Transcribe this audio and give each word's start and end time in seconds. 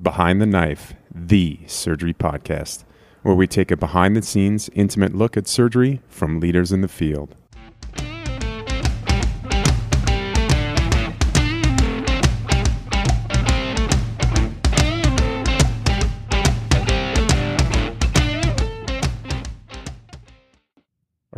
Behind 0.00 0.40
the 0.40 0.46
Knife, 0.46 0.94
the 1.12 1.58
surgery 1.66 2.14
podcast, 2.14 2.84
where 3.22 3.34
we 3.34 3.48
take 3.48 3.72
a 3.72 3.76
behind 3.76 4.14
the 4.14 4.22
scenes, 4.22 4.70
intimate 4.72 5.12
look 5.12 5.36
at 5.36 5.48
surgery 5.48 6.00
from 6.08 6.38
leaders 6.38 6.70
in 6.70 6.82
the 6.82 6.86
field. 6.88 7.34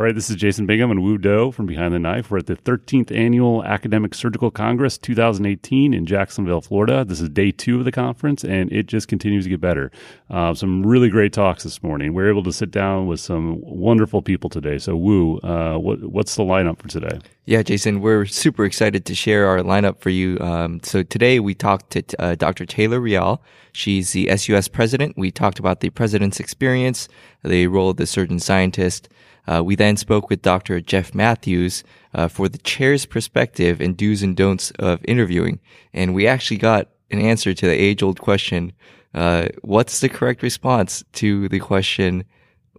All 0.01 0.07
right, 0.07 0.15
this 0.15 0.31
is 0.31 0.37
Jason 0.37 0.65
Bingham 0.65 0.91
and 0.91 1.03
Wu 1.03 1.19
Do 1.19 1.53
from 1.53 1.67
Behind 1.67 1.93
the 1.93 1.99
Knife. 1.99 2.31
We're 2.31 2.39
at 2.39 2.47
the 2.47 2.57
13th 2.57 3.15
Annual 3.15 3.65
Academic 3.65 4.15
Surgical 4.15 4.51
Congress 4.51 4.97
2018 4.97 5.93
in 5.93 6.07
Jacksonville, 6.07 6.63
Florida. 6.63 7.05
This 7.05 7.21
is 7.21 7.29
day 7.29 7.51
two 7.51 7.79
of 7.79 7.85
the 7.85 7.93
conference, 7.93 8.43
and 8.43 8.73
it 8.73 8.87
just 8.87 9.09
continues 9.09 9.45
to 9.45 9.51
get 9.51 9.61
better. 9.61 9.93
Uh, 10.31 10.55
some 10.55 10.87
really 10.87 11.11
great 11.11 11.35
talks 11.35 11.65
this 11.65 11.83
morning. 11.83 12.15
We're 12.15 12.31
able 12.31 12.43
to 12.45 12.53
sit 12.55 12.71
down 12.71 13.09
with 13.09 13.21
some 13.21 13.61
wonderful 13.61 14.23
people 14.23 14.49
today. 14.49 14.79
So, 14.79 14.97
Wu, 14.97 15.37
uh, 15.41 15.77
what, 15.77 16.03
what's 16.03 16.35
the 16.35 16.45
lineup 16.45 16.81
for 16.81 16.89
today? 16.89 17.19
Yeah, 17.45 17.63
Jason, 17.63 18.01
we're 18.01 18.25
super 18.25 18.65
excited 18.65 19.05
to 19.05 19.15
share 19.15 19.49
our 19.49 19.59
lineup 19.59 20.01
for 20.01 20.09
you. 20.09 20.39
Um, 20.41 20.81
so 20.83 21.03
today 21.03 21.41
we 21.41 21.55
talked 21.55 21.91
to 21.91 22.05
uh, 22.19 22.37
Dr. 22.37 22.65
Taylor 22.65 23.01
Riall. 23.01 23.41
She's 23.73 24.13
the 24.13 24.35
SUS 24.35 24.67
president. 24.67 25.19
We 25.19 25.31
talked 25.31 25.59
about 25.59 25.81
the 25.81 25.91
president's 25.91 26.41
experience, 26.41 27.07
the 27.45 27.67
role 27.67 27.91
of 27.91 27.99
the 27.99 28.07
surgeon 28.07 28.39
scientist. 28.39 29.11
Uh, 29.51 29.63
we 29.65 29.75
then 29.75 29.97
spoke 29.97 30.31
with 30.31 30.43
Dr. 30.43 30.81
Jeff 30.81 31.15
Matthews 31.15 31.83
uh, 32.15 32.29
for 32.29 32.49
the 32.49 32.59
chair's 32.59 33.05
perspective 33.07 33.81
and 33.81 33.97
do's 33.97 34.23
and 34.23 34.37
don'ts 34.37 34.71
of 34.73 35.01
interviewing. 35.07 35.59
And 35.93 36.15
we 36.15 36.27
actually 36.27 36.59
got 36.59 36.89
an 37.11 37.21
answer 37.21 37.53
to 37.55 37.67
the 37.67 37.73
age 37.73 38.03
old 38.03 38.21
question 38.21 38.73
uh, 39.15 39.49
what's 39.63 40.01
the 40.01 40.09
correct 40.09 40.43
response 40.43 41.05
to 41.15 41.49
the 41.49 41.59
question, 41.59 42.25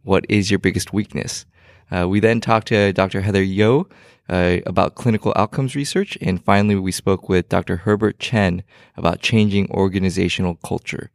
what 0.04 0.26
is 0.30 0.50
your 0.50 0.60
biggest 0.60 0.94
weakness? 0.94 1.46
Uh, 1.92 2.08
we 2.08 2.20
then 2.20 2.40
talked 2.40 2.68
to 2.68 2.94
Dr. 2.94 3.22
Heather 3.22 3.44
Yeo 3.44 3.88
uh, 4.30 4.58
about 4.66 4.96
clinical 4.96 5.34
outcomes 5.36 5.76
research. 5.76 6.18
And 6.22 6.44
finally, 6.44 6.76
we 6.76 6.92
spoke 6.92 7.28
with 7.28 7.50
Dr. 7.50 7.78
Herbert 7.78 8.20
Chen 8.20 8.64
about 8.96 9.20
changing 9.20 9.70
organizational 9.72 10.56
culture. 10.56 11.12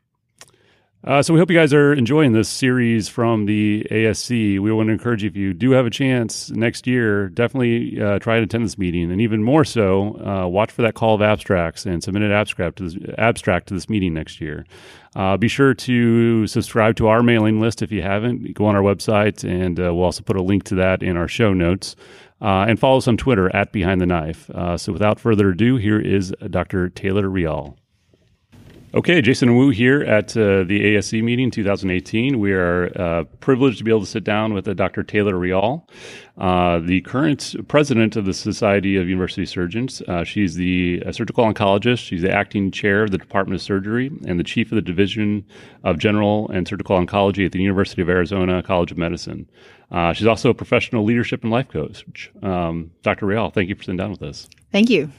Uh, 1.06 1.22
so 1.22 1.32
we 1.32 1.38
hope 1.38 1.48
you 1.48 1.56
guys 1.56 1.72
are 1.72 1.92
enjoying 1.92 2.32
this 2.32 2.48
series 2.48 3.08
from 3.08 3.46
the 3.46 3.86
ASC. 3.92 4.58
We 4.58 4.72
want 4.72 4.88
to 4.88 4.92
encourage 4.92 5.22
you 5.22 5.28
if 5.28 5.36
you 5.36 5.54
do 5.54 5.70
have 5.70 5.86
a 5.86 5.90
chance 5.90 6.50
next 6.50 6.84
year, 6.84 7.28
definitely 7.28 8.02
uh, 8.02 8.18
try 8.18 8.38
to 8.38 8.42
attend 8.42 8.64
this 8.64 8.76
meeting, 8.76 9.12
and 9.12 9.20
even 9.20 9.40
more 9.40 9.64
so, 9.64 10.20
uh, 10.20 10.48
watch 10.48 10.72
for 10.72 10.82
that 10.82 10.94
call 10.94 11.14
of 11.14 11.22
abstracts 11.22 11.86
and 11.86 12.02
submit 12.02 12.24
an 12.24 12.32
abstract 12.32 12.78
to 12.78 12.88
this, 12.88 12.96
abstract 13.18 13.68
to 13.68 13.74
this 13.74 13.88
meeting 13.88 14.14
next 14.14 14.40
year. 14.40 14.66
Uh, 15.14 15.36
be 15.36 15.46
sure 15.46 15.74
to 15.74 16.44
subscribe 16.48 16.96
to 16.96 17.06
our 17.06 17.22
mailing 17.22 17.60
list 17.60 17.82
if 17.82 17.92
you 17.92 18.02
haven't. 18.02 18.54
Go 18.54 18.66
on 18.66 18.74
our 18.74 18.82
website, 18.82 19.48
and 19.48 19.78
uh, 19.78 19.94
we'll 19.94 20.06
also 20.06 20.24
put 20.24 20.34
a 20.34 20.42
link 20.42 20.64
to 20.64 20.74
that 20.74 21.04
in 21.04 21.16
our 21.16 21.28
show 21.28 21.52
notes. 21.52 21.94
Uh, 22.42 22.66
and 22.68 22.80
follow 22.80 22.98
us 22.98 23.06
on 23.06 23.16
Twitter 23.16 23.54
at 23.54 23.70
Behind 23.70 24.00
the 24.00 24.06
Knife. 24.06 24.50
so 24.76 24.92
without 24.92 25.20
further 25.20 25.50
ado, 25.50 25.76
here 25.76 26.00
is 26.00 26.34
Dr. 26.50 26.88
Taylor 26.88 27.28
Riall. 27.28 27.76
Okay, 28.96 29.20
Jason 29.20 29.54
Wu 29.54 29.68
here 29.68 30.00
at 30.00 30.34
uh, 30.38 30.64
the 30.64 30.94
ASC 30.94 31.22
meeting 31.22 31.50
2018. 31.50 32.40
We 32.40 32.54
are 32.54 32.90
uh, 32.98 33.24
privileged 33.40 33.76
to 33.76 33.84
be 33.84 33.90
able 33.90 34.00
to 34.00 34.06
sit 34.06 34.24
down 34.24 34.54
with 34.54 34.66
uh, 34.66 34.72
Dr. 34.72 35.02
Taylor 35.02 35.34
Riall, 35.34 35.86
uh, 36.38 36.78
the 36.78 37.02
current 37.02 37.54
president 37.68 38.16
of 38.16 38.24
the 38.24 38.32
Society 38.32 38.96
of 38.96 39.06
University 39.06 39.44
Surgeons. 39.44 40.00
Uh, 40.08 40.24
she's 40.24 40.54
the 40.54 41.02
surgical 41.12 41.44
oncologist. 41.44 41.98
She's 41.98 42.22
the 42.22 42.32
acting 42.32 42.70
chair 42.70 43.02
of 43.02 43.10
the 43.10 43.18
Department 43.18 43.60
of 43.60 43.62
Surgery 43.62 44.10
and 44.26 44.40
the 44.40 44.44
chief 44.44 44.72
of 44.72 44.76
the 44.76 44.80
Division 44.82 45.44
of 45.84 45.98
General 45.98 46.48
and 46.48 46.66
Surgical 46.66 46.98
Oncology 46.98 47.44
at 47.44 47.52
the 47.52 47.60
University 47.60 48.00
of 48.00 48.08
Arizona 48.08 48.62
College 48.62 48.92
of 48.92 48.96
Medicine. 48.96 49.46
Uh, 49.90 50.14
she's 50.14 50.26
also 50.26 50.48
a 50.48 50.54
professional 50.54 51.04
leadership 51.04 51.42
and 51.42 51.52
life 51.52 51.68
coach. 51.68 52.32
Um, 52.42 52.92
Dr. 53.02 53.26
Riall, 53.26 53.52
thank 53.52 53.68
you 53.68 53.74
for 53.74 53.82
sitting 53.82 53.98
down 53.98 54.12
with 54.12 54.22
us. 54.22 54.48
Thank 54.72 54.88
you. 54.88 55.12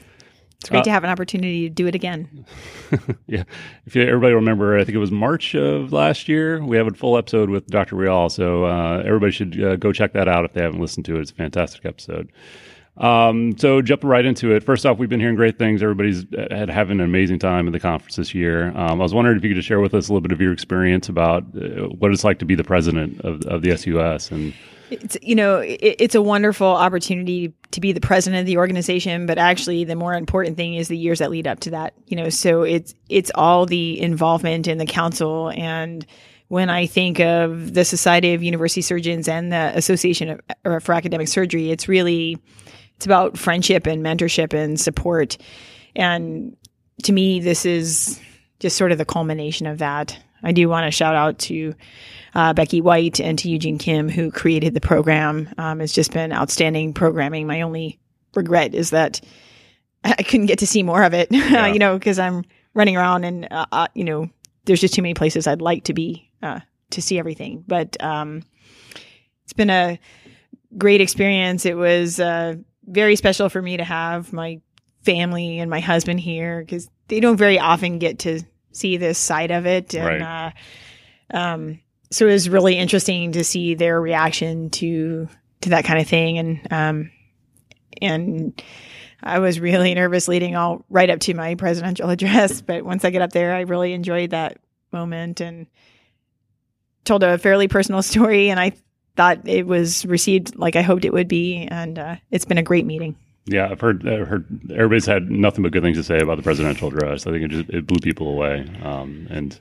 It's 0.60 0.70
great 0.70 0.80
uh, 0.80 0.84
to 0.84 0.90
have 0.90 1.04
an 1.04 1.10
opportunity 1.10 1.68
to 1.68 1.74
do 1.74 1.86
it 1.86 1.94
again. 1.94 2.44
yeah. 3.26 3.44
If 3.86 3.94
you, 3.94 4.02
everybody 4.02 4.34
remember, 4.34 4.76
I 4.76 4.84
think 4.84 4.96
it 4.96 4.98
was 4.98 5.12
March 5.12 5.54
of 5.54 5.92
last 5.92 6.28
year, 6.28 6.64
we 6.64 6.76
have 6.76 6.88
a 6.88 6.94
full 6.94 7.16
episode 7.16 7.48
with 7.48 7.68
Dr. 7.68 7.94
Riall. 7.94 8.28
So 8.28 8.64
uh, 8.64 9.02
everybody 9.06 9.30
should 9.30 9.62
uh, 9.62 9.76
go 9.76 9.92
check 9.92 10.14
that 10.14 10.26
out 10.26 10.44
if 10.44 10.54
they 10.54 10.62
haven't 10.62 10.80
listened 10.80 11.06
to 11.06 11.16
it. 11.16 11.20
It's 11.20 11.30
a 11.30 11.34
fantastic 11.34 11.84
episode. 11.84 12.32
Um, 12.96 13.56
so 13.56 13.80
jumping 13.80 14.10
right 14.10 14.24
into 14.24 14.52
it. 14.52 14.64
First 14.64 14.84
off, 14.84 14.98
we've 14.98 15.08
been 15.08 15.20
hearing 15.20 15.36
great 15.36 15.60
things. 15.60 15.80
Everybody's 15.80 16.24
uh, 16.34 16.48
had 16.50 16.68
having 16.68 16.98
an 16.98 17.04
amazing 17.04 17.38
time 17.38 17.68
at 17.68 17.72
the 17.72 17.78
conference 17.78 18.16
this 18.16 18.34
year. 18.34 18.76
Um, 18.76 19.00
I 19.00 19.04
was 19.04 19.14
wondering 19.14 19.36
if 19.36 19.44
you 19.44 19.50
could 19.50 19.56
just 19.56 19.68
share 19.68 19.78
with 19.78 19.94
us 19.94 20.08
a 20.08 20.12
little 20.12 20.22
bit 20.22 20.32
of 20.32 20.40
your 20.40 20.52
experience 20.52 21.08
about 21.08 21.44
uh, 21.56 21.86
what 21.86 22.10
it's 22.10 22.24
like 22.24 22.40
to 22.40 22.44
be 22.44 22.56
the 22.56 22.64
president 22.64 23.20
of, 23.20 23.42
of 23.46 23.62
the 23.62 23.76
SUS 23.76 24.32
and 24.32 24.52
it's 24.90 25.16
you 25.22 25.34
know 25.34 25.58
it, 25.58 25.96
it's 25.98 26.14
a 26.14 26.22
wonderful 26.22 26.66
opportunity 26.66 27.52
to 27.70 27.80
be 27.80 27.92
the 27.92 28.00
president 28.00 28.40
of 28.40 28.46
the 28.46 28.56
organization 28.56 29.26
but 29.26 29.38
actually 29.38 29.84
the 29.84 29.96
more 29.96 30.14
important 30.14 30.56
thing 30.56 30.74
is 30.74 30.88
the 30.88 30.96
years 30.96 31.18
that 31.18 31.30
lead 31.30 31.46
up 31.46 31.60
to 31.60 31.70
that 31.70 31.94
you 32.06 32.16
know 32.16 32.28
so 32.28 32.62
it's 32.62 32.94
it's 33.08 33.30
all 33.34 33.66
the 33.66 34.00
involvement 34.00 34.66
in 34.66 34.78
the 34.78 34.86
council. 34.86 35.50
And 35.50 36.06
when 36.48 36.70
i 36.70 36.86
think 36.86 37.20
of 37.20 37.74
the 37.74 37.84
society 37.84 38.34
of 38.34 38.42
university 38.42 38.80
surgeons 38.80 39.28
and 39.28 39.52
the 39.52 39.72
association 39.74 40.30
of, 40.30 40.40
uh, 40.64 40.78
for 40.78 40.94
academic 40.94 41.28
surgery 41.28 41.70
it's 41.70 41.88
really 41.88 42.38
it's 42.96 43.06
about 43.06 43.38
friendship 43.38 43.86
and 43.86 44.04
mentorship 44.04 44.52
and 44.52 44.78
support. 44.80 45.36
And 45.94 46.56
to 47.04 47.12
me 47.12 47.38
this 47.38 47.64
is 47.64 48.20
just 48.58 48.76
sort 48.76 48.92
of 48.92 48.98
the 48.98 49.04
culmination 49.04 49.66
of 49.66 49.78
that. 49.78 50.18
I 50.42 50.52
do 50.52 50.68
want 50.68 50.86
to 50.86 50.90
shout 50.90 51.14
out 51.14 51.38
to 51.40 51.74
uh, 52.34 52.52
Becky 52.52 52.80
White 52.80 53.20
and 53.20 53.38
to 53.38 53.48
Eugene 53.48 53.78
Kim, 53.78 54.08
who 54.08 54.30
created 54.30 54.74
the 54.74 54.80
program. 54.80 55.52
Um, 55.58 55.80
it's 55.80 55.92
just 55.92 56.12
been 56.12 56.32
outstanding 56.32 56.92
programming. 56.94 57.46
My 57.46 57.62
only 57.62 57.98
regret 58.34 58.74
is 58.74 58.90
that 58.90 59.20
I 60.04 60.22
couldn't 60.22 60.46
get 60.46 60.60
to 60.60 60.66
see 60.66 60.82
more 60.82 61.02
of 61.02 61.14
it, 61.14 61.28
yeah. 61.32 61.66
you 61.66 61.78
know, 61.78 61.98
because 61.98 62.18
I'm 62.18 62.44
running 62.74 62.96
around 62.96 63.24
and, 63.24 63.48
uh, 63.50 63.66
uh, 63.72 63.88
you 63.94 64.04
know, 64.04 64.28
there's 64.64 64.80
just 64.80 64.94
too 64.94 65.02
many 65.02 65.14
places 65.14 65.46
I'd 65.46 65.62
like 65.62 65.84
to 65.84 65.94
be 65.94 66.30
uh, 66.42 66.60
to 66.90 67.02
see 67.02 67.18
everything. 67.18 67.64
But 67.66 68.02
um, 68.02 68.42
it's 69.44 69.52
been 69.52 69.70
a 69.70 69.98
great 70.76 71.00
experience. 71.00 71.66
It 71.66 71.76
was 71.76 72.20
uh, 72.20 72.56
very 72.86 73.16
special 73.16 73.48
for 73.48 73.60
me 73.60 73.78
to 73.78 73.84
have 73.84 74.32
my 74.32 74.60
family 75.02 75.58
and 75.58 75.70
my 75.70 75.80
husband 75.80 76.20
here 76.20 76.60
because 76.60 76.90
they 77.08 77.20
don't 77.20 77.36
very 77.36 77.58
often 77.58 77.98
get 77.98 78.20
to 78.20 78.42
see 78.72 78.96
this 78.96 79.18
side 79.18 79.50
of 79.50 79.66
it. 79.66 79.94
And, 79.94 80.22
right. 80.22 80.52
Uh, 81.32 81.36
um, 81.36 81.80
so 82.10 82.26
it 82.26 82.32
was 82.32 82.48
really 82.48 82.76
interesting 82.76 83.32
to 83.32 83.44
see 83.44 83.74
their 83.74 84.00
reaction 84.00 84.70
to 84.70 85.28
to 85.60 85.70
that 85.70 85.84
kind 85.84 86.00
of 86.00 86.08
thing 86.08 86.38
and 86.38 86.72
um 86.72 87.10
and 88.00 88.62
I 89.22 89.40
was 89.40 89.58
really 89.58 89.94
nervous 89.94 90.28
leading 90.28 90.56
all 90.56 90.84
right 90.88 91.10
up 91.10 91.20
to 91.20 91.34
my 91.34 91.54
presidential 91.54 92.10
address, 92.10 92.60
but 92.60 92.84
once 92.84 93.04
I 93.04 93.10
get 93.10 93.22
up 93.22 93.32
there, 93.32 93.54
I 93.54 93.60
really 93.60 93.92
enjoyed 93.92 94.30
that 94.30 94.58
moment 94.92 95.40
and 95.40 95.66
told 97.04 97.22
a 97.22 97.38
fairly 97.38 97.68
personal 97.68 98.02
story. 98.02 98.50
And 98.50 98.60
I 98.60 98.72
thought 99.16 99.48
it 99.48 99.66
was 99.66 100.06
received 100.06 100.56
like 100.56 100.76
I 100.76 100.82
hoped 100.82 101.04
it 101.04 101.12
would 101.12 101.28
be, 101.28 101.66
and 101.68 101.98
uh, 101.98 102.16
it's 102.30 102.44
been 102.44 102.58
a 102.58 102.62
great 102.62 102.86
meeting. 102.86 103.16
Yeah, 103.46 103.68
I've 103.70 103.80
heard, 103.80 104.06
I've 104.06 104.28
heard 104.28 104.46
everybody's 104.70 105.06
had 105.06 105.30
nothing 105.30 105.62
but 105.62 105.72
good 105.72 105.82
things 105.82 105.96
to 105.96 106.04
say 106.04 106.18
about 106.18 106.36
the 106.36 106.42
presidential 106.42 106.88
address. 106.88 107.26
I 107.26 107.30
think 107.30 107.44
it 107.44 107.48
just 107.48 107.70
it 107.70 107.86
blew 107.86 107.98
people 107.98 108.28
away, 108.28 108.70
um, 108.82 109.26
and 109.30 109.58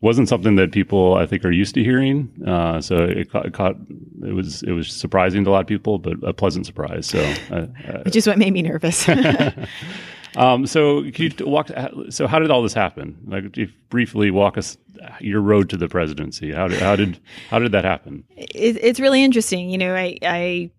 wasn't 0.00 0.28
something 0.28 0.56
that 0.56 0.72
people 0.72 1.14
I 1.14 1.26
think 1.26 1.44
are 1.44 1.50
used 1.50 1.74
to 1.74 1.82
hearing. 1.82 2.30
Uh, 2.46 2.80
so 2.80 2.96
it 2.96 3.30
caught, 3.30 3.46
it 3.46 3.54
caught, 3.54 3.76
it 4.24 4.32
was 4.32 4.62
it 4.62 4.72
was 4.72 4.92
surprising 4.92 5.44
to 5.44 5.50
a 5.50 5.52
lot 5.52 5.60
of 5.60 5.66
people, 5.66 5.98
but 5.98 6.22
a 6.22 6.32
pleasant 6.32 6.66
surprise. 6.66 7.06
So 7.06 7.20
uh, 7.50 7.66
which 8.04 8.16
is 8.16 8.26
what 8.26 8.38
made 8.38 8.52
me 8.52 8.62
nervous. 8.62 9.08
um, 10.36 10.66
so 10.66 11.02
can 11.10 11.32
you 11.38 11.46
walk? 11.46 11.70
So 12.10 12.26
how 12.26 12.38
did 12.38 12.50
all 12.50 12.62
this 12.62 12.74
happen? 12.74 13.18
Like, 13.26 13.56
if 13.56 13.70
briefly 13.88 14.30
walk 14.30 14.58
us 14.58 14.76
your 15.20 15.40
road 15.40 15.70
to 15.70 15.76
the 15.76 15.88
presidency. 15.88 16.52
How 16.52 16.68
did 16.68 16.80
how 16.80 16.96
did 16.96 17.18
how 17.50 17.58
did 17.58 17.72
that 17.72 17.84
happen? 17.84 18.24
It, 18.36 18.76
it's 18.80 19.00
really 19.00 19.22
interesting. 19.22 19.70
You 19.70 19.78
know, 19.78 19.94
I 19.94 20.18
I 20.22 20.70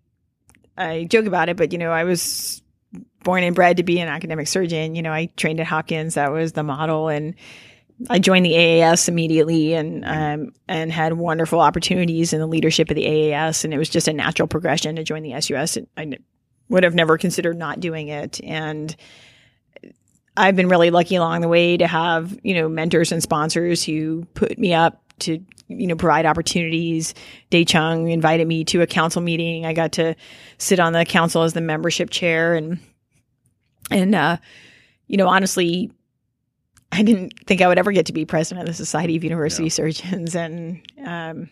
I 0.76 1.04
joke 1.04 1.26
about 1.26 1.48
it, 1.48 1.56
but 1.56 1.72
you 1.72 1.78
know, 1.78 1.90
I 1.90 2.04
was 2.04 2.62
born 3.24 3.42
and 3.42 3.54
bred 3.54 3.76
to 3.78 3.82
be 3.82 3.98
an 4.00 4.08
academic 4.08 4.48
surgeon. 4.48 4.94
You 4.94 5.02
know, 5.02 5.12
I 5.12 5.26
trained 5.36 5.60
at 5.60 5.66
Hopkins. 5.66 6.14
That 6.14 6.32
was 6.32 6.52
the 6.52 6.62
model 6.62 7.08
and 7.08 7.34
I 8.08 8.18
joined 8.18 8.46
the 8.46 8.52
AAS 8.52 9.08
immediately 9.08 9.74
and 9.74 10.04
um, 10.04 10.52
and 10.68 10.92
had 10.92 11.14
wonderful 11.14 11.60
opportunities 11.60 12.32
in 12.32 12.38
the 12.38 12.46
leadership 12.46 12.90
of 12.90 12.94
the 12.94 13.04
AAS, 13.04 13.64
and 13.64 13.74
it 13.74 13.78
was 13.78 13.88
just 13.88 14.06
a 14.06 14.12
natural 14.12 14.46
progression 14.46 14.96
to 14.96 15.04
join 15.04 15.22
the 15.22 15.40
SUS. 15.40 15.78
I 15.96 16.18
would 16.68 16.84
have 16.84 16.94
never 16.94 17.18
considered 17.18 17.56
not 17.56 17.80
doing 17.80 18.08
it, 18.08 18.40
and 18.44 18.94
I've 20.36 20.54
been 20.54 20.68
really 20.68 20.90
lucky 20.90 21.16
along 21.16 21.40
the 21.40 21.48
way 21.48 21.76
to 21.76 21.86
have 21.86 22.38
you 22.44 22.54
know 22.54 22.68
mentors 22.68 23.10
and 23.10 23.22
sponsors 23.22 23.82
who 23.82 24.26
put 24.34 24.58
me 24.58 24.74
up 24.74 25.02
to 25.20 25.44
you 25.66 25.86
know 25.88 25.96
provide 25.96 26.24
opportunities. 26.24 27.14
Dai 27.50 27.64
Chung 27.64 28.10
invited 28.10 28.46
me 28.46 28.64
to 28.66 28.80
a 28.80 28.86
council 28.86 29.22
meeting. 29.22 29.66
I 29.66 29.72
got 29.72 29.92
to 29.92 30.14
sit 30.58 30.78
on 30.78 30.92
the 30.92 31.04
council 31.04 31.42
as 31.42 31.52
the 31.52 31.60
membership 31.60 32.10
chair, 32.10 32.54
and 32.54 32.78
and 33.90 34.14
uh, 34.14 34.36
you 35.08 35.16
know 35.16 35.26
honestly 35.26 35.90
I 36.90 37.02
didn't 37.02 37.34
think 37.46 37.60
I 37.60 37.68
would 37.68 37.78
ever 37.78 37.92
get 37.92 38.06
to 38.06 38.12
be 38.12 38.24
president 38.24 38.68
of 38.68 38.74
the 38.74 38.84
Society 38.84 39.16
of 39.16 39.24
University 39.24 39.64
yeah. 39.64 39.70
Surgeons, 39.70 40.34
and 40.34 40.80
um, 41.04 41.50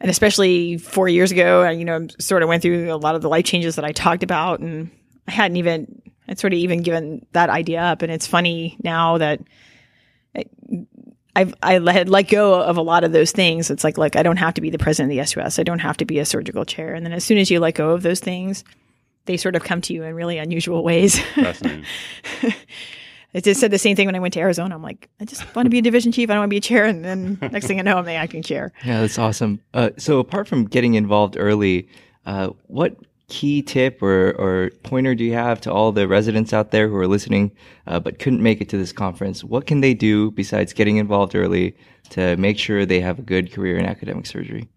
and 0.00 0.10
especially 0.10 0.76
four 0.78 1.08
years 1.08 1.32
ago, 1.32 1.62
I, 1.62 1.70
you 1.72 1.84
know, 1.84 2.06
sort 2.18 2.42
of 2.42 2.48
went 2.48 2.62
through 2.62 2.92
a 2.92 2.96
lot 2.96 3.14
of 3.14 3.22
the 3.22 3.28
life 3.28 3.44
changes 3.44 3.76
that 3.76 3.84
I 3.84 3.92
talked 3.92 4.22
about, 4.22 4.60
and 4.60 4.90
I 5.26 5.32
hadn't 5.32 5.56
even, 5.56 6.02
I'd 6.28 6.38
sort 6.38 6.52
of 6.52 6.58
even 6.58 6.82
given 6.82 7.24
that 7.32 7.48
idea 7.48 7.80
up. 7.80 8.02
And 8.02 8.12
it's 8.12 8.26
funny 8.26 8.76
now 8.82 9.18
that 9.18 9.40
I've 11.36 11.54
I 11.62 11.92
had 11.92 12.08
let 12.08 12.28
go 12.28 12.60
of 12.60 12.76
a 12.76 12.82
lot 12.82 13.04
of 13.04 13.12
those 13.12 13.32
things. 13.32 13.70
It's 13.70 13.84
like, 13.84 13.98
look, 13.98 14.16
I 14.16 14.22
don't 14.22 14.36
have 14.36 14.54
to 14.54 14.60
be 14.60 14.70
the 14.70 14.78
president 14.78 15.12
of 15.12 15.18
the 15.18 15.26
SUS. 15.26 15.58
I 15.58 15.62
don't 15.62 15.80
have 15.80 15.96
to 15.98 16.04
be 16.04 16.18
a 16.18 16.24
surgical 16.24 16.64
chair. 16.64 16.94
And 16.94 17.04
then 17.04 17.12
as 17.12 17.24
soon 17.24 17.38
as 17.38 17.50
you 17.50 17.60
let 17.60 17.74
go 17.74 17.90
of 17.90 18.02
those 18.02 18.20
things, 18.20 18.62
they 19.26 19.36
sort 19.36 19.56
of 19.56 19.64
come 19.64 19.80
to 19.82 19.94
you 19.94 20.04
in 20.04 20.14
really 20.14 20.38
unusual 20.38 20.84
ways. 20.84 21.20
I 23.34 23.40
just 23.40 23.60
said 23.60 23.70
the 23.70 23.78
same 23.78 23.96
thing 23.96 24.06
when 24.06 24.14
I 24.14 24.20
went 24.20 24.34
to 24.34 24.40
Arizona. 24.40 24.74
I'm 24.74 24.82
like, 24.82 25.08
I 25.20 25.24
just 25.24 25.42
want 25.56 25.66
to 25.66 25.70
be 25.70 25.78
a 25.78 25.82
division 25.82 26.12
chief. 26.12 26.30
I 26.30 26.34
don't 26.34 26.42
want 26.42 26.50
to 26.50 26.54
be 26.54 26.58
a 26.58 26.60
chair. 26.60 26.84
And 26.84 27.04
then 27.04 27.38
next 27.52 27.66
thing 27.66 27.78
I 27.78 27.82
know, 27.82 27.98
I'm 27.98 28.04
the 28.04 28.12
acting 28.12 28.42
chair. 28.42 28.72
Yeah, 28.84 29.00
that's 29.00 29.18
awesome. 29.18 29.60
Uh, 29.72 29.90
so 29.98 30.18
apart 30.20 30.46
from 30.46 30.66
getting 30.66 30.94
involved 30.94 31.36
early, 31.38 31.88
uh, 32.26 32.50
what 32.68 32.96
key 33.28 33.62
tip 33.62 34.02
or, 34.02 34.32
or 34.32 34.70
pointer 34.82 35.14
do 35.14 35.24
you 35.24 35.32
have 35.32 35.60
to 35.62 35.72
all 35.72 35.90
the 35.90 36.06
residents 36.06 36.52
out 36.52 36.70
there 36.70 36.88
who 36.88 36.96
are 36.96 37.08
listening 37.08 37.50
uh, 37.86 37.98
but 37.98 38.18
couldn't 38.18 38.42
make 38.42 38.60
it 38.60 38.68
to 38.68 38.76
this 38.76 38.92
conference? 38.92 39.42
What 39.42 39.66
can 39.66 39.80
they 39.80 39.94
do 39.94 40.30
besides 40.30 40.72
getting 40.72 40.98
involved 40.98 41.34
early 41.34 41.76
to 42.10 42.36
make 42.36 42.58
sure 42.58 42.86
they 42.86 43.00
have 43.00 43.18
a 43.18 43.22
good 43.22 43.52
career 43.52 43.78
in 43.78 43.86
academic 43.86 44.26
surgery? 44.26 44.68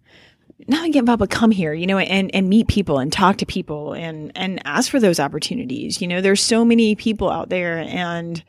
Not 0.68 0.92
get 0.92 1.00
involved, 1.00 1.20
but 1.20 1.30
come 1.30 1.52
here, 1.52 1.74
you 1.74 1.86
know, 1.86 1.98
and, 1.98 2.34
and 2.34 2.50
meet 2.50 2.68
people 2.68 3.00
and 3.00 3.14
talk 3.14 3.38
to 3.38 3.46
people 3.46 3.94
and, 3.94 4.32
and 4.36 4.60
ask 4.66 4.90
for 4.90 5.00
those 5.00 5.20
opportunities. 5.20 6.02
You 6.02 6.08
know, 6.08 6.22
there's 6.22 6.42
so 6.42 6.66
many 6.66 6.96
people 6.96 7.30
out 7.30 7.50
there 7.50 7.78
and, 7.78 8.44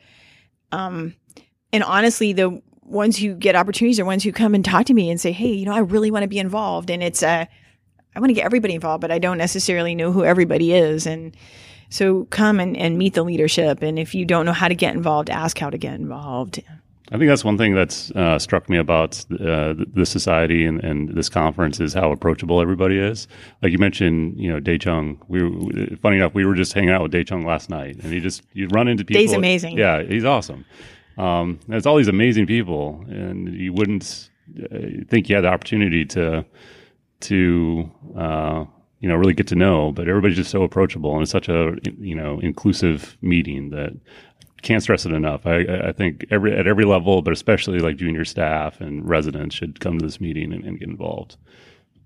um, 0.71 1.15
and 1.71 1.83
honestly, 1.83 2.33
the 2.33 2.61
ones 2.81 3.17
who 3.17 3.35
get 3.35 3.55
opportunities 3.55 3.99
are 3.99 4.05
ones 4.05 4.23
who 4.23 4.31
come 4.31 4.55
and 4.55 4.65
talk 4.65 4.85
to 4.87 4.93
me 4.93 5.09
and 5.09 5.21
say, 5.21 5.31
Hey, 5.31 5.51
you 5.51 5.65
know, 5.65 5.73
I 5.73 5.79
really 5.79 6.09
want 6.09 6.23
to 6.23 6.27
be 6.27 6.39
involved. 6.39 6.89
And 6.89 7.03
it's, 7.03 7.21
uh, 7.21 7.45
I 8.15 8.19
want 8.19 8.31
to 8.31 8.33
get 8.33 8.45
everybody 8.45 8.73
involved, 8.73 9.01
but 9.01 9.11
I 9.11 9.19
don't 9.19 9.37
necessarily 9.37 9.93
know 9.93 10.11
who 10.11 10.25
everybody 10.25 10.73
is. 10.73 11.05
And 11.05 11.35
so 11.89 12.25
come 12.25 12.59
and, 12.59 12.75
and 12.75 12.97
meet 12.97 13.13
the 13.13 13.23
leadership. 13.23 13.83
And 13.83 13.99
if 13.99 14.15
you 14.15 14.25
don't 14.25 14.45
know 14.45 14.53
how 14.53 14.67
to 14.67 14.75
get 14.75 14.95
involved, 14.95 15.29
ask 15.29 15.57
how 15.57 15.69
to 15.69 15.77
get 15.77 15.93
involved. 15.93 16.61
I 17.11 17.17
think 17.17 17.27
that's 17.27 17.43
one 17.43 17.57
thing 17.57 17.73
that's 17.73 18.11
uh, 18.11 18.37
struck 18.37 18.69
me 18.69 18.77
about 18.77 19.25
uh, 19.31 19.73
the 19.93 20.05
society 20.05 20.65
and, 20.65 20.83
and, 20.83 21.09
this 21.09 21.27
conference 21.27 21.79
is 21.79 21.91
how 21.91 22.11
approachable 22.11 22.61
everybody 22.61 22.99
is. 22.99 23.27
Like 23.63 23.71
you 23.71 23.79
mentioned, 23.79 24.39
you 24.39 24.51
know, 24.51 24.59
Dai 24.59 24.77
Chung. 24.77 25.19
We 25.27 25.97
funny 26.01 26.17
enough, 26.17 26.35
we 26.35 26.45
were 26.45 26.53
just 26.53 26.73
hanging 26.73 26.91
out 26.91 27.01
with 27.01 27.11
Dai 27.11 27.23
Chung 27.23 27.45
last 27.45 27.69
night, 27.69 27.95
and 28.03 28.13
he 28.13 28.19
just 28.19 28.43
you 28.53 28.67
run 28.67 28.87
into 28.87 29.03
people. 29.03 29.21
He's 29.21 29.33
amazing. 29.33 29.77
Yeah, 29.77 30.03
he's 30.03 30.25
awesome. 30.25 30.65
Um, 31.17 31.59
there's 31.67 31.85
all 31.85 31.97
these 31.97 32.07
amazing 32.07 32.45
people, 32.45 33.03
and 33.09 33.53
you 33.53 33.73
wouldn't 33.73 34.29
uh, 34.63 35.03
think 35.09 35.29
you 35.29 35.35
had 35.35 35.43
the 35.43 35.49
opportunity 35.49 36.05
to 36.05 36.45
to 37.21 37.91
uh, 38.15 38.65
you 38.99 39.09
know 39.09 39.15
really 39.15 39.33
get 39.33 39.47
to 39.47 39.55
know, 39.55 39.91
but 39.91 40.07
everybody's 40.07 40.37
just 40.37 40.51
so 40.51 40.63
approachable, 40.63 41.13
and 41.13 41.23
it's 41.23 41.31
such 41.31 41.49
a 41.49 41.75
you 41.97 42.15
know 42.15 42.39
inclusive 42.39 43.17
meeting 43.21 43.71
that 43.71 43.93
can't 44.61 44.83
stress 44.83 45.05
it 45.05 45.11
enough. 45.11 45.45
I, 45.45 45.59
I, 45.59 45.91
think 45.91 46.25
every 46.31 46.55
at 46.55 46.67
every 46.67 46.85
level, 46.85 47.21
but 47.21 47.33
especially 47.33 47.79
like 47.79 47.97
junior 47.97 48.25
staff 48.25 48.81
and 48.81 49.07
residents 49.07 49.55
should 49.55 49.79
come 49.79 49.99
to 49.99 50.05
this 50.05 50.19
meeting 50.19 50.53
and, 50.53 50.63
and, 50.63 50.79
get 50.79 50.89
involved. 50.89 51.37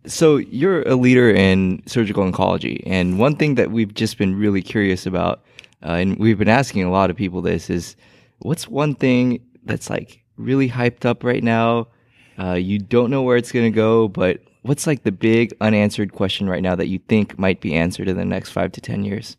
So 0.06 0.38
you're 0.38 0.82
a 0.84 0.96
leader 0.96 1.30
in 1.30 1.82
surgical 1.86 2.30
oncology, 2.30 2.84
and 2.86 3.18
one 3.18 3.36
thing 3.36 3.56
that 3.56 3.72
we've 3.72 3.94
just 3.94 4.18
been 4.18 4.36
really 4.36 4.62
curious 4.62 5.06
about, 5.06 5.44
uh, 5.84 5.94
and 5.94 6.18
we've 6.20 6.38
been 6.38 6.50
asking 6.50 6.84
a 6.84 6.92
lot 6.92 7.10
of 7.10 7.16
people 7.16 7.42
this 7.42 7.70
is, 7.70 7.96
what's 8.40 8.68
one 8.68 8.96
thing 8.96 9.40
that's 9.64 9.90
like 9.90 10.22
really 10.36 10.70
hyped 10.70 11.06
up 11.06 11.24
right 11.24 11.44
now? 11.44 11.88
Uh, 12.38 12.54
you 12.54 12.80
don't 12.80 13.12
know 13.12 13.22
where 13.22 13.38
it's 13.38 13.52
going 13.52 13.72
to 13.72 13.76
go, 13.76 14.08
but 14.08 14.42
what's 14.64 14.88
like 14.88 15.04
the 15.04 15.12
big 15.12 15.54
unanswered 15.62 16.12
question 16.12 16.50
right 16.50 16.64
now 16.64 16.76
that 16.76 16.88
you 16.88 17.00
think 17.08 17.40
might 17.40 17.62
be 17.62 17.74
answered 17.74 18.10
in 18.10 18.18
the 18.18 18.26
next 18.26 18.50
five 18.50 18.72
to 18.74 18.82
ten 18.82 19.06
years? 19.06 19.38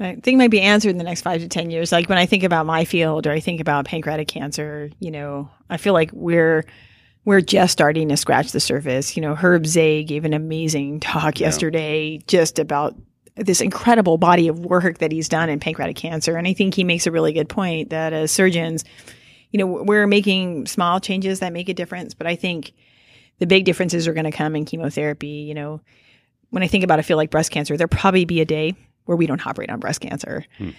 I 0.00 0.16
think 0.16 0.38
might 0.38 0.50
be 0.50 0.62
answered 0.62 0.90
in 0.90 0.98
the 0.98 1.04
next 1.04 1.22
five 1.22 1.42
to 1.42 1.48
10 1.48 1.70
years. 1.70 1.92
Like 1.92 2.08
when 2.08 2.18
I 2.18 2.26
think 2.26 2.42
about 2.42 2.66
my 2.66 2.84
field 2.84 3.26
or 3.26 3.32
I 3.32 3.40
think 3.40 3.60
about 3.60 3.84
pancreatic 3.84 4.28
cancer, 4.28 4.90
you 4.98 5.10
know, 5.10 5.50
I 5.68 5.76
feel 5.76 5.92
like 5.92 6.10
we're, 6.12 6.64
we're 7.26 7.42
just 7.42 7.72
starting 7.72 8.08
to 8.08 8.16
scratch 8.16 8.52
the 8.52 8.60
surface. 8.60 9.14
You 9.14 9.20
know, 9.20 9.34
Herb 9.34 9.64
Zeh 9.64 10.06
gave 10.06 10.24
an 10.24 10.32
amazing 10.32 11.00
talk 11.00 11.38
yeah. 11.38 11.48
yesterday 11.48 12.18
just 12.26 12.58
about 12.58 12.96
this 13.36 13.60
incredible 13.60 14.16
body 14.16 14.48
of 14.48 14.58
work 14.60 14.98
that 14.98 15.12
he's 15.12 15.28
done 15.28 15.50
in 15.50 15.60
pancreatic 15.60 15.96
cancer. 15.96 16.36
And 16.36 16.46
I 16.46 16.54
think 16.54 16.74
he 16.74 16.84
makes 16.84 17.06
a 17.06 17.10
really 17.10 17.32
good 17.32 17.48
point 17.48 17.90
that 17.90 18.12
as 18.12 18.30
surgeons, 18.30 18.84
you 19.50 19.58
know, 19.58 19.66
we're 19.66 20.06
making 20.06 20.66
small 20.66 21.00
changes 21.00 21.40
that 21.40 21.52
make 21.52 21.68
a 21.68 21.74
difference, 21.74 22.14
but 22.14 22.26
I 22.26 22.36
think 22.36 22.72
the 23.38 23.46
big 23.46 23.64
differences 23.64 24.06
are 24.08 24.14
going 24.14 24.24
to 24.24 24.30
come 24.30 24.56
in 24.56 24.64
chemotherapy. 24.64 25.28
You 25.28 25.54
know, 25.54 25.80
when 26.50 26.62
I 26.62 26.68
think 26.68 26.84
about 26.84 27.00
a 27.00 27.02
field 27.02 27.18
like 27.18 27.30
breast 27.30 27.50
cancer, 27.50 27.76
there'll 27.76 27.88
probably 27.88 28.24
be 28.24 28.40
a 28.40 28.44
day 28.44 28.74
where 29.10 29.16
we 29.16 29.26
don't 29.26 29.44
operate 29.44 29.70
on 29.70 29.80
breast 29.80 30.00
cancer. 30.00 30.46
Hmm. 30.56 30.70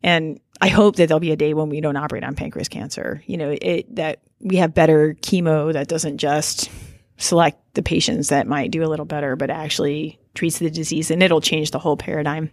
And 0.00 0.40
I 0.60 0.68
hope 0.68 0.94
that 0.94 1.08
there'll 1.08 1.18
be 1.18 1.32
a 1.32 1.36
day 1.36 1.54
when 1.54 1.68
we 1.70 1.80
don't 1.80 1.96
operate 1.96 2.22
on 2.22 2.36
pancreas 2.36 2.68
cancer. 2.68 3.20
You 3.26 3.36
know, 3.36 3.56
it, 3.60 3.92
that 3.96 4.20
we 4.38 4.56
have 4.58 4.72
better 4.72 5.16
chemo 5.22 5.72
that 5.72 5.88
doesn't 5.88 6.18
just 6.18 6.70
select 7.16 7.58
the 7.74 7.82
patients 7.82 8.28
that 8.28 8.46
might 8.46 8.70
do 8.70 8.84
a 8.84 8.86
little 8.86 9.06
better, 9.06 9.34
but 9.34 9.50
actually 9.50 10.20
treats 10.34 10.60
the 10.60 10.70
disease, 10.70 11.10
and 11.10 11.20
it'll 11.20 11.40
change 11.40 11.72
the 11.72 11.80
whole 11.80 11.96
paradigm 11.96 12.52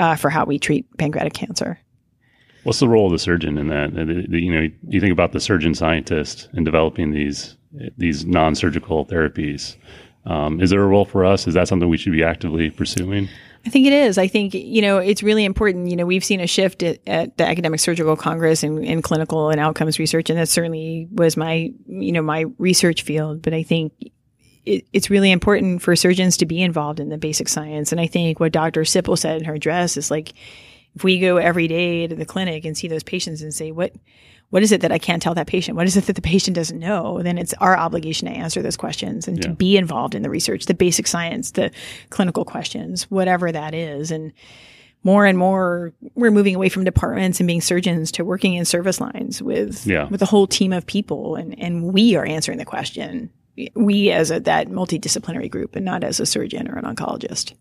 uh, 0.00 0.16
for 0.16 0.30
how 0.30 0.44
we 0.44 0.58
treat 0.58 0.84
pancreatic 0.98 1.32
cancer. 1.32 1.78
What's 2.64 2.80
the 2.80 2.88
role 2.88 3.06
of 3.06 3.12
the 3.12 3.20
surgeon 3.20 3.58
in 3.58 3.68
that? 3.68 3.92
You 4.28 4.52
know, 4.52 4.68
you 4.88 5.00
think 5.00 5.12
about 5.12 5.30
the 5.30 5.38
surgeon 5.38 5.76
scientist 5.76 6.48
in 6.54 6.64
developing 6.64 7.12
these 7.12 7.56
these 7.96 8.26
non-surgical 8.26 9.06
therapies. 9.06 9.76
Um, 10.24 10.60
is 10.60 10.70
there 10.70 10.82
a 10.82 10.86
role 10.86 11.04
for 11.04 11.24
us? 11.24 11.46
Is 11.46 11.54
that 11.54 11.68
something 11.68 11.88
we 11.88 11.96
should 11.96 12.12
be 12.12 12.24
actively 12.24 12.70
pursuing? 12.70 13.28
I 13.66 13.68
think 13.68 13.86
it 13.88 13.92
is. 13.92 14.16
I 14.16 14.28
think, 14.28 14.54
you 14.54 14.80
know, 14.80 14.98
it's 14.98 15.24
really 15.24 15.44
important. 15.44 15.88
You 15.88 15.96
know, 15.96 16.06
we've 16.06 16.24
seen 16.24 16.40
a 16.40 16.46
shift 16.46 16.84
at, 16.84 17.00
at 17.06 17.36
the 17.36 17.44
Academic 17.46 17.80
Surgical 17.80 18.16
Congress 18.16 18.62
in, 18.62 18.84
in, 18.84 19.02
clinical 19.02 19.50
and 19.50 19.58
outcomes 19.58 19.98
research, 19.98 20.30
and 20.30 20.38
that 20.38 20.48
certainly 20.48 21.08
was 21.10 21.36
my, 21.36 21.72
you 21.86 22.12
know, 22.12 22.22
my 22.22 22.44
research 22.58 23.02
field. 23.02 23.42
But 23.42 23.54
I 23.54 23.64
think 23.64 23.92
it, 24.64 24.86
it's 24.92 25.10
really 25.10 25.32
important 25.32 25.82
for 25.82 25.96
surgeons 25.96 26.36
to 26.36 26.46
be 26.46 26.62
involved 26.62 27.00
in 27.00 27.08
the 27.08 27.18
basic 27.18 27.48
science. 27.48 27.90
And 27.90 28.00
I 28.00 28.06
think 28.06 28.38
what 28.38 28.52
Dr. 28.52 28.82
Sippel 28.82 29.18
said 29.18 29.38
in 29.38 29.44
her 29.44 29.54
address 29.54 29.96
is 29.96 30.12
like, 30.12 30.34
if 30.96 31.04
we 31.04 31.20
go 31.20 31.36
every 31.36 31.68
day 31.68 32.06
to 32.06 32.16
the 32.16 32.24
clinic 32.24 32.64
and 32.64 32.76
see 32.76 32.88
those 32.88 33.02
patients 33.02 33.42
and 33.42 33.54
say, 33.54 33.70
what, 33.70 33.92
what 34.48 34.62
is 34.62 34.72
it 34.72 34.80
that 34.80 34.92
I 34.92 34.98
can't 34.98 35.20
tell 35.20 35.34
that 35.34 35.46
patient? 35.46 35.76
What 35.76 35.86
is 35.86 35.96
it 35.96 36.06
that 36.06 36.16
the 36.16 36.22
patient 36.22 36.54
doesn't 36.54 36.78
know? 36.78 37.22
Then 37.22 37.36
it's 37.36 37.52
our 37.54 37.76
obligation 37.76 38.28
to 38.28 38.34
answer 38.34 38.62
those 38.62 38.78
questions 38.78 39.28
and 39.28 39.36
yeah. 39.36 39.42
to 39.42 39.54
be 39.54 39.76
involved 39.76 40.14
in 40.14 40.22
the 40.22 40.30
research, 40.30 40.64
the 40.64 40.74
basic 40.74 41.06
science, 41.06 41.50
the 41.52 41.70
clinical 42.08 42.44
questions, 42.44 43.10
whatever 43.10 43.52
that 43.52 43.74
is. 43.74 44.10
And 44.10 44.32
more 45.04 45.26
and 45.26 45.36
more, 45.36 45.92
we're 46.14 46.30
moving 46.30 46.54
away 46.54 46.70
from 46.70 46.84
departments 46.84 47.40
and 47.40 47.46
being 47.46 47.60
surgeons 47.60 48.10
to 48.12 48.24
working 48.24 48.54
in 48.54 48.64
service 48.64 49.00
lines 49.00 49.42
with, 49.42 49.86
yeah. 49.86 50.08
with 50.08 50.22
a 50.22 50.26
whole 50.26 50.46
team 50.46 50.72
of 50.72 50.86
people. 50.86 51.36
And, 51.36 51.58
and 51.60 51.92
we 51.92 52.16
are 52.16 52.24
answering 52.24 52.58
the 52.58 52.64
question. 52.64 53.30
We 53.74 54.10
as 54.10 54.30
a, 54.30 54.40
that 54.40 54.68
multidisciplinary 54.68 55.50
group 55.50 55.76
and 55.76 55.84
not 55.84 56.04
as 56.04 56.20
a 56.20 56.26
surgeon 56.26 56.68
or 56.68 56.78
an 56.78 56.84
oncologist. 56.84 57.52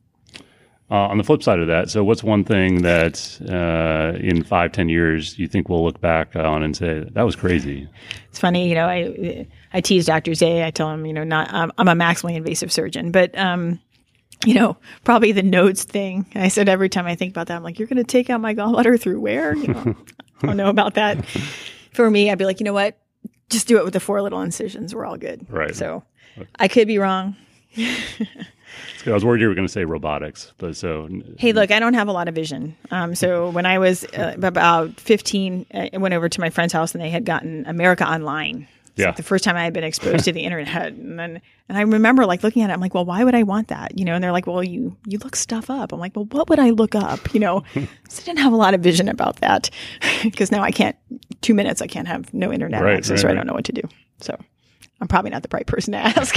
Uh, 0.92 1.08
on 1.08 1.18
the 1.18 1.24
flip 1.24 1.42
side 1.42 1.60
of 1.60 1.68
that, 1.68 1.90
so 1.90 2.04
what's 2.04 2.24
one 2.24 2.44
thing 2.44 2.84
that 2.84 3.40
uh, 3.50 4.16
in 4.20 4.44
five, 4.44 4.72
ten 4.72 4.88
years 4.88 5.40
you 5.40 5.48
think 5.48 5.68
we'll 5.68 5.84
look 5.84 6.00
back 6.00 6.36
on 6.36 6.62
and 6.62 6.78
say 6.78 7.04
that 7.14 7.24
was 7.24 7.36
crazy? 7.36 7.90
It's 8.30 8.38
funny, 8.38 8.70
you 8.70 8.76
know. 8.76 8.86
I 8.86 9.48
I 9.74 9.82
tease 9.82 10.06
Dr. 10.06 10.32
Zeh. 10.32 10.64
I 10.64 10.70
tell 10.70 10.92
him, 10.92 11.08
you 11.08 11.14
know, 11.14 11.24
not 11.24 11.52
I'm, 11.52 11.72
I'm 11.80 11.88
a 11.88 11.94
maximally 11.96 12.36
invasive 12.36 12.72
surgeon, 12.72 13.12
but 13.12 13.36
um, 13.36 13.80
you 14.46 14.54
know, 14.54 14.78
probably 15.04 15.32
the 15.32 15.44
nodes 15.44 15.84
thing. 15.84 16.28
I 16.36 16.50
said 16.50 16.70
every 16.70 16.90
time 16.90 17.06
I 17.08 17.16
think 17.16 17.32
about 17.32 17.48
that, 17.48 17.56
I'm 17.56 17.64
like, 17.64 17.80
you're 17.80 17.88
going 17.88 17.98
to 17.98 18.04
take 18.04 18.30
out 18.30 18.42
my 18.42 18.54
gallbladder 18.54 19.00
through 19.00 19.20
where? 19.20 19.56
You 19.56 19.68
know, 19.68 19.96
I 20.44 20.48
don't 20.48 20.58
know 20.58 20.70
about 20.70 20.96
that. 20.96 21.26
For 21.94 22.10
me, 22.10 22.30
I'd 22.30 22.38
be 22.38 22.46
like, 22.46 22.60
you 22.60 22.64
know 22.64 22.74
what? 22.74 22.98
Just 23.50 23.68
do 23.68 23.78
it 23.78 23.84
with 23.84 23.94
the 23.94 24.00
four 24.00 24.22
little 24.22 24.42
incisions. 24.42 24.94
We're 24.94 25.06
all 25.06 25.18
good. 25.18 25.48
Right. 25.50 25.76
So 25.76 26.04
I 26.60 26.68
could 26.68 26.88
be 26.88 26.98
wrong. 26.98 27.36
I 29.06 29.12
was 29.12 29.24
worried 29.24 29.42
you 29.42 29.48
were 29.48 29.56
going 29.56 29.68
to 29.68 29.72
say 29.72 29.86
robotics, 29.86 30.54
but 30.58 30.76
so. 30.76 31.08
Hey, 31.38 31.54
look, 31.54 31.72
I 31.72 31.80
don't 31.80 31.94
have 31.94 32.08
a 32.08 32.12
lot 32.12 32.28
of 32.28 32.36
vision. 32.36 32.76
Um, 32.92 33.16
so 33.16 33.50
when 33.52 33.66
I 33.66 33.78
was 33.78 34.04
uh, 34.18 34.36
about 34.42 35.00
15, 35.00 35.66
I 35.74 35.98
went 35.98 36.14
over 36.14 36.30
to 36.30 36.42
my 36.42 36.50
friend's 36.50 36.74
house 36.74 36.94
and 36.94 37.04
they 37.04 37.10
had 37.10 37.26
gotten 37.26 37.66
America 37.66 38.08
Online. 38.08 38.68
It's 38.96 39.02
yeah. 39.02 39.08
Like 39.08 39.18
the 39.18 39.24
first 39.24 39.44
time 39.44 39.58
I 39.58 39.64
had 39.66 39.74
been 39.74 39.84
exposed 39.84 40.24
to 40.24 40.32
the 40.32 40.40
internet, 40.40 40.88
and 40.94 41.20
then 41.20 41.42
and 41.68 41.78
I 41.78 41.82
remember 41.82 42.26
like 42.26 42.44
looking 42.44 42.62
at 42.62 42.70
it. 42.70 42.74
I'm 42.74 42.80
like, 42.80 42.94
well, 42.94 43.04
why 43.04 43.26
would 43.26 43.36
I 43.36 43.44
want 43.44 43.68
that? 43.68 44.00
You 44.00 44.06
know, 44.06 44.14
and 44.14 44.24
they're 44.24 44.32
like, 44.32 44.48
well, 44.48 44.64
you 44.64 44.96
you 45.06 45.18
look 45.18 45.36
stuff 45.36 45.70
up. 45.70 45.92
I'm 45.92 46.00
like, 46.00 46.16
well, 46.16 46.24
what 46.32 46.48
would 46.48 46.60
I 46.60 46.70
look 46.70 46.96
up? 46.96 47.34
You 47.34 47.42
know, 47.42 47.64
so 47.74 48.22
I 48.22 48.26
didn't 48.26 48.40
have 48.40 48.54
a 48.54 48.58
lot 48.58 48.74
of 48.74 48.80
vision 48.80 49.10
about 49.10 49.38
that 49.38 49.70
because 50.24 50.50
now 50.50 50.64
I 50.64 50.72
can't. 50.72 50.96
Two 51.42 51.54
minutes, 51.54 51.82
I 51.82 51.88
can't 51.88 52.08
have 52.08 52.34
no 52.34 52.54
internet 52.54 52.82
right, 52.82 52.96
access, 52.96 53.24
right, 53.24 53.30
or 53.30 53.34
I 53.34 53.36
don't 53.36 53.48
know 53.48 53.54
what 53.54 53.66
to 53.66 53.74
do. 53.74 53.82
So 54.22 54.38
I'm 55.02 55.10
probably 55.10 55.32
not 55.32 55.44
the 55.44 55.50
right 55.52 55.68
person 55.68 55.92
to 55.92 56.00
ask. 56.00 56.36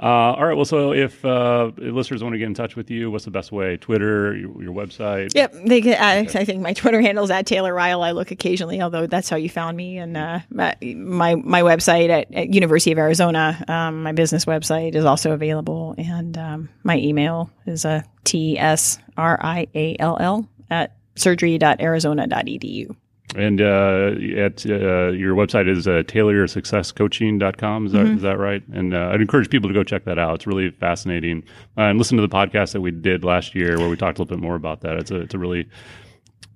Uh, 0.00 0.06
all 0.06 0.46
right. 0.46 0.54
Well, 0.54 0.64
so 0.64 0.92
if 0.92 1.24
uh, 1.24 1.72
listeners 1.76 2.22
want 2.22 2.34
to 2.34 2.38
get 2.38 2.46
in 2.46 2.54
touch 2.54 2.76
with 2.76 2.88
you, 2.90 3.10
what's 3.10 3.24
the 3.24 3.32
best 3.32 3.50
way? 3.50 3.76
Twitter, 3.76 4.36
your, 4.36 4.62
your 4.62 4.72
website? 4.72 5.34
Yep. 5.34 5.54
They 5.66 5.80
can, 5.80 5.94
I, 6.00 6.18
I 6.20 6.44
think 6.44 6.62
my 6.62 6.72
Twitter 6.72 7.00
handle 7.00 7.24
is 7.24 7.30
at 7.30 7.46
Taylor 7.46 7.74
Riall. 7.74 8.02
I 8.04 8.12
look 8.12 8.30
occasionally, 8.30 8.80
although 8.80 9.06
that's 9.08 9.28
how 9.28 9.36
you 9.36 9.48
found 9.48 9.76
me. 9.76 9.98
And 9.98 10.16
uh, 10.16 10.40
my, 10.50 10.76
my 10.82 11.34
my 11.34 11.62
website 11.62 12.10
at, 12.10 12.32
at 12.32 12.54
University 12.54 12.92
of 12.92 12.98
Arizona, 12.98 13.64
um, 13.66 14.02
my 14.04 14.12
business 14.12 14.44
website 14.44 14.94
is 14.94 15.04
also 15.04 15.32
available, 15.32 15.94
and 15.98 16.38
um, 16.38 16.68
my 16.84 16.96
email 16.98 17.50
is 17.66 17.84
a 17.84 18.04
t 18.24 18.58
s 18.58 18.98
r 19.16 19.38
i 19.42 19.66
a 19.74 19.96
l 19.98 20.16
l 20.20 20.48
at 20.70 20.96
surgery.arizona.edu. 21.16 22.94
And 23.36 23.60
uh, 23.60 24.12
at 24.38 24.64
uh, 24.64 25.10
your 25.10 25.34
website 25.36 25.68
is 25.68 25.86
uh, 25.86 26.02
taylorsuccesscoaching.com. 26.06 27.86
Is 27.86 27.92
that, 27.92 27.98
Mm-hmm. 28.06 28.16
is 28.16 28.22
that 28.22 28.38
right? 28.38 28.62
And 28.72 28.94
uh, 28.94 29.10
I'd 29.12 29.20
encourage 29.20 29.50
people 29.50 29.68
to 29.68 29.74
go 29.74 29.84
check 29.84 30.04
that 30.04 30.18
out. 30.18 30.36
It's 30.36 30.46
really 30.46 30.70
fascinating. 30.70 31.44
Uh, 31.76 31.82
and 31.82 31.98
listen 31.98 32.16
to 32.16 32.22
the 32.26 32.28
podcast 32.34 32.72
that 32.72 32.80
we 32.80 32.90
did 32.90 33.24
last 33.24 33.54
year 33.54 33.76
where 33.78 33.88
we 33.88 33.96
talked 33.96 34.18
a 34.18 34.22
little 34.22 34.34
bit 34.36 34.42
more 34.42 34.54
about 34.54 34.80
that. 34.80 34.96
It's 34.96 35.10
a, 35.10 35.16
it's 35.20 35.34
a 35.34 35.38
really, 35.38 35.68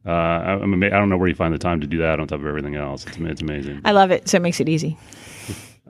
uh, 0.06 0.10
I, 0.10 0.52
ama- 0.62 0.86
I 0.86 0.90
don't 0.90 1.10
know 1.10 1.18
where 1.18 1.28
you 1.28 1.34
find 1.34 1.52
the 1.52 1.58
time 1.58 1.80
to 1.82 1.86
do 1.86 1.98
that 1.98 2.18
on 2.20 2.26
top 2.26 2.40
of 2.40 2.46
everything 2.46 2.74
else. 2.76 3.06
It's, 3.06 3.18
it's 3.18 3.42
amazing. 3.42 3.82
I 3.84 3.92
love 3.92 4.10
it, 4.10 4.28
so 4.28 4.38
it 4.38 4.40
makes 4.40 4.58
it 4.60 4.68
easy. 4.68 4.96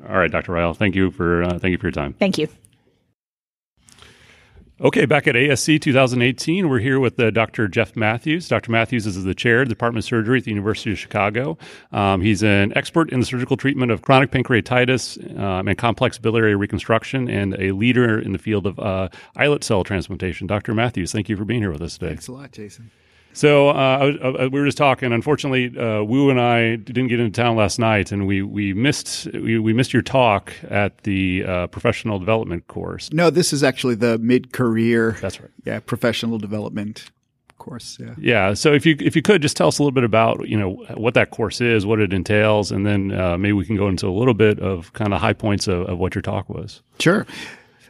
All 0.09 0.17
right, 0.19 0.31
Dr. 0.33 0.53
Riall, 0.53 0.77
thank 0.77 0.97
you 0.97 1.13
for 1.13 1.45
uh, 1.45 1.59
thank 1.61 1.71
you 1.71 1.79
for 1.79 1.87
your 1.87 1.93
time. 1.93 2.13
Thank 2.15 2.37
you. 2.39 2.49
Okay, 4.83 5.07
back 5.07 5.29
at 5.29 5.37
ASC 5.37 5.81
2018, 5.81 6.69
we're 6.69 6.81
here 6.81 6.99
with 6.99 7.19
uh, 7.21 7.31
Dr. 7.31 7.69
Jeff 7.69 7.95
Matthews. 7.95 8.49
Dr. 8.49 8.73
Matthews 8.73 9.07
is 9.07 9.23
the 9.23 9.33
chair 9.33 9.63
of 9.63 9.69
the 9.69 9.75
Department 9.77 10.05
of 10.05 10.09
Surgery 10.09 10.39
at 10.39 10.45
the 10.45 10.51
University 10.51 10.91
of 10.91 10.99
Chicago. 10.99 11.57
Um, 11.93 12.21
he's 12.21 12.43
an 12.43 12.77
expert 12.77 13.13
in 13.13 13.21
the 13.21 13.27
surgical 13.27 13.57
treatment 13.57 13.93
of 13.93 14.03
chronic 14.03 14.33
pancreatitis 14.33 15.39
um, 15.39 15.69
and 15.69 15.79
complex 15.79 16.19
biliary 16.19 16.57
reconstruction 16.57 17.31
and 17.31 17.55
a 17.61 17.71
leader 17.71 18.19
in 18.19 18.33
the 18.33 18.39
field 18.39 18.67
of 18.67 18.81
uh, 18.81 19.09
islet 19.37 19.63
cell 19.63 19.85
transplantation. 19.85 20.49
Dr. 20.49 20.75
Matthews, 20.75 21.13
thank 21.13 21.29
you 21.29 21.37
for 21.37 21.45
being 21.45 21.61
here 21.61 21.71
with 21.71 21.83
us 21.83 21.97
today. 21.97 22.09
Thanks 22.09 22.27
a 22.27 22.33
lot, 22.33 22.51
Jason. 22.51 22.91
So 23.33 23.71
uh, 23.71 23.73
I 23.73 24.05
was, 24.05 24.17
uh, 24.23 24.49
we 24.51 24.61
were 24.61 24.67
just 24.67 24.79
talking. 24.79 25.13
Unfortunately, 25.13 25.77
uh, 25.79 26.03
Wu 26.03 26.31
and 26.31 26.41
I 26.41 26.77
didn't 26.77 27.09
get 27.09 27.21
into 27.21 27.41
town 27.41 27.57
last 27.57 27.79
night, 27.79 28.13
and 28.13 28.27
we 28.27 28.43
we 28.43 28.75
missed 28.75 29.27
we, 29.33 29.59
we 29.59 29.73
missed 29.73 29.93
your 29.93 30.03
talk 30.03 30.53
at 30.69 30.99
the 31.05 31.45
uh, 31.45 31.67
professional 31.69 32.19
development 32.19 32.67
course. 32.69 33.13
No, 33.13 33.31
this 33.31 33.53
is 33.53 33.63
actually 33.65 33.95
the 33.95 34.19
mid-career, 34.19 35.17
That's 35.21 35.41
right. 35.41 35.51
yeah, 35.65 35.81
professional 35.81 36.39
development 36.39 37.11
course. 37.59 37.97
Yeah. 38.01 38.15
Yeah. 38.19 38.55
So 38.55 38.73
if 38.73 38.85
you 38.85 38.97
if 39.01 39.15
you 39.17 39.23
could 39.23 39.41
just 39.41 39.57
tell 39.57 39.69
us 39.69 39.79
a 39.79 39.83
little 39.83 39.95
bit 39.95 40.05
about 40.05 40.49
you 40.49 40.59
know 40.59 40.85
what 40.95 41.15
that 41.15 41.31
course 41.31 41.61
is, 41.61 41.87
what 41.87 42.01
it 42.01 42.13
entails, 42.13 42.71
and 42.73 42.85
then 42.85 43.13
uh, 43.13 43.39
maybe 43.39 43.53
we 43.53 43.65
can 43.65 43.77
go 43.77 43.89
into 43.89 44.09
a 44.09 44.11
little 44.11 44.35
bit 44.35 44.59
of 44.61 44.93
kind 44.93 45.15
of 45.15 45.21
high 45.21 45.33
points 45.33 45.69
of, 45.69 45.89
of 45.89 45.99
what 45.99 46.15
your 46.15 46.23
talk 46.23 46.49
was. 46.49 46.83
Sure. 46.99 47.27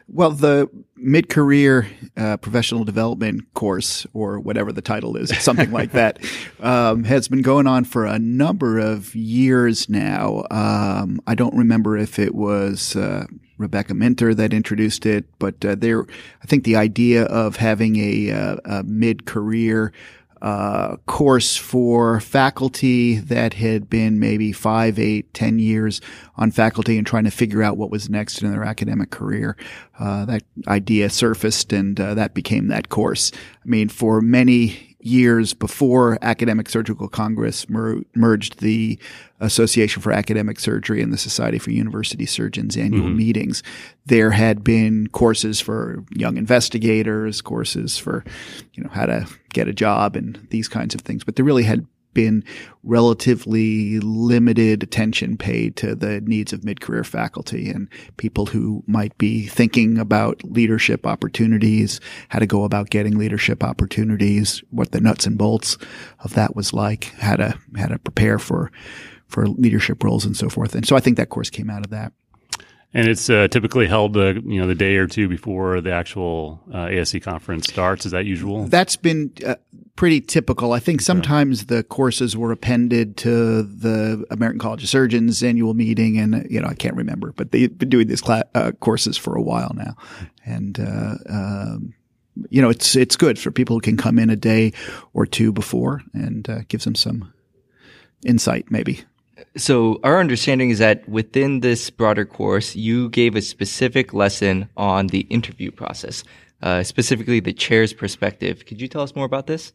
Well, 0.07 0.31
the 0.31 0.69
mid-career 0.95 1.87
uh, 2.15 2.37
professional 2.37 2.83
development 2.83 3.53
course, 3.53 4.05
or 4.13 4.39
whatever 4.39 4.71
the 4.71 4.81
title 4.81 5.17
is, 5.17 5.35
something 5.43 5.71
like 5.71 5.91
that, 5.93 6.19
um, 6.59 7.03
has 7.03 7.27
been 7.27 7.41
going 7.41 7.67
on 7.67 7.83
for 7.85 8.05
a 8.05 8.19
number 8.19 8.79
of 8.79 9.15
years 9.15 9.89
now. 9.89 10.43
Um, 10.51 11.19
I 11.27 11.35
don't 11.35 11.55
remember 11.55 11.97
if 11.97 12.19
it 12.19 12.35
was 12.35 12.95
uh, 12.95 13.25
Rebecca 13.57 13.93
Minter 13.93 14.33
that 14.33 14.53
introduced 14.53 15.05
it, 15.05 15.25
but 15.39 15.63
uh, 15.65 15.75
there, 15.75 16.05
I 16.41 16.45
think 16.45 16.63
the 16.63 16.75
idea 16.75 17.23
of 17.25 17.55
having 17.57 17.97
a, 17.97 18.31
uh, 18.31 18.55
a 18.65 18.83
mid-career 18.83 19.93
uh, 20.43 20.97
course 21.05 21.55
for 21.55 22.19
faculty 22.19 23.15
that 23.15 23.53
had 23.53 23.89
been 23.89 24.19
maybe 24.19 24.51
five, 24.51 24.99
eight, 24.99 25.33
ten 25.33 25.57
years 25.57 26.01
on 26.35 26.51
faculty 26.51 26.97
and 26.97 27.07
trying 27.07 27.23
to 27.23 27.31
figure 27.31 27.63
out 27.63 27.77
what 27.77 27.89
was 27.89 28.09
next 28.09 28.43
in 28.43 28.51
their 28.51 28.65
academic 28.65 29.09
career. 29.09 29.55
Uh, 29.97 30.25
that 30.25 30.43
idea 30.67 31.09
surfaced 31.09 31.71
and 31.71 31.97
uh, 31.97 32.13
that 32.13 32.33
became 32.33 32.67
that 32.67 32.89
course. 32.89 33.31
I 33.33 33.69
mean, 33.69 33.87
for 33.87 34.19
many 34.19 34.92
years 35.05 35.53
before 35.53 36.17
Academic 36.21 36.69
Surgical 36.69 37.07
Congress 37.07 37.69
mer- 37.69 38.01
merged 38.15 38.59
the 38.59 38.97
Association 39.39 40.01
for 40.01 40.11
Academic 40.11 40.59
Surgery 40.59 41.01
and 41.01 41.11
the 41.11 41.17
Society 41.17 41.59
for 41.59 41.71
University 41.71 42.25
Surgeons 42.25 42.77
annual 42.77 43.07
mm-hmm. 43.07 43.17
meetings, 43.17 43.61
there 44.05 44.31
had 44.31 44.63
been 44.63 45.07
courses 45.07 45.59
for 45.59 46.05
young 46.15 46.37
investigators, 46.37 47.41
courses 47.41 47.97
for, 47.97 48.23
you 48.73 48.83
know, 48.83 48.89
how 48.89 49.05
to 49.05 49.27
get 49.51 49.67
a 49.67 49.73
job 49.73 50.15
and 50.15 50.47
these 50.49 50.69
kinds 50.69 50.95
of 50.95 51.01
things. 51.01 51.23
But 51.23 51.35
there 51.35 51.45
really 51.45 51.63
had 51.63 51.85
been 52.13 52.43
relatively 52.83 53.99
limited 53.99 54.83
attention 54.83 55.37
paid 55.37 55.75
to 55.77 55.95
the 55.95 56.21
needs 56.21 56.53
of 56.53 56.63
mid-career 56.63 57.03
faculty 57.03 57.69
and 57.69 57.87
people 58.17 58.47
who 58.47 58.83
might 58.87 59.17
be 59.17 59.45
thinking 59.47 59.97
about 59.97 60.43
leadership 60.43 61.05
opportunities, 61.07 61.99
how 62.29 62.39
to 62.39 62.45
go 62.45 62.63
about 62.63 62.89
getting 62.89 63.17
leadership 63.17 63.63
opportunities, 63.63 64.63
what 64.69 64.91
the 64.91 65.01
nuts 65.01 65.25
and 65.25 65.37
bolts 65.37 65.77
of 66.19 66.33
that 66.33 66.55
was 66.55 66.73
like, 66.73 67.05
how 67.19 67.35
to 67.35 67.57
how 67.77 67.87
to 67.87 67.99
prepare 67.99 68.39
for 68.39 68.71
for 69.27 69.47
leadership 69.47 70.03
roles 70.03 70.25
and 70.25 70.37
so 70.37 70.49
forth. 70.49 70.75
And 70.75 70.85
so 70.85 70.95
I 70.95 70.99
think 70.99 71.17
that 71.17 71.29
course 71.29 71.49
came 71.49 71.69
out 71.69 71.83
of 71.83 71.91
that. 71.91 72.13
And 72.93 73.07
it's 73.07 73.29
uh, 73.29 73.47
typically 73.47 73.87
held, 73.87 74.15
uh, 74.15 74.35
you 74.45 74.61
know, 74.61 74.67
the 74.67 74.75
day 74.75 74.97
or 74.97 75.07
two 75.07 75.27
before 75.27 75.81
the 75.81 75.91
actual 75.91 76.61
uh, 76.71 76.85
ASC 76.85 77.23
conference 77.23 77.67
starts. 77.67 78.05
Is 78.05 78.11
that 78.11 78.25
usual? 78.25 78.65
That's 78.65 78.95
been 78.95 79.33
uh, 79.45 79.55
pretty 79.95 80.21
typical. 80.21 80.73
I 80.73 80.79
think 80.79 81.01
sometimes 81.01 81.65
the 81.65 81.83
courses 81.83 82.37
were 82.37 82.51
appended 82.51 83.17
to 83.17 83.63
the 83.63 84.23
American 84.29 84.59
College 84.59 84.83
of 84.83 84.89
Surgeons 84.89 85.41
annual 85.41 85.73
meeting, 85.73 86.19
and 86.19 86.45
you 86.51 86.61
know 86.61 86.67
I 86.67 86.75
can't 86.75 86.95
remember, 86.95 87.31
but 87.31 87.51
they've 87.51 87.75
been 87.75 87.89
doing 87.89 88.07
these 88.07 88.21
cla- 88.21 88.45
uh, 88.53 88.73
courses 88.73 89.17
for 89.17 89.35
a 89.35 89.41
while 89.41 89.71
now, 89.75 89.95
and. 90.45 90.79
Uh, 90.79 91.15
um, 91.29 91.93
you 92.49 92.61
know, 92.61 92.69
it's 92.69 92.95
it's 92.95 93.15
good 93.15 93.37
for 93.37 93.51
people 93.51 93.75
who 93.75 93.81
can 93.81 93.95
come 93.95 94.17
in 94.17 94.31
a 94.31 94.35
day 94.35 94.73
or 95.13 95.25
two 95.25 95.51
before 95.51 96.01
and 96.13 96.49
uh, 96.49 96.61
gives 96.67 96.83
them 96.83 96.95
some 96.95 97.31
insight, 98.25 98.71
maybe. 98.71 99.03
So 99.55 99.99
our 100.03 100.19
understanding 100.19 100.71
is 100.71 100.79
that 100.79 101.07
within 101.07 101.59
this 101.59 101.89
broader 101.89 102.25
course, 102.25 102.75
you 102.75 103.09
gave 103.09 103.35
a 103.35 103.41
specific 103.41 104.13
lesson 104.13 104.67
on 104.75 105.07
the 105.07 105.21
interview 105.29 105.69
process, 105.69 106.23
uh, 106.61 106.83
specifically 106.83 107.39
the 107.39 107.53
chair's 107.53 107.93
perspective. 107.93 108.65
Could 108.65 108.81
you 108.81 108.87
tell 108.87 109.01
us 109.01 109.15
more 109.15 109.25
about 109.25 109.47
this? 109.47 109.73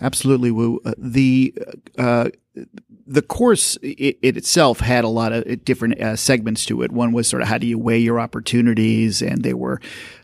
Absolutely. 0.00 0.50
Uh, 0.84 0.92
the 0.98 1.54
uh, 1.98 2.28
the 3.06 3.22
course 3.22 3.76
it, 3.82 4.18
it 4.22 4.36
itself 4.36 4.80
had 4.80 5.04
a 5.04 5.08
lot 5.08 5.32
of 5.32 5.64
different 5.64 6.00
uh, 6.00 6.16
segments 6.16 6.64
to 6.66 6.82
it. 6.82 6.92
One 6.92 7.12
was 7.12 7.28
sort 7.28 7.42
of 7.42 7.48
how 7.48 7.58
do 7.58 7.66
you 7.66 7.78
weigh 7.78 7.98
your 7.98 8.20
opportunities, 8.20 9.22
and 9.22 9.42
there 9.42 9.56
were 9.56 9.80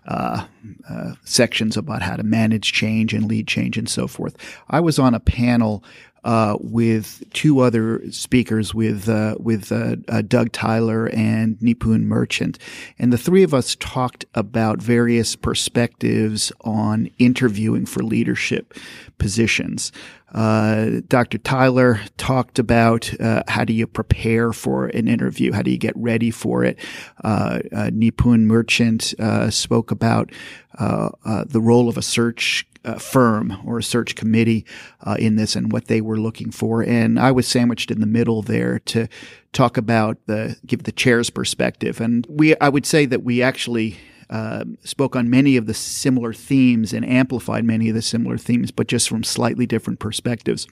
uh, 0.06 0.46
uh, 0.88 1.12
sections 1.24 1.76
about 1.76 2.02
how 2.02 2.16
to 2.16 2.22
manage 2.22 2.72
change 2.72 3.12
and 3.12 3.26
lead 3.26 3.46
change 3.46 3.76
and 3.76 3.88
so 3.88 4.06
forth. 4.06 4.36
I 4.68 4.80
was 4.80 4.98
on 4.98 5.14
a 5.14 5.20
panel 5.20 5.84
uh, 6.24 6.56
with 6.60 7.22
two 7.32 7.60
other 7.60 8.02
speakers, 8.10 8.74
with 8.74 9.08
uh, 9.08 9.36
with 9.38 9.72
uh, 9.72 9.96
uh, 10.08 10.22
Doug 10.22 10.52
Tyler 10.52 11.08
and 11.08 11.58
Nipun 11.58 12.02
Merchant, 12.02 12.58
and 12.98 13.12
the 13.12 13.18
three 13.18 13.42
of 13.42 13.54
us 13.54 13.76
talked 13.80 14.24
about 14.34 14.80
various 14.82 15.36
perspectives 15.36 16.52
on 16.62 17.10
interviewing 17.18 17.86
for 17.86 18.02
leadership 18.02 18.74
positions. 19.18 19.92
Uh, 20.32 21.00
Dr. 21.08 21.38
Tyler 21.38 22.00
talked 22.16 22.60
about 22.60 23.12
uh, 23.20 23.42
how 23.48 23.64
do 23.64 23.72
you 23.72 23.86
prepare 23.86 24.52
for 24.52 24.86
an 24.86 25.08
interview, 25.08 25.52
how 25.52 25.62
do 25.62 25.72
you 25.72 25.78
get 25.78 25.96
ready 25.96 26.30
for 26.30 26.64
it. 26.64 26.78
Uh, 27.24 27.58
Nipun 27.72 28.42
Merchant 28.42 29.14
spoke 29.52 29.90
about 29.90 30.30
the 30.78 31.60
role 31.60 31.88
of 31.88 31.96
a 31.96 32.02
search 32.02 32.66
uh, 32.84 32.98
firm 32.98 33.60
or 33.64 33.78
a 33.78 33.82
search 33.82 34.14
committee 34.14 34.64
uh, 35.02 35.16
in 35.18 35.36
this 35.36 35.56
and 35.56 35.72
what 35.72 35.86
they 35.86 36.00
were 36.00 36.18
looking 36.18 36.50
for. 36.50 36.82
And 36.82 37.18
I 37.18 37.30
was 37.30 37.46
sandwiched 37.46 37.90
in 37.90 38.00
the 38.00 38.06
middle 38.06 38.42
there 38.42 38.78
to 38.80 39.08
talk 39.52 39.76
about 39.76 40.18
the 40.26 40.56
give 40.66 40.84
the 40.84 40.92
chair's 40.92 41.30
perspective. 41.30 42.00
And 42.00 42.26
we, 42.28 42.56
I 42.58 42.68
would 42.68 42.86
say 42.86 43.06
that 43.06 43.22
we 43.22 43.42
actually. 43.42 43.98
Uh, 44.28 44.62
spoke 44.84 45.16
on 45.16 45.28
many 45.28 45.56
of 45.56 45.66
the 45.66 45.74
similar 45.74 46.32
themes 46.32 46.92
and 46.92 47.04
amplified 47.04 47.64
many 47.64 47.88
of 47.88 47.96
the 47.96 48.00
similar 48.00 48.38
themes, 48.38 48.70
but 48.70 48.86
just 48.86 49.08
from 49.08 49.24
slightly 49.24 49.66
different 49.66 49.98
perspectives. 49.98 50.68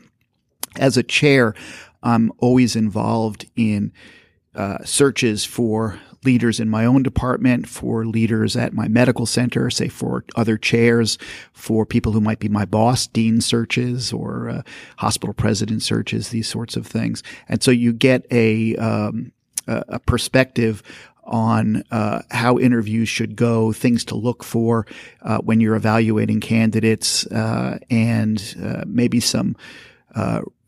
As 0.77 0.97
a 0.97 1.03
chair, 1.03 1.55
I'm 2.01 2.31
always 2.39 2.77
involved 2.77 3.51
in 3.57 3.93
uh, 4.55 4.85
searches 4.85 5.45
for 5.45 5.99
leaders 6.29 6.61
in 6.61 6.69
my 6.69 6.85
own 6.85 7.03
department, 7.03 7.67
for 7.67 8.05
leaders 8.05 8.55
at 8.55 8.75
my 8.75 8.87
medical 8.87 9.27
center, 9.27 9.71
say 9.71 9.89
for 9.89 10.25
other 10.37 10.59
chairs, 10.59 11.17
for 11.53 11.87
people 11.87 12.13
who 12.13 12.21
might 12.21 12.39
be 12.39 12.51
my 12.51 12.67
boss, 12.67 13.07
dean 13.07 13.41
searches 13.41 14.13
or 14.13 14.51
uh, 14.51 14.63
hospital 14.99 15.33
president 15.33 15.83
searches, 15.83 16.29
these 16.29 16.47
sorts 16.47 16.77
of 16.77 16.87
things. 16.87 17.23
And 17.49 17.63
so 17.63 17.71
you 17.71 17.95
get 17.95 18.27
a, 18.31 18.77
um, 18.77 19.33
a 19.67 19.99
perspective 19.99 20.83
on 21.25 21.83
uh, 21.91 22.21
how 22.31 22.59
interviews 22.59 23.09
should 23.09 23.35
go, 23.35 23.73
things 23.73 24.05
to 24.05 24.15
look 24.15 24.45
for 24.45 24.87
uh, 25.23 25.39
when 25.39 25.61
you're 25.61 25.77
evaluating 25.77 26.41
candidates, 26.41 27.27
uh, 27.33 27.79
and 27.91 28.37
maybe 28.87 29.21
some 29.21 29.57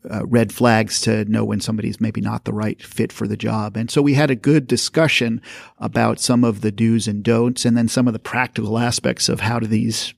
uh, 0.09 0.25
red 0.25 0.51
flags 0.51 1.01
to 1.01 1.25
know 1.25 1.45
when 1.45 1.61
somebody's 1.61 2.01
maybe 2.01 2.21
not 2.21 2.45
the 2.45 2.53
right 2.53 2.81
fit 2.81 3.11
for 3.11 3.27
the 3.27 3.37
job. 3.37 3.77
And 3.77 3.91
so 3.91 4.01
we 4.01 4.13
had 4.13 4.31
a 4.31 4.35
good 4.35 4.67
discussion 4.67 5.41
about 5.77 6.19
some 6.19 6.43
of 6.43 6.61
the 6.61 6.71
do's 6.71 7.07
and 7.07 7.23
don'ts 7.23 7.65
and 7.65 7.77
then 7.77 7.87
some 7.87 8.07
of 8.07 8.13
the 8.13 8.19
practical 8.19 8.79
aspects 8.79 9.29
of 9.29 9.41
how 9.41 9.59
do 9.59 9.67
these 9.67 10.13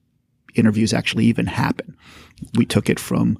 interviews 0.56 0.94
actually 0.94 1.26
even 1.26 1.48
happen. 1.48 1.98
We 2.56 2.66
took 2.66 2.90
it 2.90 3.00
from 3.00 3.38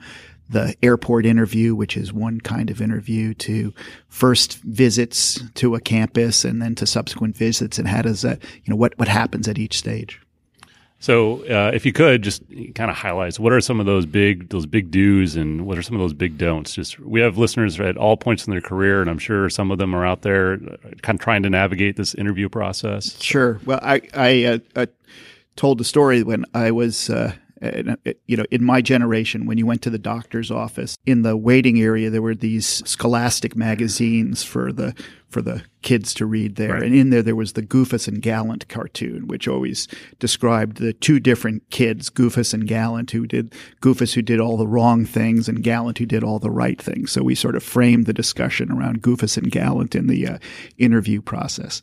the 0.50 0.76
airport 0.84 1.26
interview, 1.26 1.74
which 1.74 1.96
is 1.98 2.14
one 2.14 2.40
kind 2.42 2.70
of 2.70 2.82
interview, 2.82 3.34
to 3.34 3.74
first 4.08 4.60
visits 4.60 5.42
to 5.56 5.76
a 5.76 5.80
campus 5.82 6.46
and 6.46 6.62
then 6.62 6.76
to 6.76 6.86
subsequent 6.86 7.36
visits. 7.38 7.80
And 7.80 7.88
how 7.88 8.02
does 8.02 8.22
that, 8.22 8.44
you 8.64 8.72
know, 8.72 8.76
what, 8.76 8.98
what 9.00 9.08
happens 9.08 9.48
at 9.48 9.58
each 9.58 9.78
stage? 9.78 10.20
So, 11.04 11.46
uh, 11.50 11.72
if 11.74 11.86
you 11.86 11.92
could 11.92 12.22
just 12.22 12.44
kind 12.76 12.90
of 12.90 12.96
highlight 12.96 13.38
what 13.38 13.52
are 13.52 13.60
some 13.60 13.82
of 13.82 13.86
those 13.86 14.06
big 14.06 14.48
those 14.48 14.66
big 14.66 14.90
do's 14.90 15.36
and 15.36 15.66
what 15.66 15.78
are 15.78 15.82
some 15.82 15.98
of 15.98 16.00
those 16.00 16.14
big 16.14 16.38
don'ts? 16.38 16.76
Just 16.76 16.98
we 16.98 17.20
have 17.20 17.38
listeners 17.38 17.78
at 17.82 17.98
all 17.98 18.16
points 18.16 18.48
in 18.48 18.52
their 18.52 18.62
career, 18.62 19.02
and 19.02 19.10
I'm 19.10 19.20
sure 19.20 19.50
some 19.50 19.70
of 19.70 19.80
them 19.80 19.94
are 19.94 20.06
out 20.06 20.22
there 20.22 20.54
uh, 20.54 20.78
kind 21.02 21.20
of 21.20 21.20
trying 21.20 21.44
to 21.44 21.50
navigate 21.50 21.98
this 21.98 22.16
interview 22.16 22.48
process. 22.48 23.22
Sure. 23.22 23.60
Well, 23.66 23.82
I 23.84 24.02
I 24.14 24.44
uh, 24.46 24.58
uh, 24.78 24.86
told 25.58 25.78
the 25.78 25.84
story 25.84 26.24
when 26.24 26.46
I 26.54 26.72
was 26.72 27.10
uh, 27.10 27.34
you 28.28 28.38
know, 28.38 28.46
in 28.52 28.64
my 28.64 28.82
generation, 28.82 29.46
when 29.46 29.58
you 29.58 29.66
went 29.66 29.82
to 29.84 29.90
the 29.90 29.98
doctor's 29.98 30.52
office, 30.52 30.98
in 31.06 31.22
the 31.22 31.38
waiting 31.38 31.82
area, 31.82 32.10
there 32.10 32.22
were 32.22 32.36
these 32.36 32.66
scholastic 32.86 33.56
magazines 33.56 34.44
for 34.44 34.72
the 34.72 34.94
for 35.30 35.42
the 35.42 35.64
kids 35.82 36.14
to 36.14 36.28
read 36.28 36.58
there, 36.58 36.74
right. 36.74 36.84
and 36.84 36.94
in 36.94 37.10
there 37.10 37.24
there 37.24 37.36
was 37.36 37.54
the 37.54 37.64
Goofus 37.64 38.08
and 38.08 38.22
Gallant 38.22 38.68
cartoon, 38.68 39.28
which 39.28 39.48
always 39.48 39.88
described 40.20 40.78
the 40.78 40.94
two 40.94 41.20
different 41.20 41.68
kids, 41.72 42.12
Goofus 42.12 42.54
and 42.54 42.68
Gallant, 42.68 43.12
who 43.12 43.26
did 43.26 43.54
Goofus 43.82 44.14
who 44.14 44.22
did 44.22 44.40
all 44.40 44.58
the 44.58 44.68
wrong 44.68 45.06
things, 45.06 45.48
and 45.48 45.64
Gallant 45.64 45.98
who 45.98 46.06
did 46.06 46.24
all 46.24 46.40
the 46.40 46.52
right 46.52 46.80
things. 46.82 47.12
So 47.12 47.24
we 47.24 47.34
sort 47.34 47.56
of 47.56 47.64
framed 47.64 48.06
the 48.06 48.14
discussion 48.14 48.72
around 48.72 49.02
Goofus 49.02 49.38
and 49.38 49.50
Gallant 49.50 49.96
in 49.96 50.08
the 50.08 50.28
uh, 50.28 50.38
interview 50.78 51.22
process. 51.22 51.82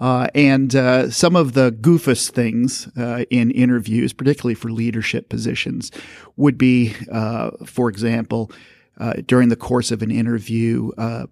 Uh, 0.00 0.28
and 0.34 0.74
uh, 0.74 1.10
some 1.10 1.36
of 1.36 1.52
the 1.52 1.70
goofus 1.70 2.30
things 2.30 2.88
uh, 2.96 3.24
in 3.28 3.50
interviews, 3.50 4.14
particularly 4.14 4.54
for 4.54 4.72
leadership 4.72 5.28
positions, 5.28 5.92
would 6.36 6.56
be, 6.56 6.94
uh, 7.12 7.50
for 7.66 7.90
example, 7.90 8.50
uh, 8.98 9.12
during 9.26 9.50
the 9.50 9.56
course 9.56 9.90
of 9.90 10.00
an 10.02 10.10
interview, 10.10 10.90
uh, 10.96 11.26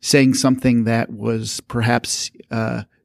saying 0.00 0.34
something 0.34 0.84
that 0.84 1.10
was 1.10 1.60
perhaps 1.62 2.30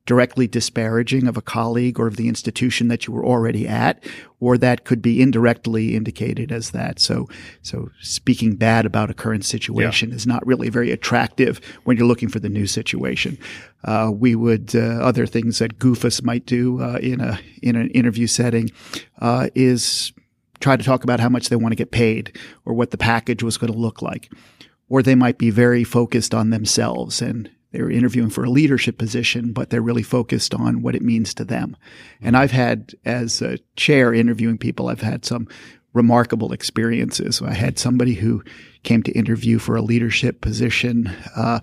directly 0.08 0.48
disparaging 0.48 1.28
of 1.28 1.38
a 1.38 1.42
colleague 1.42 2.00
or 2.00 2.08
of 2.08 2.16
the 2.16 2.30
institution 2.30 2.88
that 2.88 3.06
you 3.06 3.14
were 3.14 3.26
already 3.26 3.68
at, 3.68 4.04
or 4.40 4.58
that 4.58 4.86
could 4.86 5.02
be 5.02 5.22
indirectly 5.22 5.96
indicated 5.96 6.52
as 6.52 6.72
that. 6.72 6.98
So, 6.98 7.28
so 7.62 7.90
speaking 8.02 8.56
bad 8.56 8.86
about 8.86 9.12
a 9.12 9.14
current 9.14 9.44
situation 9.44 10.10
yeah. 10.10 10.16
is 10.16 10.26
not 10.26 10.48
really 10.48 10.70
very 10.70 10.92
attractive 10.92 11.60
when 11.84 11.98
you're 11.98 12.08
looking 12.08 12.30
for 12.30 12.40
the 12.40 12.50
new 12.50 12.66
situation. 12.66 13.38
Uh, 13.84 14.10
we 14.12 14.34
would 14.34 14.74
uh, 14.74 14.80
other 14.80 15.28
things 15.28 15.60
that 15.60 15.78
Goofus 15.78 16.24
might 16.24 16.46
do 16.46 16.82
uh, 16.82 17.00
in 17.00 17.20
a 17.20 17.40
in 17.62 17.76
an 17.76 17.90
interview 17.92 18.28
setting 18.28 18.72
uh, 19.20 19.50
is 19.54 20.14
try 20.62 20.78
to 20.78 20.84
talk 20.84 21.04
about 21.04 21.20
how 21.20 21.30
much 21.30 21.50
they 21.50 21.56
want 21.58 21.74
to 21.74 21.76
get 21.76 21.92
paid 21.92 22.36
or 22.66 22.74
what 22.74 22.92
the 22.92 22.98
package 22.98 23.44
was 23.44 23.58
going 23.58 23.72
to 23.72 23.78
look 23.78 24.02
like. 24.02 24.32
Or 24.90 25.04
they 25.04 25.16
might 25.16 25.38
be 25.38 25.50
very 25.50 25.84
focused 25.84 26.34
on 26.34 26.50
themselves 26.50 27.22
and 27.22 27.50
they're 27.72 27.92
interviewing 27.92 28.30
for 28.30 28.44
a 28.44 28.50
leadership 28.50 28.98
position, 28.98 29.52
but 29.52 29.70
they're 29.70 29.82
really 29.82 30.04
focused 30.04 30.54
on 30.54 30.82
what 30.82 30.96
it 30.96 31.02
means 31.02 31.34
to 31.34 31.46
them. 31.46 31.76
And 32.22 32.38
I've 32.38 32.52
had, 32.52 32.94
as 33.04 33.42
a 33.42 33.58
chair 33.76 34.14
interviewing 34.14 34.58
people, 34.58 34.88
I've 34.88 35.02
had 35.02 35.26
some 35.26 35.48
remarkable 35.94 36.54
experiences. 36.54 37.42
I 37.42 37.54
had 37.54 37.78
somebody 37.78 38.14
who 38.14 38.44
came 38.84 39.04
to 39.04 39.12
interview 39.12 39.60
for 39.60 39.76
a 39.76 39.82
leadership 39.82 40.42
position, 40.42 41.08
uh, 41.36 41.60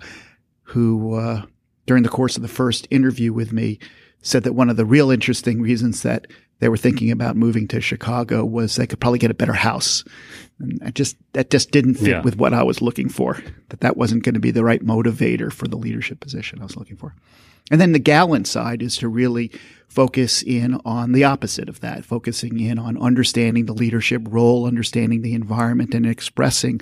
who, 0.63 1.15
uh, 1.15 1.43
during 1.85 2.03
the 2.03 2.09
course 2.09 2.35
of 2.35 2.41
the 2.41 2.47
first 2.47 2.87
interview 2.91 3.33
with 3.33 3.51
me, 3.51 3.79
said 4.21 4.43
that 4.43 4.53
one 4.53 4.69
of 4.69 4.77
the 4.77 4.85
real 4.85 5.11
interesting 5.11 5.61
reasons 5.61 6.01
that 6.01 6.27
they 6.59 6.69
were 6.69 6.77
thinking 6.77 7.11
about 7.11 7.35
moving 7.35 7.67
to 7.69 7.81
Chicago 7.81 8.45
was 8.45 8.75
they 8.75 8.87
could 8.87 8.99
probably 8.99 9.19
get 9.19 9.31
a 9.31 9.35
better 9.35 9.53
house. 9.53 10.03
And 10.59 10.81
I 10.85 10.91
just 10.91 11.17
that 11.33 11.49
just 11.49 11.71
didn't 11.71 11.95
fit 11.95 12.07
yeah. 12.07 12.21
with 12.21 12.37
what 12.37 12.53
I 12.53 12.63
was 12.63 12.81
looking 12.81 13.09
for. 13.09 13.41
That 13.69 13.81
that 13.81 13.97
wasn't 13.97 14.23
going 14.23 14.35
to 14.35 14.39
be 14.39 14.51
the 14.51 14.63
right 14.63 14.83
motivator 14.83 15.51
for 15.51 15.67
the 15.67 15.77
leadership 15.77 16.19
position 16.19 16.59
I 16.61 16.63
was 16.63 16.77
looking 16.77 16.97
for. 16.97 17.13
And 17.71 17.81
then 17.81 17.91
the 17.93 17.99
gallant 17.99 18.47
side 18.47 18.81
is 18.81 18.95
to 18.97 19.07
really 19.07 19.51
focus 19.87 20.43
in 20.43 20.79
on 20.85 21.13
the 21.13 21.23
opposite 21.23 21.67
of 21.67 21.79
that, 21.81 22.05
focusing 22.05 22.59
in 22.59 22.77
on 22.77 22.97
understanding 22.97 23.65
the 23.65 23.73
leadership 23.73 24.21
role, 24.29 24.65
understanding 24.65 25.21
the 25.21 25.33
environment, 25.33 25.95
and 25.95 26.05
expressing 26.05 26.79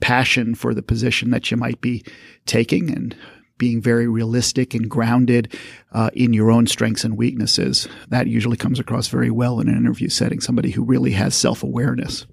passion 0.00 0.54
for 0.54 0.74
the 0.74 0.82
position 0.82 1.30
that 1.30 1.50
you 1.50 1.56
might 1.56 1.80
be 1.80 2.04
taking 2.44 2.90
and 2.90 3.16
being 3.58 3.80
very 3.80 4.06
realistic 4.06 4.74
and 4.74 4.88
grounded 4.88 5.56
uh, 5.92 6.10
in 6.14 6.32
your 6.32 6.50
own 6.50 6.66
strengths 6.66 7.04
and 7.04 7.16
weaknesses. 7.16 7.88
That 8.08 8.26
usually 8.26 8.56
comes 8.56 8.78
across 8.78 9.08
very 9.08 9.30
well 9.30 9.60
in 9.60 9.68
an 9.68 9.76
interview 9.76 10.08
setting, 10.08 10.40
somebody 10.40 10.70
who 10.70 10.84
really 10.84 11.12
has 11.12 11.34
self 11.34 11.62
awareness. 11.62 12.26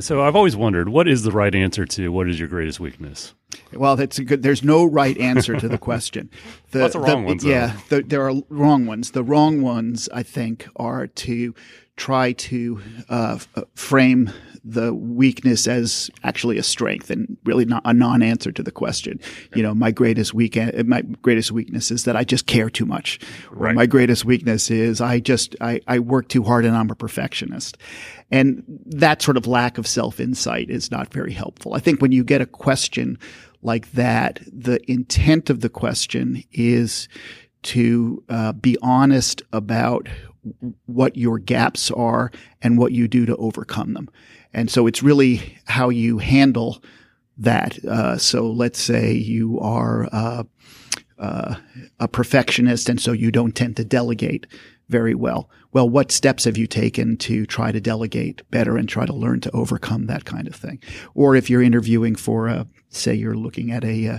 So 0.00 0.22
I've 0.22 0.34
always 0.34 0.56
wondered, 0.56 0.88
what 0.88 1.06
is 1.06 1.24
the 1.24 1.30
right 1.30 1.54
answer 1.54 1.84
to 1.84 2.08
what 2.10 2.26
is 2.26 2.38
your 2.38 2.48
greatest 2.48 2.80
weakness? 2.80 3.34
Well, 3.74 3.96
that's 3.96 4.18
a 4.18 4.24
good. 4.24 4.42
There's 4.42 4.62
no 4.62 4.86
right 4.86 5.16
answer 5.18 5.56
to 5.56 5.68
the 5.68 5.78
question. 5.78 6.30
The, 6.70 6.80
Lots 6.80 6.94
of 6.94 7.02
wrong 7.02 7.20
the, 7.20 7.26
ones. 7.26 7.44
Yeah, 7.44 7.76
the, 7.90 8.00
there 8.00 8.26
are 8.26 8.32
wrong 8.48 8.86
ones. 8.86 9.10
The 9.10 9.22
wrong 9.22 9.60
ones, 9.60 10.08
I 10.10 10.22
think, 10.22 10.66
are 10.76 11.06
to 11.06 11.54
try 11.96 12.32
to 12.32 12.80
uh, 13.10 13.38
frame 13.74 14.32
the 14.64 14.94
weakness 14.94 15.66
as 15.66 16.10
actually 16.22 16.56
a 16.56 16.62
strength 16.62 17.10
and 17.10 17.36
really 17.44 17.64
not 17.64 17.82
a 17.84 17.92
non-answer 17.92 18.52
to 18.52 18.62
the 18.62 18.70
question. 18.70 19.18
You 19.54 19.62
know, 19.62 19.74
my 19.74 19.90
greatest 19.90 20.34
weak 20.34 20.56
my 20.86 21.02
greatest 21.02 21.50
weakness 21.50 21.90
is 21.90 22.04
that 22.04 22.16
I 22.16 22.24
just 22.24 22.46
care 22.46 22.70
too 22.70 22.86
much. 22.86 23.18
Right. 23.50 23.74
my 23.74 23.86
greatest 23.86 24.24
weakness 24.24 24.70
is 24.70 25.00
I 25.00 25.18
just 25.20 25.56
I, 25.60 25.80
I 25.88 25.98
work 25.98 26.28
too 26.28 26.42
hard 26.44 26.64
and 26.64 26.76
I'm 26.76 26.90
a 26.90 26.94
perfectionist. 26.94 27.76
And 28.30 28.62
that 28.86 29.20
sort 29.20 29.36
of 29.36 29.46
lack 29.46 29.78
of 29.78 29.86
self-insight 29.86 30.70
is 30.70 30.90
not 30.90 31.12
very 31.12 31.32
helpful. 31.32 31.74
I 31.74 31.80
think 31.80 32.00
when 32.00 32.12
you 32.12 32.24
get 32.24 32.40
a 32.40 32.46
question 32.46 33.18
like 33.62 33.92
that, 33.92 34.40
the 34.46 34.80
intent 34.90 35.50
of 35.50 35.60
the 35.60 35.68
question 35.68 36.42
is 36.52 37.08
to 37.62 38.22
uh, 38.28 38.52
be 38.52 38.76
honest 38.82 39.42
about 39.52 40.08
what 40.86 41.16
your 41.16 41.38
gaps 41.38 41.90
are 41.90 42.30
and 42.60 42.76
what 42.76 42.92
you 42.92 43.06
do 43.06 43.26
to 43.26 43.36
overcome 43.36 43.94
them. 43.94 44.08
And 44.54 44.70
so 44.70 44.86
it's 44.86 45.02
really 45.02 45.58
how 45.66 45.88
you 45.88 46.18
handle 46.18 46.82
that. 47.38 47.82
Uh, 47.84 48.18
so 48.18 48.50
let's 48.50 48.78
say 48.78 49.12
you 49.12 49.58
are 49.60 50.08
uh, 50.12 50.44
uh, 51.18 51.54
a 51.98 52.08
perfectionist 52.08 52.88
and 52.88 53.00
so 53.00 53.12
you 53.12 53.30
don't 53.30 53.54
tend 53.54 53.76
to 53.76 53.84
delegate 53.84 54.46
very 54.88 55.14
well. 55.14 55.48
Well, 55.72 55.88
what 55.88 56.12
steps 56.12 56.44
have 56.44 56.58
you 56.58 56.66
taken 56.66 57.16
to 57.18 57.46
try 57.46 57.72
to 57.72 57.80
delegate 57.80 58.42
better 58.50 58.76
and 58.76 58.88
try 58.88 59.06
to 59.06 59.12
learn 59.12 59.40
to 59.40 59.50
overcome 59.52 60.06
that 60.06 60.26
kind 60.26 60.46
of 60.46 60.54
thing? 60.54 60.80
Or 61.14 61.34
if 61.34 61.48
you're 61.48 61.62
interviewing 61.62 62.14
for 62.14 62.48
a, 62.48 62.66
say 62.92 63.14
you're 63.14 63.36
looking 63.36 63.72
at 63.72 63.84
a, 63.84 64.08
uh, 64.08 64.18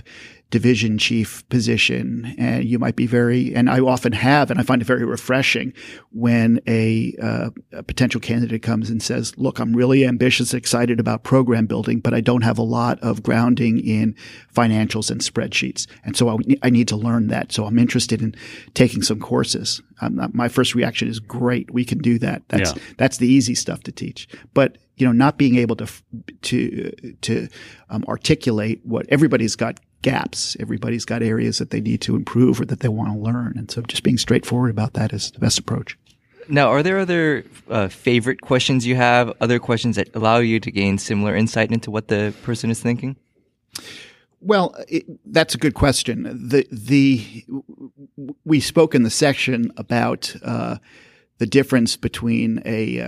division 0.54 0.98
chief 0.98 1.46
position. 1.48 2.32
And 2.38 2.64
you 2.64 2.78
might 2.78 2.94
be 2.94 3.08
very, 3.08 3.52
and 3.56 3.68
I 3.68 3.80
often 3.80 4.12
have, 4.12 4.52
and 4.52 4.60
I 4.60 4.62
find 4.62 4.80
it 4.80 4.84
very 4.84 5.04
refreshing 5.04 5.72
when 6.12 6.60
a, 6.68 7.12
uh, 7.20 7.50
a, 7.72 7.82
potential 7.82 8.20
candidate 8.20 8.62
comes 8.62 8.88
and 8.88 9.02
says, 9.02 9.36
look, 9.36 9.58
I'm 9.58 9.74
really 9.74 10.06
ambitious, 10.06 10.54
excited 10.54 11.00
about 11.00 11.24
program 11.24 11.66
building, 11.66 11.98
but 11.98 12.14
I 12.14 12.20
don't 12.20 12.42
have 12.42 12.56
a 12.56 12.62
lot 12.62 13.00
of 13.00 13.20
grounding 13.20 13.80
in 13.80 14.14
financials 14.54 15.10
and 15.10 15.20
spreadsheets. 15.20 15.88
And 16.04 16.16
so 16.16 16.28
I, 16.28 16.36
I 16.62 16.70
need 16.70 16.86
to 16.86 16.96
learn 16.96 17.26
that. 17.28 17.50
So 17.50 17.64
I'm 17.64 17.76
interested 17.76 18.22
in 18.22 18.36
taking 18.74 19.02
some 19.02 19.18
courses. 19.18 19.82
Um, 20.02 20.30
my 20.34 20.46
first 20.46 20.76
reaction 20.76 21.08
is 21.08 21.18
great. 21.18 21.68
We 21.72 21.84
can 21.84 21.98
do 21.98 22.16
that. 22.20 22.42
That's, 22.46 22.76
yeah. 22.76 22.82
that's 22.96 23.16
the 23.16 23.26
easy 23.26 23.56
stuff 23.56 23.82
to 23.82 23.90
teach. 23.92 24.28
But 24.54 24.78
you 24.96 25.06
know, 25.06 25.12
not 25.12 25.38
being 25.38 25.56
able 25.56 25.76
to 25.76 25.86
to 26.42 26.90
to 27.22 27.48
um, 27.90 28.04
articulate 28.06 28.80
what 28.84 29.06
everybody's 29.08 29.56
got 29.56 29.80
gaps. 30.02 30.56
Everybody's 30.60 31.04
got 31.04 31.22
areas 31.22 31.58
that 31.58 31.70
they 31.70 31.80
need 31.80 32.00
to 32.02 32.14
improve 32.14 32.60
or 32.60 32.66
that 32.66 32.80
they 32.80 32.88
want 32.88 33.12
to 33.12 33.18
learn. 33.18 33.54
And 33.56 33.70
so 33.70 33.82
just 33.82 34.02
being 34.02 34.18
straightforward 34.18 34.70
about 34.70 34.92
that 34.92 35.12
is 35.12 35.30
the 35.30 35.40
best 35.40 35.58
approach. 35.58 35.98
Now, 36.46 36.68
are 36.68 36.82
there 36.82 36.98
other 36.98 37.44
uh, 37.70 37.88
favorite 37.88 38.42
questions 38.42 38.86
you 38.86 38.96
have, 38.96 39.32
other 39.40 39.58
questions 39.58 39.96
that 39.96 40.14
allow 40.14 40.38
you 40.38 40.60
to 40.60 40.70
gain 40.70 40.98
similar 40.98 41.34
insight 41.34 41.72
into 41.72 41.90
what 41.90 42.08
the 42.08 42.34
person 42.42 42.70
is 42.70 42.80
thinking? 42.80 43.16
Well, 44.40 44.74
it, 44.88 45.06
that's 45.24 45.54
a 45.54 45.58
good 45.58 45.72
question. 45.72 46.24
The 46.24 46.66
the 46.70 47.46
we 48.44 48.60
spoke 48.60 48.94
in 48.94 49.04
the 49.04 49.10
section 49.10 49.72
about 49.78 50.36
uh, 50.44 50.76
the 51.38 51.46
difference 51.46 51.96
between 51.96 52.60
a 52.66 53.00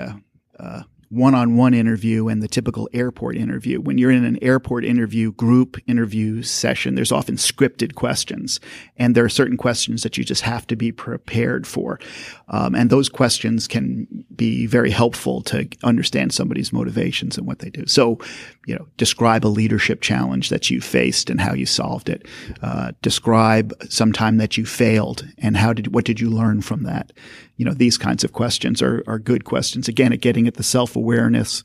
uh, 0.58 0.82
uh, 1.10 1.36
one-on-one 1.36 1.74
interview 1.74 2.28
and 2.28 2.42
the 2.42 2.48
typical 2.48 2.88
airport 2.92 3.36
interview. 3.36 3.80
When 3.80 3.98
you're 3.98 4.10
in 4.10 4.24
an 4.24 4.38
airport 4.42 4.84
interview, 4.84 5.32
group 5.32 5.76
interview 5.86 6.42
session, 6.42 6.94
there's 6.94 7.12
often 7.12 7.36
scripted 7.36 7.94
questions, 7.94 8.60
and 8.96 9.14
there 9.14 9.24
are 9.24 9.28
certain 9.28 9.56
questions 9.56 10.02
that 10.02 10.18
you 10.18 10.24
just 10.24 10.42
have 10.42 10.66
to 10.68 10.76
be 10.76 10.92
prepared 10.92 11.66
for, 11.66 11.98
um, 12.48 12.74
and 12.74 12.90
those 12.90 13.08
questions 13.08 13.66
can 13.66 14.06
be 14.34 14.66
very 14.66 14.90
helpful 14.90 15.42
to 15.42 15.68
understand 15.82 16.32
somebody's 16.32 16.72
motivations 16.72 17.36
and 17.36 17.46
what 17.46 17.58
they 17.58 17.70
do. 17.70 17.86
So, 17.86 18.18
you 18.66 18.74
know, 18.74 18.86
describe 18.96 19.44
a 19.44 19.48
leadership 19.48 20.00
challenge 20.00 20.48
that 20.50 20.70
you 20.70 20.80
faced 20.80 21.28
and 21.28 21.40
how 21.40 21.54
you 21.54 21.66
solved 21.66 22.08
it. 22.08 22.26
Uh, 22.62 22.92
describe 23.02 23.72
some 23.88 24.12
time 24.12 24.36
that 24.36 24.56
you 24.56 24.64
failed 24.64 25.26
and 25.38 25.56
how 25.56 25.72
did 25.72 25.94
what 25.94 26.04
did 26.04 26.20
you 26.20 26.30
learn 26.30 26.62
from 26.62 26.84
that 26.84 27.12
you 27.56 27.64
know, 27.64 27.72
these 27.72 27.98
kinds 27.98 28.22
of 28.22 28.32
questions 28.32 28.82
are, 28.82 29.02
are 29.06 29.18
good 29.18 29.44
questions. 29.44 29.88
Again, 29.88 30.12
at 30.12 30.20
getting 30.20 30.46
at 30.46 30.54
the 30.54 30.62
self 30.62 30.94
awareness. 30.96 31.62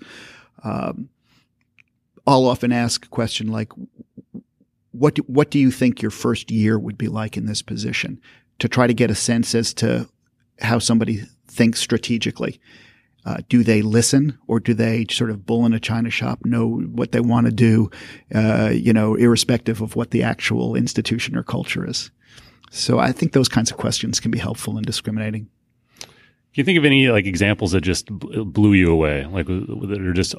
Um, 0.63 1.09
I'll 2.25 2.45
often 2.45 2.71
ask 2.71 3.05
a 3.05 3.09
question 3.09 3.47
like, 3.47 3.71
what 4.91 5.15
do, 5.15 5.23
what 5.23 5.49
do 5.49 5.59
you 5.59 5.71
think 5.71 6.01
your 6.01 6.11
first 6.11 6.51
year 6.51 6.77
would 6.77 6.97
be 6.97 7.07
like 7.07 7.35
in 7.35 7.45
this 7.45 7.61
position? 7.61 8.21
To 8.59 8.69
try 8.69 8.87
to 8.87 8.93
get 8.93 9.09
a 9.09 9.15
sense 9.15 9.55
as 9.55 9.73
to 9.75 10.07
how 10.61 10.79
somebody 10.79 11.23
thinks 11.47 11.79
strategically. 11.79 12.59
Uh, 13.23 13.37
do 13.49 13.63
they 13.63 13.83
listen 13.83 14.37
or 14.47 14.59
do 14.59 14.73
they 14.73 15.05
sort 15.11 15.29
of 15.29 15.45
bull 15.45 15.65
in 15.65 15.73
a 15.73 15.79
china 15.79 16.09
shop, 16.09 16.39
know 16.43 16.67
what 16.67 17.11
they 17.11 17.19
want 17.19 17.45
to 17.45 17.51
do, 17.51 17.89
uh, 18.33 18.71
you 18.73 18.91
know, 18.91 19.13
irrespective 19.15 19.79
of 19.79 19.95
what 19.95 20.09
the 20.09 20.23
actual 20.23 20.75
institution 20.75 21.37
or 21.37 21.43
culture 21.43 21.87
is? 21.87 22.09
So 22.71 22.97
I 22.97 23.11
think 23.11 23.33
those 23.33 23.49
kinds 23.49 23.69
of 23.69 23.77
questions 23.77 24.19
can 24.19 24.31
be 24.31 24.39
helpful 24.39 24.77
in 24.77 24.83
discriminating. 24.83 25.49
Can 26.53 26.63
you 26.63 26.65
think 26.65 26.77
of 26.77 26.83
any 26.83 27.07
like 27.07 27.25
examples 27.25 27.71
that 27.71 27.79
just 27.79 28.07
blew 28.07 28.73
you 28.73 28.91
away, 28.91 29.25
like 29.25 29.47
that 29.47 30.01
are 30.01 30.11
just 30.11 30.35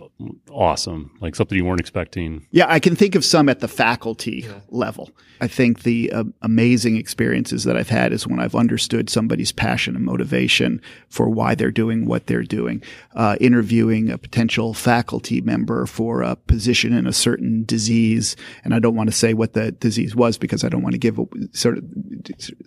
awesome, 0.51 1.11
like 1.23 1.35
something 1.35 1.57
you 1.57 1.65
weren't 1.65 1.81
expecting? 1.81 2.47
Yeah, 2.51 2.67
I 2.69 2.81
can 2.81 2.95
think 2.95 3.15
of 3.15 3.25
some 3.25 3.49
at 3.49 3.61
the 3.61 3.69
faculty 3.69 4.45
yeah. 4.47 4.61
level. 4.69 5.11
I 5.41 5.49
think 5.49 5.85
the 5.85 6.13
uh, 6.13 6.25
amazing 6.43 6.97
experiences 6.99 7.65
that 7.65 7.77
I've 7.79 7.89
had 7.89 8.13
is 8.13 8.27
when 8.27 8.39
I've 8.41 8.55
understood 8.55 9.09
somebody's 9.09 9.53
passion 9.53 9.97
and 9.97 10.05
motivation 10.05 10.83
for 11.09 11.31
why 11.31 11.55
they're 11.55 11.71
doing 11.71 12.05
what 12.05 12.27
they're 12.27 12.45
doing. 12.45 12.83
Uh, 13.17 13.37
interviewing 13.41 14.11
a 14.11 14.19
potential 14.19 14.75
faculty 14.75 15.41
member 15.41 15.87
for 15.87 16.23
a 16.23 16.37
position 16.37 16.93
in 16.93 17.07
a 17.07 17.13
certain 17.13 17.65
disease, 17.65 18.37
and 18.65 18.75
I 18.75 18.79
don't 18.81 18.95
want 18.95 19.09
to 19.09 19.17
say 19.17 19.33
what 19.33 19.55
the 19.55 19.73
disease 19.73 20.15
was 20.15 20.37
because 20.37 20.63
I 20.63 20.69
don't 20.69 20.83
want 20.83 20.93
to 20.93 20.99
give 20.99 21.19
a, 21.19 21.25
sort 21.53 21.79
of 21.79 21.85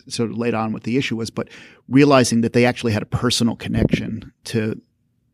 sort 0.08 0.31
of 0.31 0.38
laid 0.38 0.55
on 0.55 0.73
what 0.73 0.84
the 0.84 0.97
issue 0.97 1.15
was, 1.15 1.29
but 1.29 1.47
realizing 1.88 2.41
that 2.41 2.53
they 2.53 2.65
actually 2.65 2.91
had 2.91 3.03
a 3.03 3.05
personal 3.36 3.58
connection 3.58 4.32
to 4.45 4.82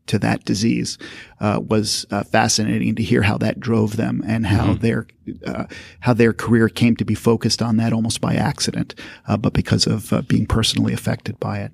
to 0.04 0.18
that 0.18 0.44
disease 0.44 0.98
uh, 1.40 1.60
was 1.64 2.04
uh, 2.10 2.24
fascinating 2.24 2.96
to 2.96 3.02
hear 3.04 3.22
how 3.22 3.38
that 3.38 3.60
drove 3.60 3.96
them 3.96 4.20
and 4.26 4.44
how 4.44 4.72
mm-hmm. 4.72 4.82
their 4.82 5.06
uh, 5.46 5.66
how 6.00 6.12
their 6.12 6.32
career 6.32 6.68
came 6.68 6.96
to 6.96 7.04
be 7.04 7.14
focused 7.14 7.62
on 7.62 7.76
that 7.76 7.92
almost 7.92 8.20
by 8.20 8.34
accident, 8.34 8.96
uh, 9.28 9.36
but 9.36 9.52
because 9.52 9.86
of 9.86 10.12
uh, 10.12 10.20
being 10.22 10.46
personally 10.46 10.92
affected 10.92 11.38
by 11.38 11.60
it. 11.60 11.70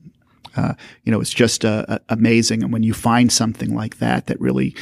Uh, 0.54 0.74
you 1.04 1.10
know, 1.12 1.20
it's 1.20 1.32
just 1.32 1.64
amazing, 2.10 2.62
and 2.62 2.72
when 2.72 2.82
you 2.82 2.92
find 2.92 3.32
something 3.32 3.74
like 3.74 3.98
that 3.98 4.26
that 4.26 4.38
really 4.38 4.74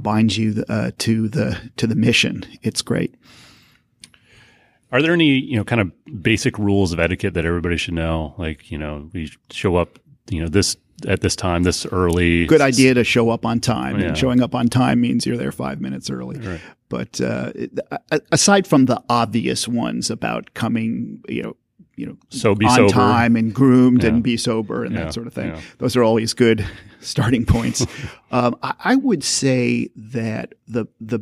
binds 0.00 0.36
you 0.36 0.52
to 0.98 1.28
the 1.28 1.70
to 1.76 1.86
the 1.86 1.94
mission, 1.94 2.44
it's 2.62 2.82
great. 2.82 3.14
Are 4.90 5.00
there 5.00 5.14
any, 5.14 5.38
you 5.38 5.56
know, 5.56 5.64
kind 5.64 5.80
of 5.80 5.90
basic 6.22 6.58
rules 6.58 6.92
of 6.92 7.00
etiquette 7.00 7.32
that 7.34 7.46
everybody 7.46 7.78
should 7.78 7.94
know? 7.94 8.34
Like, 8.36 8.70
you 8.70 8.76
know, 8.76 9.08
we 9.14 9.30
show 9.50 9.76
up, 9.76 9.98
you 10.32 10.42
know, 10.42 10.48
this 10.48 10.76
at 11.06 11.20
this 11.20 11.36
time, 11.36 11.62
this 11.62 11.86
early. 11.86 12.46
Good 12.46 12.60
idea 12.60 12.94
to 12.94 13.04
show 13.04 13.30
up 13.30 13.44
on 13.44 13.60
time. 13.60 13.98
Yeah. 13.98 14.08
And 14.08 14.18
showing 14.18 14.40
up 14.40 14.54
on 14.54 14.68
time 14.68 15.00
means 15.00 15.26
you're 15.26 15.36
there 15.36 15.52
five 15.52 15.80
minutes 15.80 16.10
early. 16.10 16.38
Right. 16.38 16.60
But 16.88 17.20
uh, 17.20 17.52
aside 18.30 18.66
from 18.66 18.86
the 18.86 19.02
obvious 19.08 19.66
ones 19.66 20.10
about 20.10 20.54
coming, 20.54 21.22
you 21.28 21.42
know, 21.42 21.56
you 21.96 22.06
know, 22.06 22.16
so 22.30 22.54
be 22.54 22.66
on 22.66 22.74
sober. 22.74 22.92
time 22.92 23.36
and 23.36 23.54
groomed 23.54 24.02
yeah. 24.02 24.10
and 24.10 24.22
be 24.22 24.36
sober 24.36 24.84
and 24.84 24.94
yeah. 24.94 25.04
that 25.04 25.14
sort 25.14 25.26
of 25.26 25.34
thing. 25.34 25.56
Those 25.78 25.96
are 25.96 26.02
always 26.02 26.34
good 26.34 26.66
starting 27.00 27.44
points. 27.44 27.86
um, 28.30 28.56
I, 28.62 28.74
I 28.78 28.96
would 28.96 29.22
say 29.24 29.90
that 29.96 30.54
the 30.66 30.86
the 31.00 31.20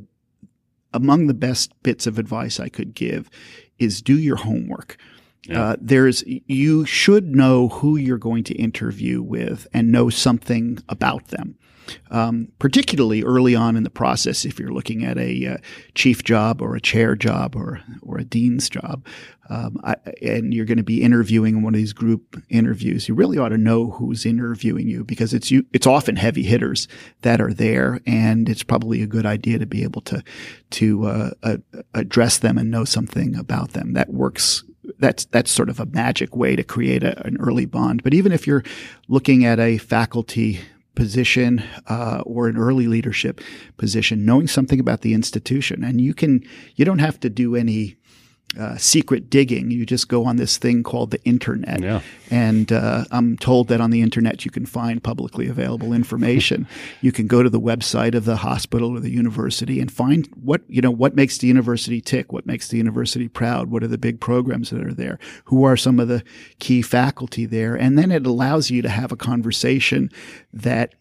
among 0.93 1.27
the 1.27 1.35
best 1.35 1.81
bits 1.83 2.07
of 2.07 2.19
advice 2.19 2.59
I 2.59 2.69
could 2.69 2.95
give 2.95 3.31
is 3.79 4.03
do 4.03 4.19
your 4.19 4.37
homework. 4.37 4.97
Yeah. 5.45 5.63
Uh, 5.63 5.77
there's 5.81 6.23
you 6.27 6.85
should 6.85 7.35
know 7.35 7.69
who 7.69 7.97
you're 7.97 8.19
going 8.19 8.45
to 8.45 8.55
interview 8.55 9.23
with 9.23 9.67
and 9.73 9.91
know 9.91 10.11
something 10.11 10.79
about 10.89 11.29
them. 11.29 11.57
Um, 12.11 12.49
particularly 12.61 13.25
early 13.25 13.57
on 13.57 13.77
in 13.77 13.83
the 13.83 13.91
process, 13.91 14.45
if 14.45 14.61
you're 14.61 14.73
looking 14.73 15.05
at 15.05 15.19
a 15.19 15.47
uh, 15.47 15.57
chief 15.95 16.23
job 16.23 16.63
or 16.63 16.77
a 16.77 16.81
chair 16.81 17.17
job 17.17 17.57
or 17.57 17.81
or 18.03 18.19
a 18.19 18.25
dean's 18.25 18.69
job, 18.69 19.05
um, 19.51 19.81
I, 19.83 19.97
and 20.23 20.55
you're 20.55 20.65
going 20.65 20.79
to 20.79 20.85
be 20.85 21.03
interviewing 21.03 21.57
in 21.57 21.63
one 21.63 21.75
of 21.75 21.79
these 21.79 21.93
group 21.93 22.41
interviews, 22.49 23.09
you 23.09 23.17
really 23.17 23.37
ought 23.37 23.49
to 23.49 23.59
know 23.59 23.91
who's 23.91 24.25
interviewing 24.25 24.87
you 24.89 25.03
because 25.03 25.35
it's 25.35 25.51
you. 25.51 25.67
It's 25.73 25.89
often 25.89 26.15
heavy 26.15 26.45
hitters 26.45 26.87
that 27.23 27.41
are 27.41 27.53
there, 27.53 28.01
and 28.07 28.49
it's 28.49 28.63
probably 28.63 29.03
a 29.03 29.09
good 29.09 29.27
idea 29.27 29.59
to 29.59 29.67
be 29.67 29.83
able 29.83 30.03
to 30.03 30.23
to 30.71 31.07
uh, 31.07 31.31
uh, 31.43 31.57
address 31.95 32.39
them 32.39 32.59
and 32.59 32.71
know 32.71 32.85
something 32.85 33.35
about 33.35 33.73
them. 33.73 33.95
That 33.95 34.11
works 34.11 34.63
that's 34.99 35.25
that's 35.27 35.51
sort 35.51 35.69
of 35.69 35.81
a 35.81 35.87
magic 35.87 36.37
way 36.37 36.57
to 36.57 36.63
create 36.63 37.03
a, 37.03 37.27
an 37.27 37.37
early 37.41 37.67
bond. 37.67 38.03
But 38.03 38.15
even 38.15 38.33
if 38.33 38.47
you're 38.47 38.65
looking 39.09 39.45
at 39.45 39.59
a 39.59 39.79
faculty 39.79 40.61
position 40.95 41.63
uh, 41.89 42.23
or 42.27 42.49
an 42.49 42.57
early 42.57 42.87
leadership 42.87 43.41
position, 43.77 44.25
knowing 44.25 44.47
something 44.49 44.81
about 44.81 45.01
the 45.01 45.15
institution, 45.15 45.85
and 45.85 46.01
you 46.01 46.15
can 46.15 46.43
you 46.77 46.85
don't 46.85 46.99
have 46.99 47.19
to 47.21 47.31
do 47.31 47.57
any 47.57 47.97
uh, 48.59 48.77
secret 48.77 49.31
digging. 49.31 49.71
You 49.71 49.87
just 49.87 50.09
go 50.09 50.25
on 50.25 50.37
this 50.37 50.59
thing 50.59 50.83
called 50.83 51.13
the 51.13 51.23
internet. 51.23 51.81
Yeah. 51.81 52.01
And 52.31 52.73
uh, 52.73 53.05
I'm 53.11 53.37
told 53.37 53.69
that 53.69 53.81
on 53.81 53.91
the 53.91 54.03
internet 54.03 54.45
you 54.45 54.51
can 54.51 54.67
find 54.67 55.03
publicly 55.03 55.47
available 55.47 55.93
information. 55.93 56.67
you 57.01 57.13
can 57.13 57.27
go 57.27 57.43
to 57.43 57.51
the 57.51 57.61
website 57.61 58.15
of 58.15 58.25
the 58.25 58.37
hospital 58.37 58.91
or 58.91 59.01
the 59.01 59.11
university 59.11 59.81
and 59.81 59.91
find 59.91 60.29
what, 60.35 60.63
you 60.69 60.81
know, 60.81 60.91
what 60.91 61.15
makes 61.15 61.39
the 61.39 61.47
university 61.47 62.01
tick, 62.01 62.33
what 62.33 62.45
makes 62.45 62.69
the 62.69 62.77
university 62.77 63.29
proud, 63.29 63.71
what 63.71 63.85
are 63.85 63.89
the 63.89 63.99
big 63.99 64.21
programs 64.21 64.71
that 64.71 64.85
are 64.85 64.95
there, 64.95 65.19
who 65.45 65.65
are 65.65 65.77
some 65.77 66.01
of 66.01 66.09
the 66.09 66.25
key 66.59 66.83
faculty 66.83 67.47
there. 67.47 67.77
And 67.77 67.97
then 67.97 68.11
it 68.11 68.27
allows 68.27 68.71
you 68.71 68.83
to 68.83 68.89
have 68.89 69.13
a 69.13 69.17
conversation 69.17 70.11
that 70.53 70.95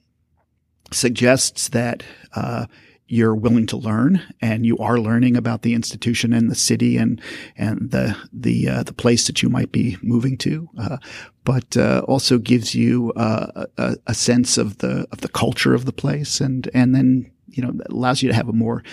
suggests 0.91 1.69
that, 1.69 2.03
uh, 2.35 2.67
you're 3.09 3.35
willing 3.35 3.65
to 3.65 3.75
learn 3.77 4.21
and 4.39 4.65
you 4.65 4.77
are 4.77 4.99
learning 4.99 5.35
about 5.35 5.63
the 5.63 5.73
institution 5.73 6.31
and 6.31 6.49
the 6.49 6.55
city 6.55 6.95
and 6.95 7.19
and 7.57 7.91
the 7.91 8.15
the 8.31 8.69
uh, 8.69 8.83
the 8.83 8.93
place 8.93 9.27
that 9.27 9.41
you 9.41 9.49
might 9.49 9.71
be 9.71 9.97
moving 10.01 10.37
to, 10.37 10.69
uh, 10.77 10.97
but 11.43 11.75
uh, 11.75 12.03
also 12.07 12.37
gives 12.37 12.75
you 12.75 13.11
uh, 13.13 13.65
a, 13.77 13.97
a, 14.07 14.13
sense 14.13 14.57
of 14.57 14.77
the 14.77 15.07
of 15.11 15.21
the 15.21 15.27
culture 15.27 15.73
of 15.73 15.85
the 15.85 15.91
place 15.91 16.39
and 16.39 16.69
and 16.73 16.93
then 16.93 17.29
you 17.47 17.63
know 17.63 17.73
allows 17.89 18.21
you 18.21 18.29
to 18.29 18.35
have 18.35 18.47
a 18.47 18.53
more 18.53 18.83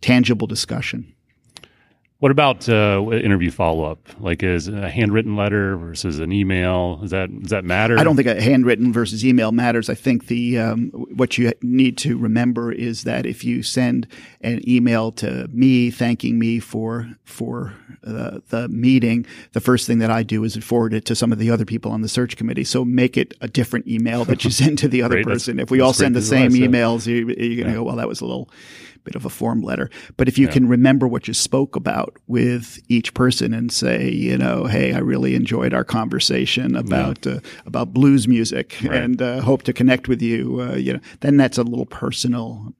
tangible 0.00 0.46
discussion. 0.46 1.14
What 2.18 2.32
about 2.32 2.66
uh, 2.66 3.04
interview 3.12 3.50
follow 3.50 3.84
up? 3.84 3.98
Like, 4.18 4.42
is 4.42 4.68
a 4.68 4.88
handwritten 4.88 5.36
letter 5.36 5.76
versus 5.76 6.18
an 6.18 6.32
email? 6.32 6.96
Does 6.96 7.10
that 7.10 7.42
does 7.42 7.50
that 7.50 7.62
matter? 7.62 7.98
I 7.98 8.04
don't 8.04 8.16
think 8.16 8.26
a 8.26 8.40
handwritten 8.40 8.90
versus 8.90 9.22
email 9.22 9.52
matters. 9.52 9.90
I 9.90 9.94
think 9.94 10.28
the 10.28 10.58
um, 10.58 10.88
what 11.14 11.36
you 11.36 11.52
need 11.60 11.98
to 11.98 12.16
remember 12.16 12.72
is 12.72 13.04
that 13.04 13.26
if 13.26 13.44
you 13.44 13.62
send 13.62 14.06
an 14.40 14.66
email 14.66 15.12
to 15.12 15.46
me 15.52 15.90
thanking 15.90 16.38
me 16.38 16.58
for 16.58 17.06
for 17.24 17.74
uh, 18.06 18.38
the 18.48 18.66
meeting, 18.70 19.26
the 19.52 19.60
first 19.60 19.86
thing 19.86 19.98
that 19.98 20.10
I 20.10 20.22
do 20.22 20.42
is 20.42 20.56
forward 20.56 20.94
it 20.94 21.04
to 21.06 21.14
some 21.14 21.32
of 21.32 21.38
the 21.38 21.50
other 21.50 21.66
people 21.66 21.92
on 21.92 22.00
the 22.00 22.08
search 22.08 22.38
committee. 22.38 22.64
So 22.64 22.82
make 22.82 23.18
it 23.18 23.34
a 23.42 23.48
different 23.48 23.88
email 23.88 24.24
that 24.24 24.42
you 24.42 24.50
send 24.50 24.78
to 24.78 24.88
the 24.88 25.02
other 25.02 25.22
person. 25.24 25.58
If 25.60 25.70
we 25.70 25.82
all 25.82 25.92
send 25.92 26.16
the 26.16 26.22
same 26.22 26.52
emails, 26.52 27.06
you, 27.06 27.24
are 27.24 27.62
going 27.62 27.72
to 27.72 27.78
go, 27.78 27.82
well, 27.82 27.96
that 27.96 28.08
was 28.08 28.22
a 28.22 28.24
little 28.24 28.48
bit 29.06 29.14
of 29.14 29.24
a 29.24 29.30
form 29.30 29.62
letter. 29.62 29.88
But 30.16 30.28
if 30.28 30.36
you 30.36 30.46
yeah. 30.46 30.52
can 30.52 30.68
remember 30.68 31.06
what 31.08 31.28
you 31.28 31.34
spoke 31.34 31.76
about 31.76 32.16
with 32.26 32.78
each 32.88 33.14
person 33.14 33.54
and 33.54 33.72
say, 33.72 34.10
you 34.10 34.36
know, 34.36 34.64
hey, 34.64 34.92
I 34.92 34.98
really 34.98 35.34
enjoyed 35.34 35.72
our 35.72 35.84
conversation 35.84 36.74
about 36.74 37.24
yeah. 37.24 37.34
uh, 37.34 37.40
about 37.64 37.94
blues 37.94 38.26
music 38.26 38.76
right. 38.82 39.00
and 39.00 39.22
uh, 39.22 39.40
hope 39.40 39.62
to 39.62 39.72
connect 39.72 40.08
with 40.08 40.20
you, 40.20 40.60
uh, 40.60 40.74
you 40.74 40.92
know, 40.92 41.00
then 41.20 41.36
that's 41.36 41.56
a 41.56 41.62
little 41.62 41.86
personal. 41.86 42.74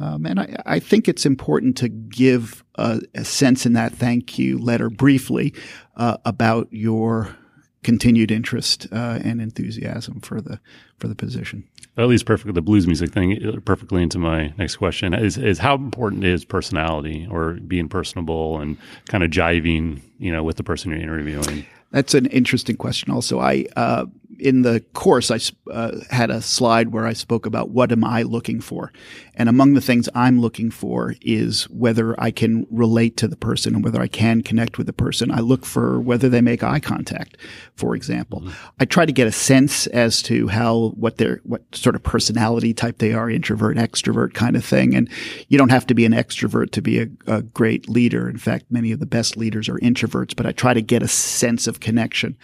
Um, 0.00 0.26
and 0.26 0.40
I, 0.40 0.56
I, 0.66 0.78
think 0.80 1.06
it's 1.06 1.24
important 1.24 1.76
to 1.76 1.88
give 1.88 2.64
a, 2.74 3.00
a, 3.14 3.24
sense 3.24 3.66
in 3.66 3.74
that 3.74 3.92
thank 3.92 4.36
you 4.38 4.58
letter 4.58 4.90
briefly 4.90 5.54
uh, 5.96 6.16
about 6.24 6.66
your 6.72 7.36
continued 7.84 8.30
interest 8.32 8.88
uh, 8.90 9.20
and 9.22 9.40
enthusiasm 9.40 10.20
for 10.20 10.40
the 10.40 10.58
for 10.98 11.08
the 11.08 11.14
position. 11.14 11.68
At 11.98 12.08
least 12.08 12.24
perfect 12.24 12.54
the 12.54 12.62
blues 12.62 12.86
music 12.86 13.12
thing 13.12 13.46
uh, 13.46 13.60
perfectly 13.64 14.02
into 14.02 14.18
my 14.18 14.54
next 14.56 14.76
question 14.76 15.12
is 15.12 15.36
is 15.36 15.58
how 15.58 15.74
important 15.74 16.24
is 16.24 16.44
personality 16.44 17.26
or 17.30 17.54
being 17.54 17.88
personable 17.88 18.60
and 18.60 18.78
kind 19.08 19.22
of 19.22 19.30
jiving 19.30 20.00
you 20.18 20.32
know 20.32 20.42
with 20.42 20.56
the 20.56 20.64
person 20.64 20.90
you're 20.90 21.00
interviewing. 21.00 21.66
That's 21.90 22.14
an 22.14 22.26
interesting 22.26 22.76
question. 22.76 23.12
Also, 23.12 23.40
I 23.40 23.66
uh, 23.76 24.06
in 24.42 24.62
the 24.62 24.80
course, 24.92 25.30
I 25.30 25.38
uh, 25.70 26.00
had 26.10 26.30
a 26.30 26.42
slide 26.42 26.88
where 26.88 27.06
I 27.06 27.12
spoke 27.12 27.46
about 27.46 27.70
what 27.70 27.92
am 27.92 28.02
I 28.04 28.22
looking 28.22 28.60
for, 28.60 28.92
and 29.34 29.48
among 29.48 29.74
the 29.74 29.80
things 29.80 30.08
I'm 30.14 30.40
looking 30.40 30.70
for 30.70 31.14
is 31.22 31.64
whether 31.70 32.20
I 32.20 32.32
can 32.32 32.66
relate 32.70 33.16
to 33.18 33.28
the 33.28 33.36
person 33.36 33.74
and 33.74 33.84
whether 33.84 34.00
I 34.00 34.08
can 34.08 34.42
connect 34.42 34.78
with 34.78 34.88
the 34.88 34.92
person. 34.92 35.30
I 35.30 35.38
look 35.38 35.64
for 35.64 36.00
whether 36.00 36.28
they 36.28 36.40
make 36.40 36.62
eye 36.64 36.80
contact, 36.80 37.36
for 37.76 37.94
example. 37.94 38.40
Mm-hmm. 38.40 38.66
I 38.80 38.84
try 38.84 39.06
to 39.06 39.12
get 39.12 39.28
a 39.28 39.32
sense 39.32 39.86
as 39.86 40.22
to 40.22 40.48
how 40.48 40.88
what 40.96 41.18
their 41.18 41.40
what 41.44 41.62
sort 41.74 41.94
of 41.94 42.02
personality 42.02 42.74
type 42.74 42.98
they 42.98 43.12
are, 43.12 43.30
introvert, 43.30 43.76
extrovert 43.76 44.34
kind 44.34 44.56
of 44.56 44.64
thing. 44.64 44.94
And 44.94 45.08
you 45.48 45.56
don't 45.56 45.70
have 45.70 45.86
to 45.86 45.94
be 45.94 46.04
an 46.04 46.12
extrovert 46.12 46.72
to 46.72 46.82
be 46.82 47.00
a, 47.00 47.06
a 47.28 47.42
great 47.42 47.88
leader. 47.88 48.28
In 48.28 48.38
fact, 48.38 48.66
many 48.70 48.90
of 48.90 48.98
the 48.98 49.06
best 49.06 49.36
leaders 49.36 49.68
are 49.68 49.78
introverts. 49.78 50.34
But 50.34 50.46
I 50.46 50.52
try 50.52 50.74
to 50.74 50.82
get 50.82 51.02
a 51.02 51.08
sense 51.08 51.66
of 51.68 51.78
connection. 51.78 52.36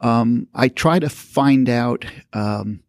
Um, 0.00 0.48
I 0.54 0.68
try 0.68 0.98
to 0.98 1.08
find 1.08 1.68
out. 1.68 2.04
Um, 2.32 2.82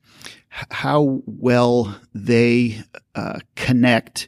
how 0.70 1.22
well 1.26 1.98
they 2.14 2.82
uh, 3.16 3.40
connect 3.56 4.28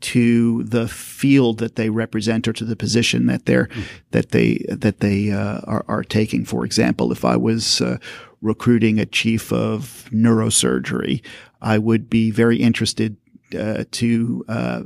to 0.00 0.62
the 0.64 0.86
field 0.86 1.58
that 1.58 1.76
they 1.76 1.88
represent 1.88 2.46
or 2.46 2.52
to 2.52 2.64
the 2.64 2.76
position 2.76 3.26
that 3.26 3.46
they're 3.46 3.68
mm. 3.68 3.84
that 4.10 4.30
they 4.32 4.64
that 4.68 5.00
they 5.00 5.30
uh, 5.30 5.60
are, 5.64 5.84
are 5.88 6.04
taking. 6.04 6.44
For 6.44 6.64
example, 6.64 7.10
if 7.10 7.24
I 7.24 7.36
was 7.36 7.80
uh, 7.80 7.96
recruiting 8.42 9.00
a 9.00 9.06
chief 9.06 9.52
of 9.52 10.08
neurosurgery, 10.12 11.24
I 11.62 11.78
would 11.78 12.10
be 12.10 12.30
very 12.30 12.58
interested 12.58 13.16
uh, 13.54 13.84
to 13.92 14.44
uh, 14.48 14.82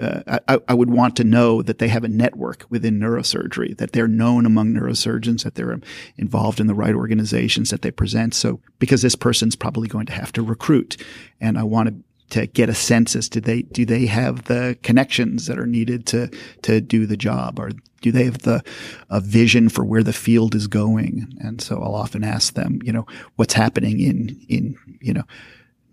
uh, 0.00 0.38
I, 0.46 0.58
I, 0.68 0.74
would 0.74 0.90
want 0.90 1.16
to 1.16 1.24
know 1.24 1.60
that 1.62 1.78
they 1.78 1.88
have 1.88 2.04
a 2.04 2.08
network 2.08 2.64
within 2.70 3.00
neurosurgery, 3.00 3.76
that 3.78 3.92
they're 3.92 4.06
known 4.06 4.46
among 4.46 4.72
neurosurgeons, 4.72 5.42
that 5.42 5.56
they're 5.56 5.80
involved 6.16 6.60
in 6.60 6.68
the 6.68 6.74
right 6.74 6.94
organizations 6.94 7.70
that 7.70 7.82
they 7.82 7.90
present. 7.90 8.34
So 8.34 8.60
because 8.78 9.02
this 9.02 9.16
person's 9.16 9.56
probably 9.56 9.88
going 9.88 10.06
to 10.06 10.12
have 10.12 10.32
to 10.32 10.42
recruit, 10.42 10.96
and 11.40 11.58
I 11.58 11.64
want 11.64 11.88
to 11.88 11.94
to 12.30 12.46
get 12.46 12.68
a 12.68 12.74
sense 12.74 13.16
as 13.16 13.28
to 13.30 13.40
they 13.40 13.62
do 13.62 13.84
they 13.86 14.06
have 14.06 14.44
the 14.44 14.78
connections 14.82 15.46
that 15.46 15.58
are 15.58 15.66
needed 15.66 16.06
to 16.06 16.30
to 16.62 16.80
do 16.80 17.06
the 17.06 17.16
job 17.16 17.58
or 17.58 17.70
do 18.00 18.12
they 18.12 18.24
have 18.24 18.42
the 18.42 18.62
a 19.08 19.20
vision 19.20 19.68
for 19.68 19.84
where 19.84 20.02
the 20.02 20.12
field 20.12 20.54
is 20.54 20.66
going 20.66 21.26
and 21.40 21.60
so 21.60 21.80
I'll 21.82 21.94
often 21.94 22.22
ask 22.22 22.54
them 22.54 22.80
you 22.84 22.92
know 22.92 23.06
what's 23.36 23.54
happening 23.54 24.00
in 24.00 24.38
in 24.48 24.76
you 25.00 25.14
know 25.14 25.24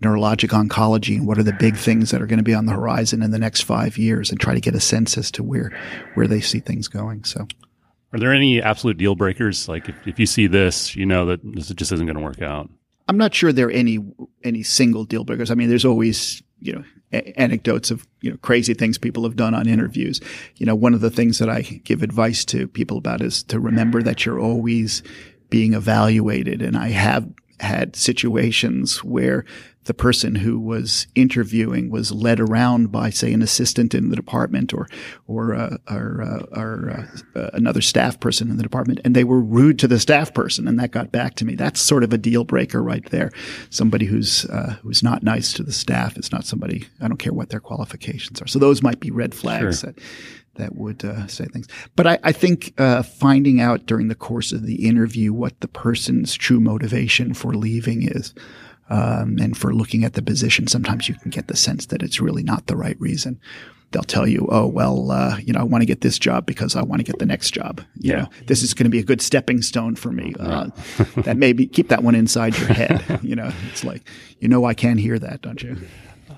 neurologic 0.02 0.50
oncology 0.50 1.16
and 1.16 1.26
what 1.26 1.38
are 1.38 1.42
the 1.42 1.54
big 1.54 1.76
things 1.76 2.10
that 2.10 2.20
are 2.20 2.26
going 2.26 2.38
to 2.38 2.44
be 2.44 2.54
on 2.54 2.66
the 2.66 2.72
horizon 2.72 3.22
in 3.22 3.30
the 3.30 3.38
next 3.38 3.62
five 3.62 3.96
years 3.96 4.30
and 4.30 4.38
try 4.38 4.54
to 4.54 4.60
get 4.60 4.74
a 4.74 4.80
sense 4.80 5.16
as 5.16 5.30
to 5.30 5.42
where 5.42 5.76
where 6.14 6.26
they 6.26 6.40
see 6.40 6.60
things 6.60 6.86
going. 6.86 7.24
So 7.24 7.46
are 8.12 8.18
there 8.18 8.32
any 8.32 8.60
absolute 8.62 8.98
deal 8.98 9.14
breakers? 9.14 9.68
Like 9.68 9.88
if, 9.88 10.06
if 10.06 10.18
you 10.18 10.26
see 10.26 10.46
this, 10.46 10.94
you 10.94 11.06
know 11.06 11.26
that 11.26 11.40
this 11.42 11.68
just 11.70 11.92
isn't 11.92 12.06
going 12.06 12.16
to 12.16 12.22
work 12.22 12.42
out. 12.42 12.70
I'm 13.08 13.16
not 13.16 13.34
sure 13.34 13.52
there 13.52 13.68
are 13.68 13.72
any 13.72 13.98
any 14.44 14.62
single 14.62 15.04
deal 15.04 15.24
breakers. 15.24 15.50
I 15.50 15.54
mean, 15.54 15.68
there's 15.68 15.84
always 15.84 16.42
you 16.60 16.74
know 16.74 16.84
a- 17.12 17.38
anecdotes 17.40 17.90
of 17.90 18.06
you 18.20 18.30
know 18.30 18.36
crazy 18.38 18.74
things 18.74 18.98
people 18.98 19.24
have 19.24 19.36
done 19.36 19.54
on 19.54 19.68
interviews. 19.68 20.20
You 20.56 20.66
know, 20.66 20.74
one 20.74 20.94
of 20.94 21.00
the 21.00 21.10
things 21.10 21.38
that 21.38 21.48
I 21.48 21.62
give 21.62 22.02
advice 22.02 22.44
to 22.46 22.68
people 22.68 22.98
about 22.98 23.22
is 23.22 23.42
to 23.44 23.60
remember 23.60 24.02
that 24.02 24.26
you're 24.26 24.40
always 24.40 25.02
being 25.48 25.74
evaluated. 25.74 26.62
And 26.62 26.76
I 26.76 26.88
have 26.88 27.28
had 27.60 27.96
situations 27.96 29.02
where 29.02 29.44
the 29.86 29.94
person 29.94 30.34
who 30.34 30.58
was 30.58 31.06
interviewing 31.14 31.90
was 31.90 32.12
led 32.12 32.40
around 32.40 32.90
by, 32.90 33.10
say, 33.10 33.32
an 33.32 33.40
assistant 33.40 33.94
in 33.94 34.10
the 34.10 34.16
department 34.16 34.74
or 34.74 34.88
or 35.26 35.54
uh, 35.54 35.76
or, 35.88 36.22
uh, 36.22 36.58
or 36.58 36.90
uh, 36.90 37.38
uh, 37.38 37.50
another 37.52 37.80
staff 37.80 38.18
person 38.20 38.50
in 38.50 38.56
the 38.56 38.62
department, 38.62 39.00
and 39.04 39.14
they 39.14 39.24
were 39.24 39.40
rude 39.40 39.78
to 39.78 39.88
the 39.88 40.00
staff 40.00 40.34
person, 40.34 40.66
and 40.68 40.78
that 40.78 40.90
got 40.90 41.12
back 41.12 41.34
to 41.36 41.44
me. 41.44 41.54
That's 41.54 41.80
sort 41.80 42.02
of 42.02 42.12
a 42.12 42.18
deal 42.18 42.44
breaker 42.44 42.82
right 42.82 43.08
there. 43.10 43.30
Somebody 43.70 44.06
who's 44.06 44.44
uh, 44.46 44.76
who's 44.82 45.02
not 45.02 45.22
nice 45.22 45.52
to 45.54 45.62
the 45.62 45.72
staff 45.72 46.18
is 46.18 46.32
not 46.32 46.44
somebody. 46.44 46.86
I 47.00 47.08
don't 47.08 47.16
care 47.16 47.32
what 47.32 47.50
their 47.50 47.60
qualifications 47.60 48.42
are. 48.42 48.46
So 48.46 48.58
those 48.58 48.82
might 48.82 49.00
be 49.00 49.10
red 49.10 49.34
flags 49.34 49.80
sure. 49.80 49.92
that 49.92 50.02
that 50.56 50.74
would 50.74 51.04
uh, 51.04 51.26
say 51.26 51.44
things. 51.46 51.68
But 51.94 52.06
I, 52.06 52.18
I 52.24 52.32
think 52.32 52.74
uh, 52.78 53.02
finding 53.02 53.60
out 53.60 53.86
during 53.86 54.08
the 54.08 54.14
course 54.14 54.52
of 54.52 54.66
the 54.66 54.86
interview 54.86 55.32
what 55.32 55.60
the 55.60 55.68
person's 55.68 56.34
true 56.34 56.60
motivation 56.60 57.34
for 57.34 57.54
leaving 57.54 58.02
is 58.02 58.34
um, 58.88 59.38
and 59.40 59.56
for 59.56 59.74
looking 59.74 60.04
at 60.04 60.14
the 60.14 60.22
position, 60.22 60.66
sometimes 60.66 61.08
you 61.08 61.14
can 61.14 61.30
get 61.30 61.48
the 61.48 61.56
sense 61.56 61.86
that 61.86 62.02
it's 62.02 62.20
really 62.20 62.42
not 62.42 62.66
the 62.66 62.76
right 62.76 62.98
reason. 63.00 63.40
They'll 63.92 64.02
tell 64.02 64.26
you, 64.26 64.48
"Oh, 64.50 64.66
well, 64.66 65.10
uh, 65.10 65.38
you 65.38 65.52
know, 65.52 65.60
I 65.60 65.62
want 65.64 65.82
to 65.82 65.86
get 65.86 66.00
this 66.00 66.18
job 66.18 66.44
because 66.44 66.74
I 66.76 66.82
want 66.82 67.00
to 67.00 67.04
get 67.04 67.18
the 67.18 67.26
next 67.26 67.52
job. 67.52 67.80
You 67.94 68.10
yeah. 68.10 68.16
know, 68.22 68.28
this 68.46 68.62
is 68.62 68.74
going 68.74 68.84
to 68.84 68.90
be 68.90 68.98
a 68.98 69.04
good 69.04 69.22
stepping 69.22 69.62
stone 69.62 69.94
for 69.94 70.10
me." 70.10 70.34
Uh, 70.38 70.70
that 71.18 71.36
maybe 71.36 71.66
keep 71.66 71.88
that 71.88 72.02
one 72.02 72.14
inside 72.14 72.58
your 72.58 72.68
head. 72.68 73.20
you 73.22 73.36
know, 73.36 73.50
it's 73.70 73.84
like, 73.84 74.08
you 74.40 74.48
know, 74.48 74.64
I 74.64 74.74
can 74.74 74.98
hear 74.98 75.18
that, 75.18 75.42
don't 75.42 75.62
you? 75.62 75.76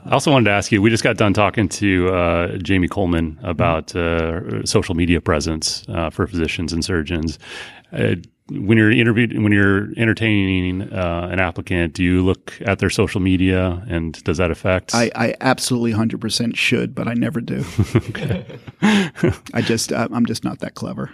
I 0.05 0.13
also 0.13 0.31
wanted 0.31 0.45
to 0.47 0.53
ask 0.53 0.71
you. 0.73 0.81
We 0.81 0.91
just 0.91 1.03
got 1.03 1.17
done 1.17 1.35
talking 1.35 1.69
to 1.71 2.09
uh, 2.15 2.57
Jamie 2.59 2.89
Coleman 2.89 3.39
about 3.43 3.95
uh, 3.97 4.65
social 4.65 4.95
media 4.95 5.21
presence 5.21 5.85
uh, 5.89 6.11
for 6.11 6.27
physicians 6.27 6.73
and 6.73 6.85
surgeons. 6.85 7.39
Uh, 8.51 8.61
when 8.61 8.79
you're 8.79 8.91
interviewed, 8.91 9.41
when 9.43 9.53
you're 9.53 9.89
entertaining 9.97 10.83
uh, 10.93 11.29
an 11.31 11.41
applicant, 11.41 11.95
do 11.95 12.03
you 12.03 12.25
look 12.25 12.55
at 12.63 12.79
their 12.79 12.91
social 12.91 13.21
media, 13.21 13.85
and 13.89 14.23
does 14.25 14.39
that 14.39 14.51
affect? 14.51 14.95
I, 14.95 15.11
I 15.15 15.35
absolutely 15.41 15.93
hundred 15.93 16.21
percent 16.21 16.57
should, 16.57 16.95
but 16.95 17.09
I 17.09 17.15
never 17.15 17.41
do. 17.41 17.65
I 18.83 19.63
just 19.63 19.93
I'm 19.93 20.27
just 20.27 20.45
not 20.45 20.61
that 20.61 20.75
clever. 20.75 21.11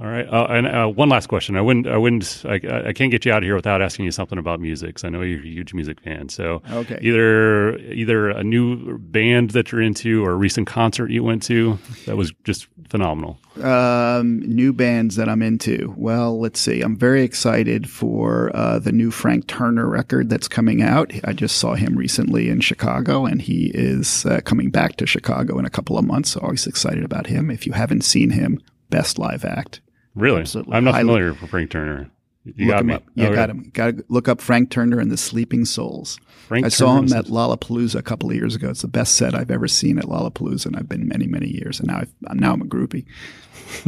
All 0.00 0.08
right, 0.08 0.26
uh, 0.26 0.46
and 0.50 0.66
uh, 0.66 0.88
one 0.88 1.08
last 1.08 1.28
question. 1.28 1.56
I 1.56 1.60
wouldn't, 1.60 1.86
I 1.86 1.96
wouldn't, 1.96 2.42
I, 2.44 2.88
I, 2.88 2.92
can't 2.92 3.12
get 3.12 3.24
you 3.24 3.30
out 3.32 3.38
of 3.38 3.44
here 3.44 3.54
without 3.54 3.80
asking 3.80 4.06
you 4.06 4.10
something 4.10 4.38
about 4.38 4.58
music. 4.58 4.88
Because 4.88 5.04
I 5.04 5.08
know 5.08 5.22
you're 5.22 5.38
a 5.38 5.42
huge 5.42 5.72
music 5.72 6.00
fan. 6.00 6.28
So, 6.28 6.62
okay. 6.68 6.98
either 7.00 7.78
either 7.78 8.30
a 8.30 8.42
new 8.42 8.98
band 8.98 9.50
that 9.50 9.70
you're 9.70 9.80
into, 9.80 10.24
or 10.24 10.32
a 10.32 10.34
recent 10.34 10.66
concert 10.66 11.12
you 11.12 11.22
went 11.22 11.44
to 11.44 11.78
that 12.06 12.16
was 12.16 12.32
just 12.42 12.66
phenomenal. 12.88 13.38
Um, 13.62 14.40
new 14.40 14.72
bands 14.72 15.14
that 15.14 15.28
I'm 15.28 15.42
into. 15.42 15.94
Well, 15.96 16.40
let's 16.40 16.58
see. 16.58 16.80
I'm 16.80 16.96
very 16.96 17.22
excited 17.22 17.88
for 17.88 18.50
uh, 18.52 18.80
the 18.80 18.90
new 18.90 19.12
Frank 19.12 19.46
Turner 19.46 19.88
record 19.88 20.28
that's 20.28 20.48
coming 20.48 20.82
out. 20.82 21.12
I 21.22 21.32
just 21.32 21.58
saw 21.58 21.74
him 21.76 21.96
recently 21.96 22.48
in 22.48 22.60
Chicago, 22.62 23.26
and 23.26 23.40
he 23.40 23.70
is 23.72 24.26
uh, 24.26 24.40
coming 24.40 24.70
back 24.70 24.96
to 24.96 25.06
Chicago 25.06 25.56
in 25.60 25.66
a 25.66 25.70
couple 25.70 25.96
of 25.96 26.04
months. 26.04 26.30
So, 26.30 26.40
always 26.40 26.66
excited 26.66 27.04
about 27.04 27.28
him. 27.28 27.48
If 27.48 27.64
you 27.64 27.74
haven't 27.74 28.02
seen 28.02 28.30
him, 28.30 28.60
best 28.90 29.20
live 29.20 29.44
act. 29.44 29.80
Really? 30.14 30.40
Absolutely. 30.40 30.74
I'm 30.74 30.84
not 30.84 30.94
Highly. 30.94 31.06
familiar 31.08 31.32
with 31.34 31.50
Frank 31.50 31.70
Turner. 31.70 32.10
You 32.44 32.66
look 32.66 32.76
got 32.76 32.84
me. 32.84 32.94
Up. 32.94 33.04
Yeah, 33.14 33.28
oh, 33.28 33.34
got 33.34 33.50
him. 33.50 33.70
Got 33.72 33.96
to 33.96 34.04
look 34.08 34.28
up 34.28 34.40
Frank 34.40 34.70
Turner 34.70 35.00
and 35.00 35.10
the 35.10 35.16
Sleeping 35.16 35.64
Souls. 35.64 36.20
Frank 36.46 36.66
I 36.66 36.68
saw 36.68 36.98
him 36.98 37.10
at 37.12 37.26
Lollapalooza 37.26 37.94
a 37.94 38.02
couple 38.02 38.28
of 38.28 38.36
years 38.36 38.54
ago. 38.54 38.68
It's 38.68 38.82
the 38.82 38.88
best 38.88 39.14
set 39.14 39.34
I've 39.34 39.50
ever 39.50 39.66
seen 39.66 39.98
at 39.98 40.04
Lollapalooza, 40.04 40.66
and 40.66 40.76
I've 40.76 40.88
been 40.88 41.08
many, 41.08 41.26
many 41.26 41.48
years. 41.48 41.80
And 41.80 41.88
now 41.88 42.02
i 42.28 42.30
am 42.30 42.38
now 42.38 42.52
I'm 42.52 42.60
a 42.60 42.66
groupie. 42.66 43.06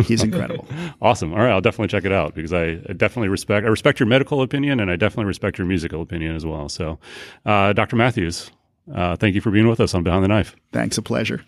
He's 0.06 0.22
incredible. 0.22 0.66
awesome. 1.02 1.34
All 1.34 1.40
right, 1.40 1.50
I'll 1.50 1.60
definitely 1.60 1.88
check 1.88 2.06
it 2.06 2.12
out 2.12 2.34
because 2.34 2.54
I, 2.54 2.80
I, 2.88 2.94
definitely 2.94 3.28
respect 3.28 3.66
I 3.66 3.68
respect 3.68 4.00
your 4.00 4.06
medical 4.06 4.40
opinion, 4.40 4.80
and 4.80 4.90
I 4.90 4.96
definitely 4.96 5.26
respect 5.26 5.58
your 5.58 5.66
musical 5.66 6.00
opinion 6.00 6.34
as 6.34 6.46
well. 6.46 6.70
So, 6.70 6.98
uh, 7.44 7.74
Dr. 7.74 7.96
Matthews, 7.96 8.50
uh, 8.92 9.16
thank 9.16 9.34
you 9.34 9.42
for 9.42 9.50
being 9.50 9.68
with 9.68 9.80
us 9.80 9.94
on 9.94 10.02
Behind 10.02 10.24
the 10.24 10.28
Knife. 10.28 10.56
Thanks, 10.72 10.96
a 10.96 11.02
pleasure. 11.02 11.44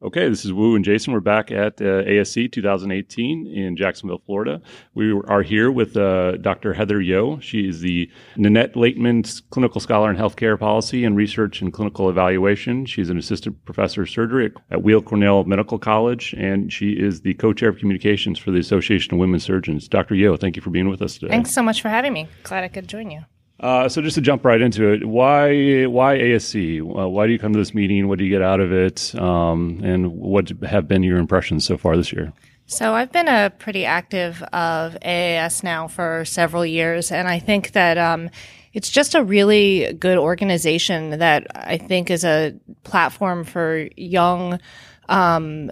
Okay, 0.00 0.28
this 0.28 0.44
is 0.44 0.52
Wu 0.52 0.76
and 0.76 0.84
Jason. 0.84 1.12
We're 1.12 1.18
back 1.18 1.50
at 1.50 1.80
uh, 1.80 2.04
ASC 2.04 2.52
2018 2.52 3.48
in 3.48 3.76
Jacksonville, 3.76 4.22
Florida. 4.24 4.62
We 4.94 5.10
are 5.26 5.42
here 5.42 5.72
with 5.72 5.96
uh, 5.96 6.36
Dr. 6.36 6.72
Heather 6.72 7.00
Yeo. 7.00 7.40
She 7.40 7.68
is 7.68 7.80
the 7.80 8.08
Nanette 8.36 8.74
Laitman 8.74 9.42
Clinical 9.50 9.80
Scholar 9.80 10.08
in 10.08 10.16
Healthcare 10.16 10.56
Policy 10.56 11.04
and 11.04 11.16
Research 11.16 11.60
and 11.60 11.72
Clinical 11.72 12.08
Evaluation. 12.08 12.86
She's 12.86 13.10
an 13.10 13.18
assistant 13.18 13.64
professor 13.64 14.02
of 14.02 14.10
surgery 14.10 14.52
at, 14.70 14.82
Weill 14.84 15.02
Cornell 15.02 15.42
Medical 15.42 15.80
College, 15.80 16.32
and 16.38 16.72
she 16.72 16.92
is 16.92 17.22
the 17.22 17.34
co-chair 17.34 17.70
of 17.70 17.78
communications 17.78 18.38
for 18.38 18.52
the 18.52 18.60
Association 18.60 19.14
of 19.14 19.18
Women 19.18 19.40
Surgeons. 19.40 19.88
Dr. 19.88 20.14
Yeo, 20.14 20.36
thank 20.36 20.54
you 20.54 20.62
for 20.62 20.70
being 20.70 20.88
with 20.88 21.02
us 21.02 21.14
today. 21.14 21.28
Thanks 21.28 21.50
so 21.52 21.62
much 21.62 21.82
for 21.82 21.88
having 21.88 22.12
me. 22.12 22.28
Glad 22.44 22.62
I 22.62 22.68
could 22.68 22.86
join 22.86 23.10
you. 23.10 23.24
Uh, 23.60 23.88
so 23.88 24.00
just 24.00 24.14
to 24.14 24.20
jump 24.20 24.44
right 24.44 24.60
into 24.60 24.92
it, 24.92 25.04
why 25.04 25.84
why 25.86 26.16
ASC? 26.16 26.80
Uh, 26.80 27.08
why 27.08 27.26
do 27.26 27.32
you 27.32 27.38
come 27.38 27.52
to 27.52 27.58
this 27.58 27.74
meeting? 27.74 28.06
What 28.06 28.18
do 28.18 28.24
you 28.24 28.30
get 28.30 28.42
out 28.42 28.60
of 28.60 28.72
it? 28.72 29.14
Um, 29.16 29.80
and 29.82 30.12
what 30.12 30.50
have 30.62 30.86
been 30.86 31.02
your 31.02 31.18
impressions 31.18 31.64
so 31.64 31.76
far 31.76 31.96
this 31.96 32.12
year? 32.12 32.32
So 32.66 32.94
I've 32.94 33.10
been 33.10 33.28
a 33.28 33.50
pretty 33.58 33.84
active 33.84 34.42
of 34.52 34.96
AAS 35.02 35.64
now 35.64 35.88
for 35.88 36.24
several 36.24 36.64
years, 36.64 37.10
and 37.10 37.26
I 37.26 37.38
think 37.38 37.72
that 37.72 37.98
um, 37.98 38.30
it's 38.72 38.90
just 38.90 39.14
a 39.14 39.24
really 39.24 39.92
good 39.94 40.18
organization 40.18 41.18
that 41.18 41.46
I 41.54 41.78
think 41.78 42.10
is 42.10 42.24
a 42.24 42.54
platform 42.84 43.44
for 43.44 43.88
young 43.96 44.60
um, 45.08 45.70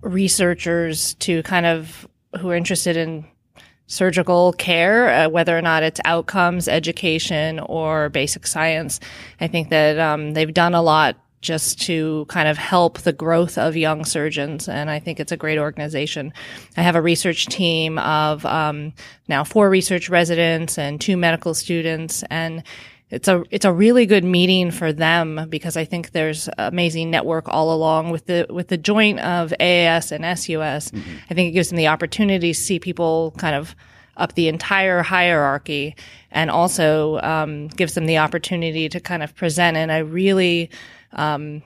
researchers 0.00 1.14
to 1.14 1.42
kind 1.42 1.66
of 1.66 2.08
who 2.40 2.48
are 2.50 2.54
interested 2.54 2.96
in 2.96 3.26
surgical 3.86 4.52
care, 4.54 5.08
uh, 5.08 5.28
whether 5.28 5.56
or 5.56 5.62
not 5.62 5.82
it's 5.82 6.00
outcomes, 6.04 6.68
education, 6.68 7.60
or 7.60 8.08
basic 8.08 8.46
science. 8.46 9.00
I 9.40 9.46
think 9.48 9.70
that 9.70 9.98
um, 9.98 10.32
they've 10.32 10.52
done 10.52 10.74
a 10.74 10.82
lot 10.82 11.16
just 11.40 11.80
to 11.82 12.24
kind 12.28 12.48
of 12.48 12.58
help 12.58 12.98
the 12.98 13.12
growth 13.12 13.56
of 13.56 13.76
young 13.76 14.04
surgeons. 14.04 14.68
And 14.68 14.90
I 14.90 14.98
think 14.98 15.20
it's 15.20 15.30
a 15.30 15.36
great 15.36 15.58
organization. 15.58 16.32
I 16.76 16.82
have 16.82 16.96
a 16.96 17.02
research 17.02 17.46
team 17.46 17.98
of 17.98 18.44
um, 18.44 18.92
now 19.28 19.44
four 19.44 19.70
research 19.70 20.08
residents 20.08 20.76
and 20.76 21.00
two 21.00 21.16
medical 21.16 21.54
students, 21.54 22.24
and 22.30 22.64
it's 23.08 23.28
a 23.28 23.44
it's 23.50 23.64
a 23.64 23.72
really 23.72 24.04
good 24.04 24.24
meeting 24.24 24.70
for 24.70 24.92
them 24.92 25.46
because 25.48 25.76
I 25.76 25.84
think 25.84 26.10
there's 26.10 26.48
amazing 26.58 27.10
network 27.10 27.48
all 27.48 27.72
along 27.72 28.10
with 28.10 28.26
the 28.26 28.46
with 28.50 28.68
the 28.68 28.76
joint 28.76 29.20
of 29.20 29.52
AAS 29.60 30.10
and 30.10 30.24
SUS. 30.38 30.90
Mm-hmm. 30.90 31.16
I 31.30 31.34
think 31.34 31.50
it 31.50 31.52
gives 31.52 31.68
them 31.68 31.76
the 31.76 31.86
opportunity 31.86 32.52
to 32.52 32.58
see 32.58 32.80
people 32.80 33.32
kind 33.38 33.54
of 33.54 33.76
up 34.16 34.34
the 34.34 34.48
entire 34.48 35.02
hierarchy 35.02 35.94
and 36.30 36.50
also 36.50 37.20
um, 37.20 37.68
gives 37.68 37.94
them 37.94 38.06
the 38.06 38.18
opportunity 38.18 38.88
to 38.88 38.98
kind 38.98 39.22
of 39.22 39.34
present 39.36 39.76
in 39.76 39.90
a 39.90 40.04
really 40.04 40.70
um, 41.12 41.62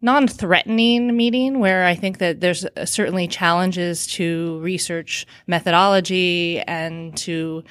non-threatening 0.00 1.16
meeting 1.16 1.58
where 1.58 1.84
I 1.84 1.94
think 1.94 2.18
that 2.18 2.40
there's 2.40 2.64
certainly 2.84 3.26
challenges 3.26 4.06
to 4.08 4.60
research 4.60 5.26
methodology 5.46 6.60
and 6.60 7.16
to 7.18 7.64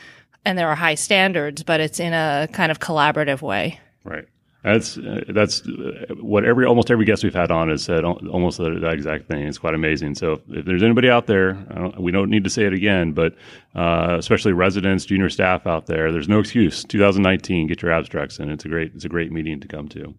and 0.47 0.57
there 0.57 0.69
are 0.69 0.75
high 0.75 0.95
standards, 0.95 1.61
but 1.61 1.81
it's 1.81 1.99
in 1.99 2.13
a 2.13 2.47
kind 2.53 2.71
of 2.71 2.79
collaborative 2.79 3.41
way. 3.41 3.81
Right. 4.05 4.25
That's 4.63 4.97
uh, 4.97 5.23
that's 5.27 5.61
uh, 5.67 6.15
what 6.21 6.45
every 6.45 6.65
almost 6.65 6.89
every 6.89 7.05
guest 7.05 7.23
we've 7.23 7.33
had 7.33 7.51
on 7.51 7.69
has 7.69 7.83
said 7.83 8.03
almost 8.03 8.57
that, 8.57 8.91
exact 8.93 9.27
thing. 9.27 9.45
It's 9.45 9.57
quite 9.57 9.75
amazing. 9.75 10.15
So 10.15 10.41
if 10.49 10.65
there's 10.65 10.83
anybody 10.83 11.09
out 11.09 11.27
there, 11.27 11.53
don't, 11.53 12.01
we 12.01 12.11
don't 12.11 12.29
need 12.29 12.45
to 12.45 12.49
say 12.49 12.63
it 12.63 12.73
again, 12.73 13.11
but 13.11 13.35
uh, 13.75 14.15
especially 14.17 14.53
residents, 14.53 15.05
junior 15.05 15.29
staff 15.29 15.67
out 15.67 15.85
there, 15.85 16.11
there's 16.11 16.29
no 16.29 16.39
excuse. 16.39 16.83
2019, 16.85 17.67
get 17.67 17.81
your 17.81 17.91
abstracts 17.91 18.39
in. 18.39 18.49
It's 18.49 18.65
a 18.65 18.69
great 18.69 18.93
it's 18.95 19.05
a 19.05 19.09
great 19.09 19.31
meeting 19.31 19.59
to 19.59 19.67
come 19.67 19.89
to. 19.89 20.15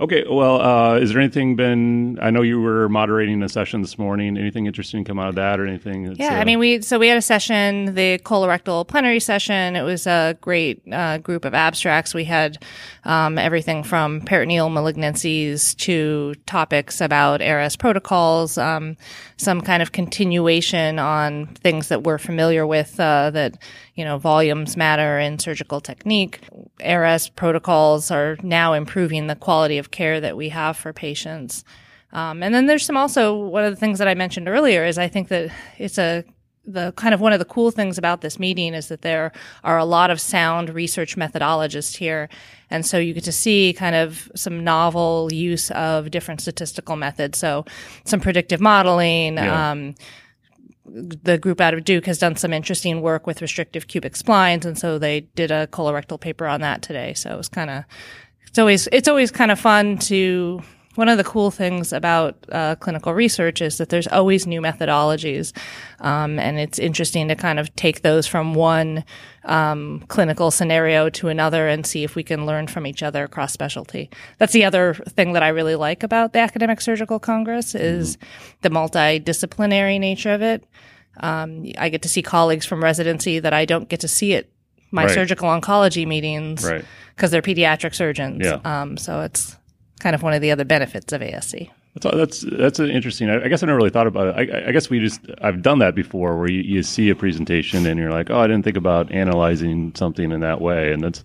Okay, 0.00 0.24
well, 0.28 0.60
uh, 0.60 0.98
is 0.98 1.12
there 1.12 1.20
anything 1.20 1.54
been? 1.54 2.18
I 2.20 2.30
know 2.30 2.42
you 2.42 2.60
were 2.60 2.88
moderating 2.88 3.44
a 3.44 3.48
session 3.48 3.80
this 3.80 3.96
morning. 3.96 4.36
Anything 4.36 4.66
interesting 4.66 5.04
come 5.04 5.20
out 5.20 5.28
of 5.28 5.36
that, 5.36 5.60
or 5.60 5.66
anything? 5.66 6.16
Yeah, 6.16 6.34
uh, 6.34 6.40
I 6.40 6.44
mean, 6.44 6.58
we 6.58 6.82
so 6.82 6.98
we 6.98 7.06
had 7.06 7.16
a 7.16 7.22
session, 7.22 7.94
the 7.94 8.18
colorectal 8.18 8.88
plenary 8.88 9.20
session. 9.20 9.76
It 9.76 9.82
was 9.82 10.08
a 10.08 10.36
great 10.40 10.82
uh, 10.90 11.18
group 11.18 11.44
of 11.44 11.54
abstracts. 11.54 12.12
We 12.12 12.24
had 12.24 12.60
um, 13.04 13.38
everything 13.38 13.84
from 13.84 14.22
peritoneal 14.22 14.68
malignancies 14.68 15.76
to 15.76 16.34
topics 16.44 17.00
about 17.00 17.40
ERAS 17.40 17.76
protocols, 17.76 18.58
um, 18.58 18.96
some 19.36 19.60
kind 19.60 19.80
of 19.80 19.92
continuation 19.92 20.98
on 20.98 21.46
things 21.46 21.86
that 21.86 22.02
we're 22.02 22.18
familiar 22.18 22.66
with 22.66 22.98
uh, 22.98 23.30
that 23.30 23.58
you 23.94 24.04
know, 24.04 24.18
volumes 24.18 24.76
matter 24.76 25.18
in 25.18 25.38
surgical 25.38 25.80
technique. 25.80 26.40
ERAS 26.80 27.28
protocols 27.28 28.10
are 28.10 28.36
now 28.42 28.72
improving 28.72 29.26
the 29.26 29.36
quality 29.36 29.78
of 29.78 29.90
care 29.90 30.20
that 30.20 30.36
we 30.36 30.48
have 30.48 30.76
for 30.76 30.92
patients. 30.92 31.64
Um, 32.12 32.42
and 32.42 32.54
then 32.54 32.66
there's 32.66 32.84
some 32.84 32.96
also 32.96 33.34
one 33.36 33.64
of 33.64 33.72
the 33.72 33.76
things 33.76 33.98
that 33.98 34.08
I 34.08 34.14
mentioned 34.14 34.48
earlier 34.48 34.84
is 34.84 34.98
I 34.98 35.08
think 35.08 35.28
that 35.28 35.50
it's 35.78 35.98
a 35.98 36.24
the 36.66 36.92
kind 36.96 37.12
of 37.12 37.20
one 37.20 37.32
of 37.32 37.38
the 37.38 37.44
cool 37.44 37.70
things 37.70 37.98
about 37.98 38.22
this 38.22 38.38
meeting 38.38 38.74
is 38.74 38.88
that 38.88 39.02
there 39.02 39.32
are 39.64 39.78
a 39.78 39.84
lot 39.84 40.10
of 40.10 40.20
sound 40.20 40.70
research 40.70 41.16
methodologists 41.16 41.96
here. 41.96 42.28
And 42.70 42.86
so 42.86 42.98
you 42.98 43.12
get 43.12 43.24
to 43.24 43.32
see 43.32 43.74
kind 43.74 43.94
of 43.94 44.30
some 44.34 44.64
novel 44.64 45.28
use 45.32 45.70
of 45.72 46.10
different 46.10 46.40
statistical 46.40 46.96
methods. 46.96 47.38
So 47.38 47.66
some 48.04 48.20
predictive 48.20 48.60
modeling, 48.60 49.34
yeah. 49.34 49.70
um, 49.70 49.94
the 50.86 51.38
group 51.38 51.60
out 51.60 51.74
of 51.74 51.84
Duke 51.84 52.06
has 52.06 52.18
done 52.18 52.36
some 52.36 52.52
interesting 52.52 53.00
work 53.00 53.26
with 53.26 53.40
restrictive 53.40 53.88
cubic 53.88 54.14
splines, 54.14 54.64
and 54.64 54.78
so 54.78 54.98
they 54.98 55.20
did 55.34 55.50
a 55.50 55.66
colorectal 55.68 56.20
paper 56.20 56.46
on 56.46 56.60
that 56.60 56.82
today. 56.82 57.14
So 57.14 57.32
it 57.32 57.36
was 57.36 57.48
kind 57.48 57.70
of 57.70 57.84
it's 58.46 58.58
always 58.58 58.88
it's 58.92 59.08
always 59.08 59.30
kind 59.30 59.50
of 59.50 59.58
fun 59.58 59.98
to. 59.98 60.62
One 60.94 61.08
of 61.08 61.18
the 61.18 61.24
cool 61.24 61.50
things 61.50 61.92
about 61.92 62.36
uh, 62.52 62.76
clinical 62.76 63.14
research 63.14 63.60
is 63.60 63.78
that 63.78 63.88
there's 63.88 64.06
always 64.06 64.46
new 64.46 64.60
methodologies, 64.60 65.52
um, 66.00 66.38
and 66.38 66.58
it's 66.58 66.78
interesting 66.78 67.28
to 67.28 67.34
kind 67.34 67.58
of 67.58 67.74
take 67.74 68.02
those 68.02 68.26
from 68.26 68.54
one 68.54 69.04
um, 69.44 70.04
clinical 70.08 70.50
scenario 70.50 71.10
to 71.10 71.28
another 71.28 71.66
and 71.66 71.84
see 71.84 72.04
if 72.04 72.14
we 72.14 72.22
can 72.22 72.46
learn 72.46 72.68
from 72.68 72.86
each 72.86 73.02
other 73.02 73.24
across 73.24 73.52
specialty. 73.52 74.08
That's 74.38 74.52
the 74.52 74.64
other 74.64 74.94
thing 74.94 75.32
that 75.32 75.42
I 75.42 75.48
really 75.48 75.74
like 75.74 76.02
about 76.02 76.32
the 76.32 76.38
Academic 76.38 76.80
Surgical 76.80 77.18
Congress 77.18 77.74
is 77.74 78.16
mm-hmm. 78.16 78.26
the 78.62 78.70
multidisciplinary 78.70 79.98
nature 79.98 80.32
of 80.32 80.42
it. 80.42 80.64
Um, 81.18 81.66
I 81.78 81.88
get 81.88 82.02
to 82.02 82.08
see 82.08 82.22
colleagues 82.22 82.66
from 82.66 82.82
residency 82.82 83.38
that 83.38 83.52
I 83.52 83.64
don't 83.64 83.88
get 83.88 84.00
to 84.00 84.08
see 84.08 84.34
at 84.34 84.48
my 84.90 85.06
right. 85.06 85.14
surgical 85.14 85.48
oncology 85.48 86.06
meetings 86.06 86.62
because 86.62 86.72
right. 86.72 87.30
they're 87.30 87.42
pediatric 87.42 87.94
surgeons. 87.94 88.44
Yeah. 88.44 88.60
Um, 88.64 88.96
so 88.96 89.22
it's 89.22 89.56
kind 90.04 90.14
of 90.14 90.22
one 90.22 90.34
of 90.34 90.42
the 90.42 90.50
other 90.50 90.66
benefits 90.66 91.14
of 91.14 91.22
ASC. 91.22 91.70
That's 91.94 92.16
that's 92.16 92.40
that's 92.58 92.78
an 92.78 92.90
interesting. 92.90 93.30
I, 93.30 93.48
guess 93.48 93.62
I 93.62 93.66
never 93.66 93.78
really 93.78 93.90
thought 93.90 94.06
about 94.06 94.38
it. 94.38 94.50
I, 94.50 94.68
I, 94.68 94.72
guess 94.72 94.90
we 94.90 95.00
just 95.00 95.20
I've 95.40 95.62
done 95.62 95.78
that 95.78 95.94
before, 95.94 96.36
where 96.36 96.50
you, 96.50 96.60
you 96.60 96.82
see 96.82 97.08
a 97.08 97.14
presentation 97.14 97.86
and 97.86 97.98
you're 97.98 98.10
like, 98.10 98.30
oh, 98.30 98.38
I 98.38 98.46
didn't 98.46 98.64
think 98.64 98.76
about 98.76 99.10
analyzing 99.10 99.94
something 99.94 100.30
in 100.30 100.40
that 100.40 100.60
way, 100.60 100.92
and 100.92 101.02
that's 101.02 101.24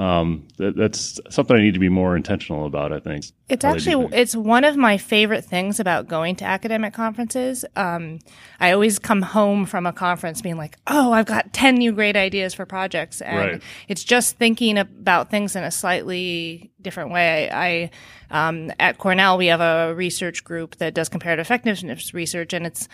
um, 0.00 0.48
that, 0.56 0.76
that's 0.76 1.20
something 1.28 1.54
I 1.54 1.60
need 1.60 1.74
to 1.74 1.78
be 1.78 1.90
more 1.90 2.16
intentional 2.16 2.64
about. 2.64 2.90
I 2.90 3.00
think 3.00 3.26
it's 3.50 3.64
actually 3.66 4.08
it's 4.16 4.34
one 4.34 4.64
of 4.64 4.78
my 4.78 4.96
favorite 4.96 5.44
things 5.44 5.78
about 5.78 6.08
going 6.08 6.36
to 6.36 6.44
academic 6.46 6.94
conferences. 6.94 7.66
Um, 7.76 8.20
I 8.60 8.72
always 8.72 8.98
come 8.98 9.20
home 9.20 9.66
from 9.66 9.84
a 9.84 9.92
conference 9.92 10.40
being 10.40 10.56
like, 10.56 10.78
"Oh, 10.86 11.12
I've 11.12 11.26
got 11.26 11.52
ten 11.52 11.74
new 11.74 11.92
great 11.92 12.16
ideas 12.16 12.54
for 12.54 12.64
projects," 12.64 13.20
and 13.20 13.36
right. 13.36 13.62
it's 13.88 14.02
just 14.02 14.38
thinking 14.38 14.78
about 14.78 15.30
things 15.30 15.54
in 15.54 15.64
a 15.64 15.70
slightly 15.70 16.70
different 16.80 17.10
way. 17.10 17.50
I 17.50 17.90
um, 18.30 18.72
at 18.80 18.96
Cornell 18.96 19.36
we 19.36 19.48
have 19.48 19.60
a 19.60 19.94
research 19.94 20.44
group 20.44 20.76
that 20.76 20.94
does 20.94 21.10
comparative 21.10 21.44
effectiveness 21.44 22.14
research, 22.14 22.54
and 22.54 22.66
it's 22.66 22.88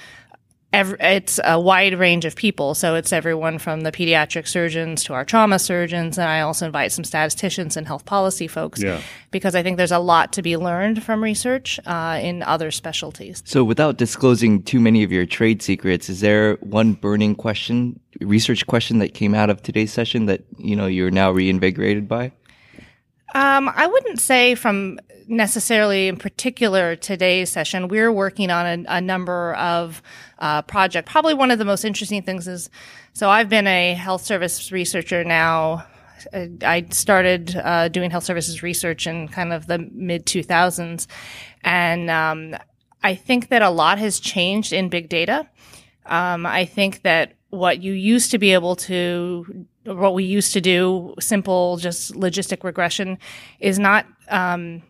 every, 0.72 0.98
it's 1.00 1.40
a 1.44 1.60
wide 1.60 1.98
range 1.98 2.24
of 2.24 2.36
people. 2.36 2.74
So 2.74 2.94
it's 2.94 3.12
everyone 3.12 3.58
from 3.58 3.82
the 3.82 3.92
pediatric 3.92 4.46
surgeons 4.46 5.04
to 5.04 5.14
our 5.14 5.24
trauma 5.24 5.58
surgeons. 5.58 6.18
And 6.18 6.28
I 6.28 6.40
also 6.40 6.66
invite 6.66 6.92
some 6.92 7.04
statisticians 7.04 7.76
and 7.76 7.86
health 7.86 8.04
policy 8.04 8.48
folks 8.48 8.82
yeah. 8.82 9.00
because 9.30 9.54
I 9.54 9.62
think 9.62 9.76
there's 9.76 9.92
a 9.92 9.98
lot 9.98 10.32
to 10.34 10.42
be 10.42 10.56
learned 10.56 11.02
from 11.02 11.22
research 11.22 11.80
uh, 11.86 12.18
in 12.22 12.42
other 12.42 12.70
specialties. 12.70 13.42
So 13.46 13.64
without 13.64 13.96
disclosing 13.96 14.62
too 14.62 14.80
many 14.80 15.02
of 15.02 15.12
your 15.12 15.26
trade 15.26 15.62
secrets, 15.62 16.08
is 16.08 16.20
there 16.20 16.56
one 16.56 16.94
burning 16.94 17.34
question, 17.34 17.98
research 18.20 18.66
question 18.66 18.98
that 18.98 19.14
came 19.14 19.34
out 19.34 19.50
of 19.50 19.62
today's 19.62 19.92
session 19.92 20.26
that, 20.26 20.42
you 20.58 20.76
know, 20.76 20.86
you're 20.86 21.10
now 21.10 21.30
reinvigorated 21.30 22.08
by? 22.08 22.32
Um, 23.34 23.70
I 23.74 23.86
wouldn't 23.86 24.20
say 24.20 24.54
from 24.54 24.98
necessarily 25.28 26.08
in 26.08 26.16
particular 26.16 26.96
today's 26.96 27.50
session. 27.50 27.88
We're 27.88 28.12
working 28.12 28.50
on 28.50 28.66
a, 28.66 28.96
a 28.96 29.00
number 29.00 29.54
of 29.54 30.02
uh, 30.38 30.62
projects. 30.62 31.10
Probably 31.10 31.34
one 31.34 31.50
of 31.50 31.58
the 31.58 31.64
most 31.64 31.84
interesting 31.84 32.22
things 32.22 32.46
is 32.46 32.70
so 33.12 33.30
I've 33.30 33.48
been 33.48 33.66
a 33.66 33.94
health 33.94 34.24
service 34.24 34.70
researcher 34.70 35.24
now. 35.24 35.86
I 36.34 36.86
started 36.90 37.56
uh, 37.56 37.88
doing 37.88 38.10
health 38.10 38.24
services 38.24 38.62
research 38.62 39.06
in 39.06 39.28
kind 39.28 39.52
of 39.52 39.66
the 39.66 39.78
mid 39.78 40.26
2000s. 40.26 41.06
And 41.62 42.10
um, 42.10 42.56
I 43.02 43.14
think 43.14 43.48
that 43.48 43.62
a 43.62 43.70
lot 43.70 43.98
has 43.98 44.20
changed 44.20 44.72
in 44.72 44.88
big 44.88 45.08
data. 45.08 45.48
Um, 46.04 46.46
I 46.46 46.64
think 46.64 47.02
that 47.02 47.35
what 47.50 47.82
you 47.82 47.92
used 47.92 48.30
to 48.32 48.38
be 48.38 48.52
able 48.52 48.76
to 48.76 49.66
what 49.84 50.14
we 50.14 50.24
used 50.24 50.52
to 50.52 50.60
do, 50.60 51.14
simple, 51.20 51.76
just 51.76 52.12
logistic 52.14 52.64
regression, 52.64 53.18
is 53.60 53.78
not 53.78 54.06
um, 54.28 54.82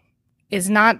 is 0.50 0.70
not 0.70 0.98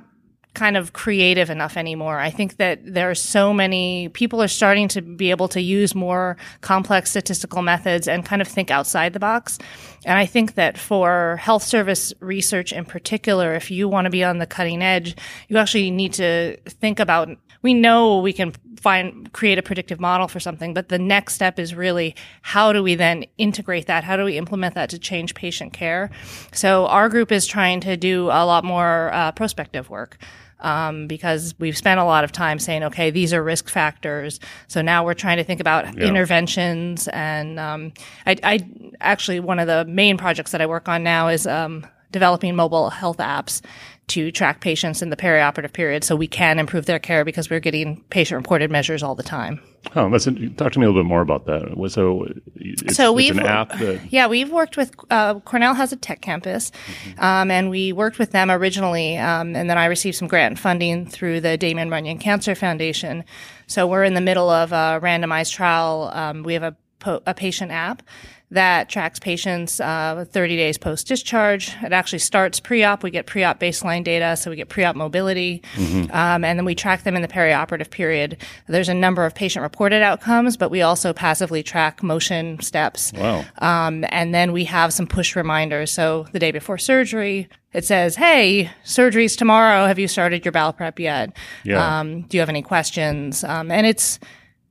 kind 0.56 0.76
of 0.76 0.94
creative 0.94 1.50
enough 1.50 1.76
anymore. 1.76 2.18
I 2.18 2.30
think 2.30 2.56
that 2.56 2.80
there 2.82 3.10
are 3.10 3.14
so 3.14 3.52
many 3.52 4.08
people 4.08 4.42
are 4.42 4.48
starting 4.48 4.88
to 4.88 5.02
be 5.02 5.30
able 5.30 5.48
to 5.48 5.60
use 5.60 5.94
more 5.94 6.38
complex 6.62 7.10
statistical 7.10 7.60
methods 7.60 8.08
and 8.08 8.24
kind 8.24 8.40
of 8.40 8.48
think 8.48 8.70
outside 8.70 9.12
the 9.12 9.20
box. 9.20 9.58
And 10.06 10.18
I 10.18 10.24
think 10.24 10.54
that 10.54 10.78
for 10.78 11.36
health 11.36 11.62
service 11.62 12.14
research 12.20 12.72
in 12.72 12.86
particular, 12.86 13.54
if 13.54 13.70
you 13.70 13.86
want 13.86 14.06
to 14.06 14.10
be 14.10 14.24
on 14.24 14.38
the 14.38 14.46
cutting 14.46 14.82
edge, 14.82 15.14
you 15.48 15.58
actually 15.58 15.90
need 15.90 16.14
to 16.14 16.56
think 16.66 16.98
about 17.00 17.28
we 17.62 17.74
know 17.74 18.18
we 18.18 18.32
can 18.32 18.52
find 18.76 19.32
create 19.32 19.58
a 19.58 19.62
predictive 19.62 19.98
model 20.00 20.28
for 20.28 20.40
something 20.40 20.74
but 20.74 20.88
the 20.88 20.98
next 20.98 21.34
step 21.34 21.58
is 21.58 21.74
really 21.74 22.14
how 22.42 22.72
do 22.72 22.82
we 22.82 22.94
then 22.94 23.24
integrate 23.38 23.86
that 23.86 24.04
how 24.04 24.16
do 24.16 24.24
we 24.24 24.36
implement 24.36 24.74
that 24.74 24.90
to 24.90 24.98
change 24.98 25.34
patient 25.34 25.72
care 25.72 26.10
so 26.52 26.86
our 26.86 27.08
group 27.08 27.32
is 27.32 27.46
trying 27.46 27.80
to 27.80 27.96
do 27.96 28.26
a 28.26 28.44
lot 28.44 28.64
more 28.64 29.10
uh, 29.12 29.32
prospective 29.32 29.90
work 29.90 30.18
um, 30.60 31.06
because 31.06 31.54
we've 31.58 31.76
spent 31.76 32.00
a 32.00 32.04
lot 32.04 32.24
of 32.24 32.32
time 32.32 32.58
saying, 32.58 32.82
okay, 32.84 33.10
these 33.10 33.32
are 33.34 33.42
risk 33.42 33.68
factors. 33.68 34.40
So 34.68 34.82
now 34.82 35.04
we're 35.04 35.14
trying 35.14 35.36
to 35.36 35.44
think 35.44 35.60
about 35.60 35.96
yeah. 35.96 36.06
interventions. 36.06 37.08
And 37.08 37.60
um, 37.60 37.92
I, 38.24 38.36
I, 38.42 38.70
actually 39.00 39.40
one 39.40 39.58
of 39.58 39.66
the 39.66 39.84
main 39.84 40.16
projects 40.16 40.52
that 40.52 40.62
I 40.62 40.66
work 40.66 40.88
on 40.88 41.02
now 41.02 41.28
is 41.28 41.46
um, 41.46 41.86
developing 42.10 42.56
mobile 42.56 42.90
health 42.90 43.18
apps 43.18 43.60
to 44.08 44.30
track 44.30 44.60
patients 44.60 45.02
in 45.02 45.10
the 45.10 45.16
perioperative 45.16 45.72
period 45.72 46.04
so 46.04 46.14
we 46.14 46.28
can 46.28 46.60
improve 46.60 46.86
their 46.86 47.00
care 47.00 47.24
because 47.24 47.50
we're 47.50 47.60
getting 47.60 48.02
patient 48.10 48.36
reported 48.36 48.70
measures 48.70 49.02
all 49.02 49.16
the 49.16 49.22
time. 49.22 49.60
Oh, 49.96 50.08
that's 50.10 50.26
talk 50.56 50.72
to 50.72 50.78
me 50.78 50.86
a 50.86 50.88
little 50.88 51.02
bit 51.02 51.06
more 51.06 51.20
about 51.20 51.46
that. 51.46 51.90
So, 51.90 52.26
it's, 52.54 52.96
so 52.96 53.12
we've 53.12 53.30
it's 53.30 53.40
an 53.40 53.46
app 53.46 53.70
that 53.78 54.12
yeah 54.12 54.26
we've 54.26 54.50
worked 54.50 54.76
with 54.76 54.92
uh, 55.10 55.40
Cornell 55.40 55.74
has 55.74 55.92
a 55.92 55.96
tech 55.96 56.20
campus, 56.20 56.70
mm-hmm. 56.70 57.20
um, 57.20 57.50
and 57.50 57.70
we 57.70 57.92
worked 57.92 58.18
with 58.18 58.32
them 58.32 58.50
originally, 58.50 59.16
um, 59.16 59.54
and 59.54 59.68
then 59.70 59.78
I 59.78 59.86
received 59.86 60.16
some 60.16 60.28
grant 60.28 60.58
funding 60.58 61.06
through 61.06 61.40
the 61.40 61.56
Damon 61.56 61.90
Runyon 61.90 62.18
Cancer 62.18 62.54
Foundation. 62.54 63.24
So 63.66 63.86
we're 63.86 64.04
in 64.04 64.14
the 64.14 64.20
middle 64.20 64.50
of 64.50 64.72
a 64.72 65.00
randomized 65.02 65.52
trial. 65.52 66.10
Um, 66.12 66.42
we 66.42 66.54
have 66.54 66.62
a 66.62 66.76
po- 66.98 67.22
a 67.26 67.34
patient 67.34 67.72
app 67.72 68.02
that 68.50 68.88
tracks 68.88 69.18
patients 69.18 69.80
uh, 69.80 70.24
30 70.30 70.56
days 70.56 70.78
post 70.78 71.08
discharge. 71.08 71.74
It 71.82 71.92
actually 71.92 72.20
starts 72.20 72.60
pre 72.60 72.84
op. 72.84 73.02
We 73.02 73.10
get 73.10 73.26
pre 73.26 73.42
op 73.42 73.58
baseline 73.58 74.04
data, 74.04 74.36
so 74.36 74.50
we 74.50 74.56
get 74.56 74.68
pre 74.68 74.84
op 74.84 74.94
mobility, 74.94 75.62
mm-hmm. 75.74 76.12
um, 76.14 76.44
and 76.44 76.58
then 76.58 76.64
we 76.64 76.74
track 76.74 77.02
them 77.02 77.16
in 77.16 77.22
the 77.22 77.28
perioperative 77.28 77.90
period. 77.90 78.36
There's 78.68 78.88
a 78.88 78.94
number 78.94 79.26
of 79.26 79.34
patient 79.34 79.62
reported 79.64 80.02
outcomes, 80.02 80.56
but 80.56 80.70
we 80.70 80.80
also 80.82 81.12
passively 81.12 81.62
track 81.62 82.02
motion 82.02 82.60
steps. 82.60 83.12
Wow. 83.14 83.44
Um, 83.58 84.04
and 84.10 84.32
then 84.32 84.52
we 84.52 84.64
have 84.64 84.92
some 84.92 85.08
push 85.08 85.34
reminders. 85.34 85.90
So 85.90 86.26
the 86.32 86.38
day 86.38 86.52
before 86.52 86.78
surgery, 86.78 87.48
it 87.72 87.84
says, 87.84 88.14
"Hey, 88.14 88.70
surgery's 88.84 89.34
tomorrow. 89.34 89.86
Have 89.86 89.98
you 89.98 90.06
started 90.06 90.44
your 90.44 90.52
bowel 90.52 90.72
prep 90.72 91.00
yet? 91.00 91.36
Yeah. 91.64 92.00
Um, 92.00 92.22
do 92.22 92.36
you 92.36 92.40
have 92.40 92.48
any 92.48 92.62
questions?" 92.62 93.42
Um, 93.42 93.72
and 93.72 93.86
it's 93.86 94.20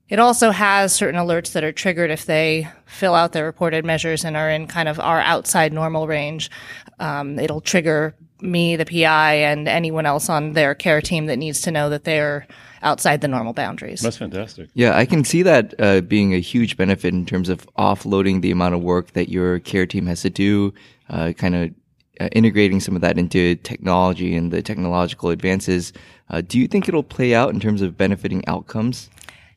it 0.10 0.20
also 0.20 0.51
has 0.51 0.93
certain 0.93 1.20
alerts 1.20 1.53
that 1.53 1.64
are 1.64 1.72
triggered 1.72 2.12
if 2.12 2.26
they 2.26 2.68
fill 2.86 3.16
out 3.16 3.32
their 3.32 3.45
reported 3.45 3.84
measures 3.84 4.24
and 4.24 4.38
are 4.38 4.49
in 4.49 4.68
kind 4.68 4.88
of 4.88 4.99
our 4.99 5.20
outside 5.22 5.74
normal 5.74 6.08
range. 6.08 6.51
Um, 6.99 7.39
it'll 7.39 7.62
trigger 7.62 8.16
me, 8.41 8.76
the 8.76 8.86
PI, 8.86 9.34
and 9.36 9.68
anyone 9.68 10.06
else 10.06 10.30
on 10.30 10.53
their 10.53 10.76
care 10.76 11.01
team 11.01 11.26
that 11.26 11.38
needs 11.38 11.62
to 11.62 11.72
know 11.72 11.89
that 11.89 12.03
they're 12.03 12.47
outside 12.84 13.22
the 13.22 13.28
normal 13.28 13.53
boundaries. 13.53 14.01
That's 14.01 14.18
fantastic. 14.18 14.70
Yeah, 14.74 14.95
I 14.95 15.06
can 15.06 15.24
see 15.24 15.41
that 15.41 15.74
uh, 15.80 16.01
being 16.01 16.34
a 16.34 16.39
huge 16.39 16.78
benefit 16.78 17.14
in 17.14 17.26
terms 17.26 17.49
of 17.49 17.68
offloading 17.78 18.41
the 18.41 18.51
amount 18.51 18.76
of 18.76 18.84
work 18.84 19.14
that 19.14 19.30
your 19.30 19.60
care 19.60 19.88
team 19.88 20.06
has 20.06 20.22
to 20.22 20.30
do, 20.30 20.74
uh, 21.10 21.34
kind 21.36 21.56
of 21.56 21.72
uh, 22.20 22.30
integrating 22.34 22.80
some 22.80 22.95
of 22.95 23.01
that 23.01 23.18
into 23.18 23.56
technology 23.56 24.36
and 24.36 24.51
the 24.51 24.62
technological 24.62 25.30
advances. 25.30 25.91
Uh, 26.30 26.41
do 26.41 26.60
you 26.60 26.68
think 26.68 26.88
it'll 26.88 27.03
play 27.03 27.34
out 27.34 27.53
in 27.53 27.60
terms 27.60 27.82
of 27.82 27.97
benefiting 27.97 28.47
outcomes? 28.47 29.10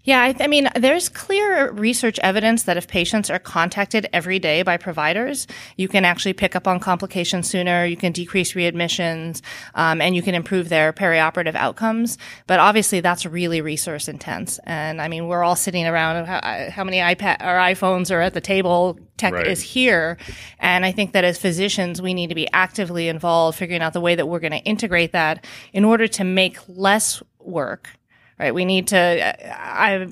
Yeah, 0.08 0.22
I, 0.22 0.32
th- 0.32 0.42
I, 0.42 0.46
mean, 0.46 0.70
there's 0.74 1.10
clear 1.10 1.70
research 1.70 2.18
evidence 2.20 2.62
that 2.62 2.78
if 2.78 2.88
patients 2.88 3.28
are 3.28 3.38
contacted 3.38 4.08
every 4.10 4.38
day 4.38 4.62
by 4.62 4.78
providers, 4.78 5.46
you 5.76 5.86
can 5.86 6.06
actually 6.06 6.32
pick 6.32 6.56
up 6.56 6.66
on 6.66 6.80
complications 6.80 7.50
sooner, 7.50 7.84
you 7.84 7.98
can 7.98 8.12
decrease 8.12 8.54
readmissions, 8.54 9.42
um, 9.74 10.00
and 10.00 10.16
you 10.16 10.22
can 10.22 10.34
improve 10.34 10.70
their 10.70 10.94
perioperative 10.94 11.54
outcomes. 11.56 12.16
But 12.46 12.58
obviously, 12.58 13.00
that's 13.00 13.26
really 13.26 13.60
resource 13.60 14.08
intense. 14.08 14.58
And 14.64 15.02
I 15.02 15.08
mean, 15.08 15.26
we're 15.26 15.44
all 15.44 15.56
sitting 15.56 15.86
around. 15.86 16.24
How, 16.24 16.70
how 16.70 16.84
many 16.84 17.00
iPad 17.00 17.42
or 17.42 17.58
iPhones 17.58 18.10
are 18.10 18.22
at 18.22 18.32
the 18.32 18.40
table? 18.40 18.98
Tech 19.18 19.34
right. 19.34 19.46
is 19.46 19.60
here, 19.60 20.16
and 20.58 20.86
I 20.86 20.92
think 20.92 21.12
that 21.12 21.24
as 21.24 21.36
physicians, 21.36 22.00
we 22.00 22.14
need 22.14 22.28
to 22.28 22.34
be 22.34 22.48
actively 22.52 23.08
involved, 23.08 23.58
figuring 23.58 23.82
out 23.82 23.92
the 23.92 24.00
way 24.00 24.14
that 24.14 24.26
we're 24.26 24.38
going 24.38 24.52
to 24.52 24.58
integrate 24.58 25.12
that 25.12 25.44
in 25.74 25.84
order 25.84 26.06
to 26.06 26.24
make 26.24 26.56
less 26.66 27.22
work 27.40 27.97
right? 28.38 28.54
We 28.54 28.64
need 28.64 28.88
to, 28.88 28.98
I, 29.58 30.06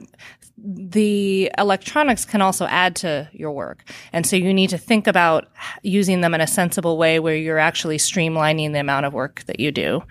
the 0.59 1.51
electronics 1.59 2.25
can 2.25 2.43
also 2.43 2.67
add 2.67 2.97
to 2.97 3.29
your 3.33 3.53
work. 3.53 3.85
And 4.13 4.27
so 4.27 4.37
you 4.37 4.53
need 4.55 4.71
to 4.71 4.79
think 4.79 5.07
about 5.07 5.49
using 5.83 6.23
them 6.23 6.35
in 6.35 6.41
a 6.41 6.47
sensible 6.47 6.97
way 6.97 7.21
where 7.21 7.37
you're 7.37 7.59
actually 7.59 7.99
streamlining 7.99 8.73
the 8.73 8.81
amount 8.81 9.07
of 9.07 9.13
work 9.13 9.45
that 9.47 9.61
you 9.61 9.71
do. 9.71 10.03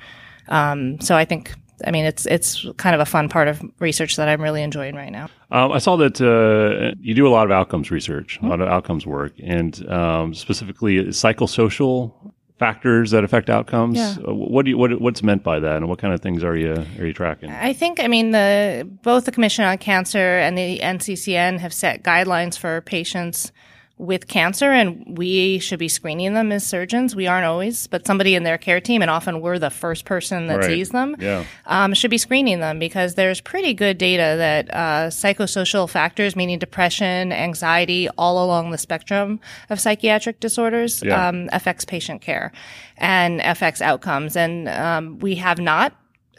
Um, 0.48 1.02
so 1.02 1.16
I 1.16 1.26
think, 1.26 1.54
I 1.86 1.92
mean, 1.92 2.06
it's, 2.06 2.26
it's 2.26 2.66
kind 2.78 2.94
of 2.94 3.02
a 3.02 3.06
fun 3.06 3.28
part 3.28 3.48
of 3.48 3.62
research 3.80 4.16
that 4.16 4.30
I'm 4.30 4.42
really 4.42 4.62
enjoying 4.62 4.96
right 4.96 5.12
now. 5.12 5.30
Um, 5.52 5.72
I 5.72 5.80
saw 5.80 5.98
that 5.98 6.22
uh, 6.22 6.96
you 7.02 7.14
do 7.14 7.28
a 7.28 7.30
lot 7.30 7.46
of 7.46 7.52
outcomes 7.52 7.92
research, 7.92 8.40
a 8.42 8.46
lot 8.46 8.62
of 8.62 8.68
outcomes 8.68 9.06
work, 9.06 9.34
and 9.44 9.88
um, 9.90 10.34
specifically 10.34 11.06
psychosocial 11.06 12.34
factors 12.60 13.12
that 13.12 13.24
affect 13.24 13.50
outcomes. 13.50 13.98
Yeah. 13.98 14.16
Uh, 14.28 14.34
what 14.34 14.66
do 14.66 14.72
you 14.72 14.78
what 14.78 15.00
what's 15.02 15.24
meant 15.24 15.44
by 15.44 15.60
that, 15.60 15.78
and 15.78 15.90
what 15.90 16.00
kind 16.00 16.14
of 16.14 16.22
things 16.22 16.44
are 16.44 16.56
you 16.56 16.74
are 17.00 17.06
you 17.06 17.14
tracking? 17.14 17.50
I 17.50 17.74
think 17.74 18.00
I 18.00 18.08
mean 18.08 18.32
the 18.32 18.88
both 19.04 19.26
the 19.26 19.32
Commission 19.32 19.66
on 19.66 19.78
Cancer 19.78 20.40
and 20.40 20.58
the 20.58 20.80
NCCN 20.80 21.60
have 21.60 21.74
set 21.74 22.04
guidelines 22.04 22.58
for 22.58 22.82
patients 22.82 23.52
with 23.98 24.28
cancer 24.28 24.72
and 24.72 25.18
we 25.18 25.58
should 25.60 25.80
be 25.80 25.88
screening 25.88 26.34
them 26.34 26.52
as 26.52 26.66
surgeons. 26.66 27.16
We 27.16 27.28
aren't 27.28 27.46
always, 27.46 27.88
but 27.88 28.06
somebody 28.06 28.36
in 28.36 28.44
their 28.44 28.58
care 28.58 28.82
team, 28.82 29.02
and 29.02 29.10
often 29.10 29.40
we're 29.40 29.58
the 29.58 29.70
first 29.70 30.04
person 30.04 30.48
that 30.48 30.58
right. 30.58 30.66
sees 30.66 30.90
them, 30.90 31.16
yeah. 31.20 31.46
um, 31.66 31.94
should 31.94 32.12
be 32.12 32.18
screening 32.18 32.60
them 32.60 32.78
because 32.78 33.16
there's 33.16 33.40
pretty 33.40 33.74
good 33.74 33.98
data 33.98 34.36
that 34.38 34.74
uh, 34.74 35.08
psychosocial 35.10 35.90
factors, 35.90 36.36
meaning 36.36 36.60
depression, 36.60 37.32
anxiety, 37.32 38.10
all 38.18 38.44
along 38.44 38.72
the 38.72 38.78
spectrum 38.78 39.40
of 39.70 39.80
psychiatric 39.80 40.42
disorders, 40.42 41.02
yeah. 41.02 41.30
um, 41.30 41.50
affects 41.54 41.86
patient 41.86 42.22
care 42.22 42.52
and 42.98 43.40
affects 43.42 43.82
outcomes. 43.82 44.36
And 44.36 44.68
um, 44.68 45.20
we 45.20 45.36
have 45.36 45.60
not 45.60 45.96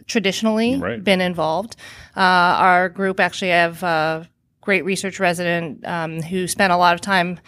traditionally 0.07 0.77
right. 0.77 1.03
been 1.03 1.23
involved. 1.23 1.77
Uh, 2.17 2.21
our 2.21 2.89
group 2.91 3.19
actually 3.19 3.51
have 3.51 3.83
uh, 3.83 4.25
great 4.67 4.85
research 4.85 5.21
resident 5.21 5.87
um, 5.87 6.21
who 6.21 6.49
spent 6.49 6.73
a 6.73 6.77
lot 6.77 6.93
of 6.93 7.01
time 7.01 7.39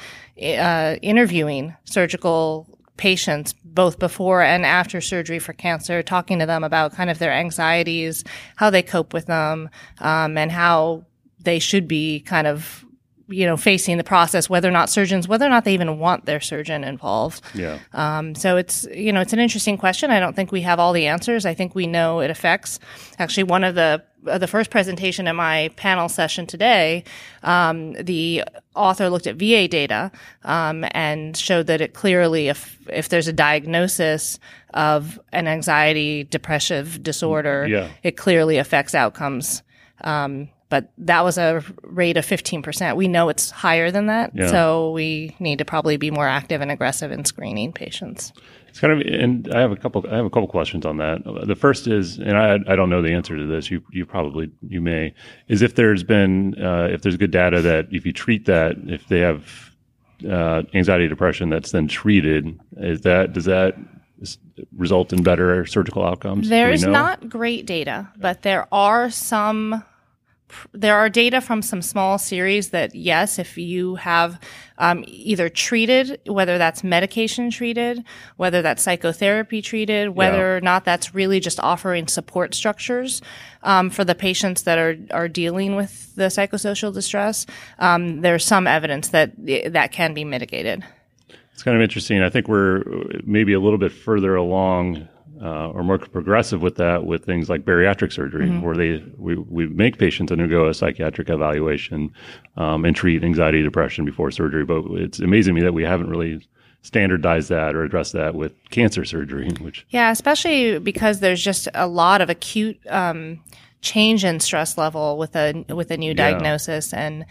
uh, 0.41 0.95
interviewing 1.03 1.75
surgical 1.83 2.79
patients 2.97 3.53
both 3.65 3.99
before 3.99 4.41
and 4.41 4.65
after 4.65 5.01
surgery 5.01 5.41
for 5.41 5.53
cancer, 5.53 6.01
talking 6.01 6.39
to 6.39 6.47
them 6.47 6.63
about 6.63 6.95
kind 6.95 7.11
of 7.11 7.19
their 7.19 7.33
anxieties, 7.33 8.23
how 8.55 8.71
they 8.71 8.83
cope 8.83 9.13
with 9.13 9.27
them, 9.27 9.69
um, 9.99 10.39
and 10.39 10.53
how 10.53 11.05
they 11.41 11.59
should 11.59 11.89
be 11.89 12.21
kind 12.21 12.47
of 12.47 12.85
you 13.31 13.45
know, 13.45 13.59
facing 13.59 13.99
the 13.99 14.05
process, 14.05 14.49
whether 14.49 14.69
or 14.69 14.73
not 14.73 14.89
surgeons, 14.89 15.29
whether 15.29 15.45
or 15.45 15.51
not 15.51 15.65
they 15.65 15.75
even 15.75 15.99
want 15.99 16.25
their 16.25 16.41
surgeon 16.41 16.83
involved. 16.83 17.43
Yeah. 17.55 17.79
Um, 17.93 18.35
so 18.35 18.57
it's, 18.57 18.87
you 18.95 19.13
know, 19.13 19.21
it's 19.21 19.35
an 19.35 19.39
interesting 19.39 19.77
question. 19.77 20.11
I 20.11 20.19
don't 20.19 20.35
think 20.35 20.51
we 20.51 20.63
have 20.63 20.79
all 20.79 20.95
the 20.95 21.07
answers. 21.07 21.45
I 21.45 21.53
think 21.53 21.75
we 21.75 21.87
know 21.87 22.21
it 22.21 22.31
affects. 22.31 22.79
Actually, 23.19 23.43
one 23.43 23.65
of 23.65 23.75
the 23.75 24.03
the 24.23 24.47
first 24.47 24.71
presentation 24.71 25.27
in 25.27 25.37
my 25.37 25.71
panel 25.77 26.09
session 26.09 26.47
today, 26.47 27.05
um, 27.43 27.93
the 27.95 28.45
author 28.75 29.11
looked 29.11 29.27
at 29.27 29.37
VA 29.37 29.69
data 29.69 30.11
um, 30.45 30.85
and 30.93 31.37
showed 31.37 31.67
that 31.69 31.81
it 31.81 31.95
clearly, 31.95 32.49
if 32.49 32.79
if 32.89 33.09
there's 33.09 33.29
a 33.29 33.33
diagnosis 33.33 34.39
of 34.75 35.21
an 35.33 35.47
anxiety 35.47 36.25
depressive 36.25 37.03
disorder, 37.03 37.67
yeah. 37.69 37.89
it 38.03 38.17
clearly 38.17 38.59
affects 38.59 38.95
outcomes. 38.95 39.63
Um, 40.03 40.51
but 40.69 40.91
that 40.99 41.25
was 41.25 41.39
a 41.39 41.65
rate 41.83 42.17
of 42.19 42.27
15%. 42.27 42.97
We 42.97 43.09
know 43.09 43.31
it's 43.31 43.51
higher 43.51 43.91
than 43.91 44.07
that. 44.07 44.33
Yeah. 44.35 44.49
So 44.49 44.93
we 44.93 45.35
need 45.39 45.59
to 45.59 45.65
probably 45.65 45.97
be 45.97 46.11
more 46.11 46.29
active 46.29 46.61
and 46.61 46.71
aggressive 46.71 47.11
in 47.11 47.25
screening 47.25 47.73
patients. 47.73 48.33
It's 48.79 48.81
kind 48.81 48.93
of, 48.93 49.13
and 49.13 49.53
I 49.53 49.61
have 49.61 49.73
a 49.73 49.77
couple, 49.77 50.07
I 50.09 50.15
have 50.15 50.25
a 50.25 50.31
couple 50.31 50.47
questions 50.47 50.87
on 50.87 50.99
that. 50.99 51.23
The 51.25 51.57
first 51.57 51.89
is, 51.89 52.19
and 52.19 52.39
I, 52.39 52.61
I 52.69 52.77
don't 52.77 52.89
know 52.89 53.03
the 53.03 53.13
answer 53.13 53.37
to 53.37 53.45
this. 53.45 53.73
You, 53.73 53.83
you 53.91 54.07
probably, 54.07 54.53
you 54.63 54.81
may, 54.81 55.15
is 55.49 55.63
if 55.63 55.75
there's 55.75 56.05
been, 56.05 56.55
uh, 56.63 56.87
if 56.89 57.03
there's 57.03 57.17
good 57.17 57.33
data 57.33 57.61
that 57.61 57.89
if 57.91 58.07
you 58.07 58.13
treat 58.13 58.47
that, 58.47 58.77
if 58.87 59.09
they 59.09 59.19
have 59.19 59.73
uh, 60.31 60.63
anxiety, 60.75 61.09
depression 61.09 61.51
that's 61.51 61.73
then 61.73 61.89
treated, 61.89 62.57
is 62.77 63.01
that, 63.01 63.33
does 63.33 63.47
that 63.47 63.75
result 64.77 65.13
in 65.13 65.25
better 65.25 65.67
surgical 65.67 66.05
outcomes? 66.05 66.49
There's 66.49 66.87
not 66.87 67.29
great 67.29 67.67
data, 67.67 68.09
but 68.17 68.43
there 68.43 68.69
are 68.71 69.11
some 69.11 69.83
there 70.73 70.97
are 70.97 71.09
data 71.09 71.41
from 71.41 71.63
some 71.63 71.83
small 71.83 72.19
series 72.19 72.71
that 72.71 72.95
yes, 72.95 73.39
if 73.39 73.59
you 73.59 73.97
have 73.97 74.41
um, 74.79 75.05
either 75.07 75.49
treated, 75.49 76.21
whether 76.27 76.59
that's 76.59 76.85
medication 76.85 77.51
treated, 77.51 78.05
whether 78.37 78.63
that's 78.63 78.83
psychotherapy 78.83 79.61
treated, 79.61 80.11
whether 80.11 80.39
yeah. 80.39 80.57
or 80.57 80.61
not 80.61 80.85
that's 80.85 81.15
really 81.15 81.41
just 81.41 81.61
offering 81.61 82.07
support 82.07 82.55
structures 82.55 83.21
um, 83.63 83.91
for 83.91 84.05
the 84.05 84.15
patients 84.15 84.63
that 84.63 84.79
are 84.79 84.97
are 85.11 85.29
dealing 85.29 85.77
with 85.77 86.15
the 86.15 86.25
psychosocial 86.25 86.93
distress, 86.93 87.47
um, 87.79 88.21
there's 88.21 88.45
some 88.45 88.67
evidence 88.67 89.09
that 89.09 89.33
that 89.73 89.93
can 89.93 90.15
be 90.15 90.25
mitigated. 90.25 90.85
It's 91.53 91.65
kind 91.65 91.77
of 91.77 91.83
interesting. 91.83 92.23
I 92.23 92.31
think 92.31 92.47
we're 92.47 92.85
maybe 93.25 93.53
a 93.53 93.61
little 93.61 93.79
bit 93.79 93.91
further 93.91 94.37
along 94.37 95.09
uh, 95.43 95.69
or 95.71 95.83
more 95.83 95.99
progressive 95.99 96.63
with 96.63 96.77
that 96.77 97.05
with 97.05 97.25
things 97.25 97.49
like 97.49 97.65
bariatric 97.65 98.13
surgery, 98.13 98.47
mm-hmm. 98.47 98.63
where 98.63 98.77
they 98.77 99.03
we, 99.17 99.37
we 99.37 99.67
make 99.69 99.99
patients 99.99 100.33
undergo 100.33 100.69
a 100.69 100.75
psychiatric 100.75 101.31
evaluation 101.31 102.13
um, 102.57 102.85
and 102.85 102.97
treat 102.97 103.23
anxiety, 103.23 103.63
depression 103.63 104.05
before 104.05 104.31
surgery. 104.31 104.65
But 104.65 104.85
it's 104.93 105.21
amazing 105.21 105.55
to 105.55 105.61
me 105.61 105.65
that 105.65 105.75
we 105.75 105.85
haven't 105.85 106.11
really 106.11 106.47
standardized 106.83 107.49
that 107.49 107.75
or 107.75 107.85
addressed 107.85 108.13
that 108.13 108.35
with 108.35 108.53
cancer 108.71 109.05
surgery. 109.05 109.49
Which 109.61 109.87
yeah, 109.91 110.11
especially 110.11 110.79
because 110.79 111.21
there's 111.21 111.43
just 111.43 111.69
a 111.75 111.87
lot 111.87 112.21
of 112.21 112.31
acute 112.31 112.79
um, 112.89 113.41
change 113.81 114.25
in 114.25 114.41
stress 114.41 114.77
level 114.77 115.19
with 115.19 115.37
a 115.37 115.65
with 115.69 115.91
a 115.91 115.97
new 115.97 116.15
diagnosis 116.15 116.93
yeah. 116.93 117.07
and 117.07 117.27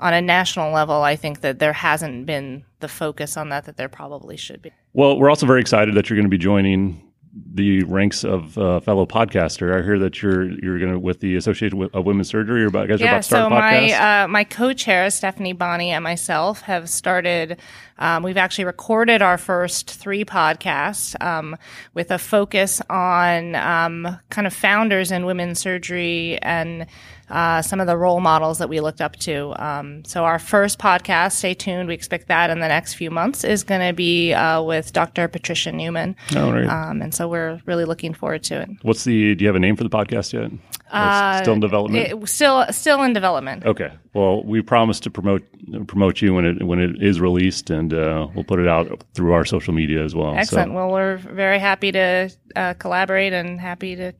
on 0.00 0.14
a 0.14 0.22
national 0.22 0.72
level, 0.72 1.02
I 1.02 1.14
think 1.14 1.42
that 1.42 1.58
there 1.58 1.74
hasn't 1.74 2.24
been 2.24 2.64
the 2.80 2.88
focus 2.88 3.36
on 3.36 3.50
that 3.50 3.66
that 3.66 3.76
there 3.76 3.88
probably 3.88 4.36
should 4.36 4.62
be. 4.62 4.72
Well, 4.94 5.18
we're 5.18 5.28
also 5.28 5.46
very 5.46 5.60
excited 5.60 5.94
that 5.94 6.08
you're 6.08 6.16
going 6.16 6.24
to 6.24 6.30
be 6.30 6.38
joining 6.38 7.09
the 7.32 7.84
ranks 7.84 8.24
of 8.24 8.58
uh, 8.58 8.80
fellow 8.80 9.06
podcaster. 9.06 9.78
I 9.78 9.84
hear 9.84 9.98
that 10.00 10.20
you're 10.20 10.50
you're 10.50 10.78
going 10.78 10.92
to 10.92 10.98
with 10.98 11.20
the 11.20 11.36
Association 11.36 11.88
of 11.92 12.04
Women's 12.04 12.28
Surgery. 12.28 12.60
You're 12.60 12.68
about, 12.68 12.88
guys 12.88 13.00
are 13.00 13.04
yeah, 13.04 13.10
about 13.12 13.22
to 13.22 13.22
start 13.22 13.50
so 13.50 13.56
a 13.56 13.60
podcast. 13.60 13.98
my 13.98 14.22
uh, 14.24 14.28
my 14.28 14.44
co-chair 14.44 15.10
Stephanie 15.10 15.52
Bonney 15.52 15.90
and 15.90 16.02
myself 16.02 16.62
have 16.62 16.88
started. 16.88 17.58
Um, 17.98 18.22
we've 18.22 18.38
actually 18.38 18.64
recorded 18.64 19.20
our 19.22 19.38
first 19.38 19.90
three 19.90 20.24
podcasts 20.24 21.20
um, 21.22 21.56
with 21.92 22.10
a 22.10 22.18
focus 22.18 22.80
on 22.88 23.54
um, 23.54 24.18
kind 24.30 24.46
of 24.46 24.54
founders 24.54 25.12
in 25.12 25.26
women's 25.26 25.60
surgery 25.60 26.38
and 26.42 26.86
uh, 27.30 27.62
some 27.62 27.80
of 27.80 27.86
the 27.86 27.96
role 27.96 28.20
models 28.20 28.58
that 28.58 28.68
we 28.68 28.80
looked 28.80 29.00
up 29.00 29.16
to. 29.16 29.54
Um, 29.62 30.04
so 30.04 30.24
our 30.24 30.38
first 30.38 30.78
podcast, 30.78 31.32
stay 31.32 31.54
tuned. 31.54 31.88
We 31.88 31.94
expect 31.94 32.28
that 32.28 32.50
in 32.50 32.60
the 32.60 32.68
next 32.68 32.94
few 32.94 33.10
months 33.10 33.44
is 33.44 33.62
going 33.64 33.86
to 33.86 33.92
be 33.92 34.32
uh, 34.32 34.62
with 34.62 34.92
Dr. 34.92 35.28
Patricia 35.28 35.70
Numann, 35.70 36.14
oh, 36.36 36.52
right. 36.52 36.66
um, 36.66 37.02
and 37.02 37.14
so 37.14 37.28
we're 37.28 37.60
really 37.66 37.84
looking 37.84 38.14
forward 38.14 38.42
to 38.44 38.60
it. 38.62 38.70
What's 38.82 39.04
the? 39.04 39.34
Do 39.34 39.42
you 39.44 39.48
have 39.48 39.56
a 39.56 39.60
name 39.60 39.76
for 39.76 39.84
the 39.84 39.90
podcast 39.90 40.32
yet? 40.32 40.50
It's 40.92 41.42
still 41.42 41.54
in 41.54 41.60
development. 41.60 42.12
Uh, 42.12 42.16
It, 42.16 42.28
still 42.28 42.66
still 42.70 43.02
in 43.02 43.12
development. 43.12 43.64
Okay. 43.64 43.92
Well, 44.12 44.42
we 44.42 44.60
promise 44.60 44.98
to 45.00 45.10
promote 45.10 45.44
promote 45.86 46.20
you 46.20 46.34
when 46.34 46.44
it 46.44 46.62
when 46.64 46.80
it 46.80 47.00
is 47.00 47.20
released, 47.20 47.70
and 47.70 47.94
uh, 47.94 48.26
we'll 48.34 48.44
put 48.44 48.58
it 48.58 48.66
out 48.66 49.04
through 49.14 49.32
our 49.32 49.44
social 49.44 49.72
media 49.72 50.04
as 50.04 50.14
well. 50.14 50.34
Excellent. 50.36 50.70
So, 50.70 50.74
Well, 50.74 50.90
we're 50.90 51.18
very 51.18 51.58
happy 51.60 51.92
to 51.92 52.30
uh, 52.56 52.74
collaborate 52.74 53.32
and 53.32 53.60
happy 53.60 53.94
to 53.96 54.12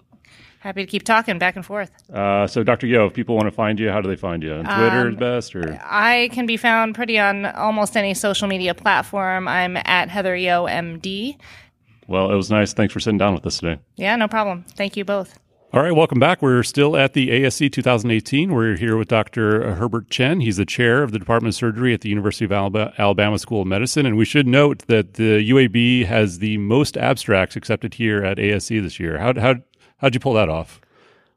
happy 0.60 0.84
to 0.84 0.90
keep 0.90 1.02
talking 1.02 1.38
back 1.38 1.56
and 1.56 1.66
forth. 1.66 1.90
uh, 2.14 2.46
so 2.46 2.62
Dr. 2.62 2.86
Yeo, 2.86 3.06
if 3.06 3.14
people 3.14 3.34
want 3.34 3.46
to 3.48 3.50
find 3.52 3.78
you, 3.80 3.90
how 3.90 4.00
do 4.00 4.08
they 4.08 4.16
find 4.16 4.42
you? 4.42 4.52
On 4.54 4.64
Twitter 4.64 5.08
is 5.10 5.16
best, 5.16 5.54
or 5.56 5.78
I 5.84 6.30
can 6.32 6.46
be 6.46 6.56
found 6.56 6.94
pretty 6.94 7.18
on 7.18 7.46
almost 7.46 7.96
any 7.96 8.14
social 8.14 8.46
media 8.46 8.74
platform. 8.74 9.48
I'm 9.48 9.76
at 9.76 10.08
Heather 10.08 10.36
Yeo 10.36 10.66
MD. 10.66 11.36
well, 12.06 12.30
it 12.30 12.36
was 12.36 12.50
nice. 12.50 12.72
Thanks 12.72 12.92
for 12.92 13.00
sitting 13.00 13.18
down 13.18 13.34
with 13.34 13.44
us 13.46 13.58
today. 13.58 13.80
Yeah, 13.96 14.16
no 14.16 14.28
problem. 14.28 14.64
Thank 14.76 14.96
you 14.96 15.04
both. 15.04 15.38
All 15.72 15.80
right, 15.80 15.92
welcome 15.94 16.18
back. 16.18 16.42
We're 16.42 16.64
still 16.64 16.96
at 16.96 17.12
the 17.12 17.28
ASC 17.28 17.70
2018. 17.70 18.52
We're 18.52 18.76
here 18.76 18.96
with 18.96 19.06
Dr. 19.06 19.76
Herbert 19.76 20.10
Chen. 20.10 20.40
He's 20.40 20.56
the 20.56 20.66
chair 20.66 21.04
of 21.04 21.12
the 21.12 21.18
Department 21.20 21.54
of 21.54 21.56
Surgery 21.56 21.94
at 21.94 22.00
the 22.00 22.08
University 22.08 22.44
of 22.44 22.50
Alabama, 22.50 22.92
Alabama 22.98 23.38
School 23.38 23.60
of 23.62 23.68
Medicine. 23.68 24.04
And 24.04 24.16
we 24.16 24.24
should 24.24 24.48
note 24.48 24.80
that 24.88 25.14
the 25.14 25.48
UAB 25.48 26.06
has 26.06 26.40
the 26.40 26.58
most 26.58 26.96
abstracts 26.96 27.54
accepted 27.54 27.94
here 27.94 28.24
at 28.24 28.38
ASC 28.38 28.82
this 28.82 28.98
year. 28.98 29.18
How, 29.18 29.32
how, 29.40 29.54
how'd 30.00 30.14
you 30.14 30.20
pull 30.20 30.34
that 30.34 30.48
off? 30.48 30.80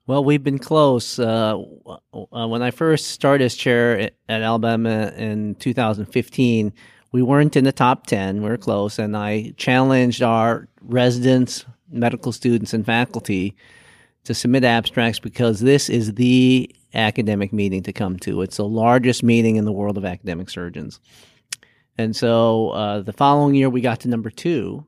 Well, 0.06 0.24
we've 0.24 0.44
been 0.44 0.60
close. 0.60 1.18
Uh, 1.18 1.62
uh, 1.86 2.48
when 2.48 2.62
I 2.62 2.72
first 2.72 3.08
started 3.08 3.46
as 3.46 3.56
chair 3.56 4.00
at, 4.00 4.14
Alabama 4.28 5.14
in 5.16 5.56
2015, 5.56 6.74
we 7.14 7.22
weren't 7.22 7.56
in 7.56 7.64
the 7.64 7.72
top 7.72 8.08
10. 8.08 8.42
We 8.42 8.50
were 8.50 8.58
close. 8.58 9.00
And 9.00 9.16
I 9.16 9.54
challenged 9.56 10.22
our 10.22 10.68
residents, 10.82 11.66
medical 11.90 12.34
students, 12.34 12.74
and 12.74 12.86
faculty 12.86 13.56
to 14.26 14.34
submit 14.34 14.66
abstracts 14.66 15.20
because 15.20 15.62
this 15.62 15.90
is 15.90 16.16
the 16.16 16.70
academic 16.94 17.54
meeting 17.54 17.84
to 17.84 17.94
come 17.94 18.18
to. 18.20 18.42
It's 18.42 18.58
the 18.58 18.68
largest 18.68 19.24
meeting 19.24 19.56
in 19.56 19.66
the 19.66 19.72
world 19.72 19.98
of 19.98 20.04
academic 20.04 20.50
surgeons. 20.50 21.00
And 21.98 22.16
so 22.16 22.70
uh, 22.70 23.02
the 23.02 23.14
following 23.14 23.56
year, 23.56 23.70
we 23.70 23.82
got 23.82 24.02
to 24.02 24.10
number 24.10 24.30
two. 24.30 24.86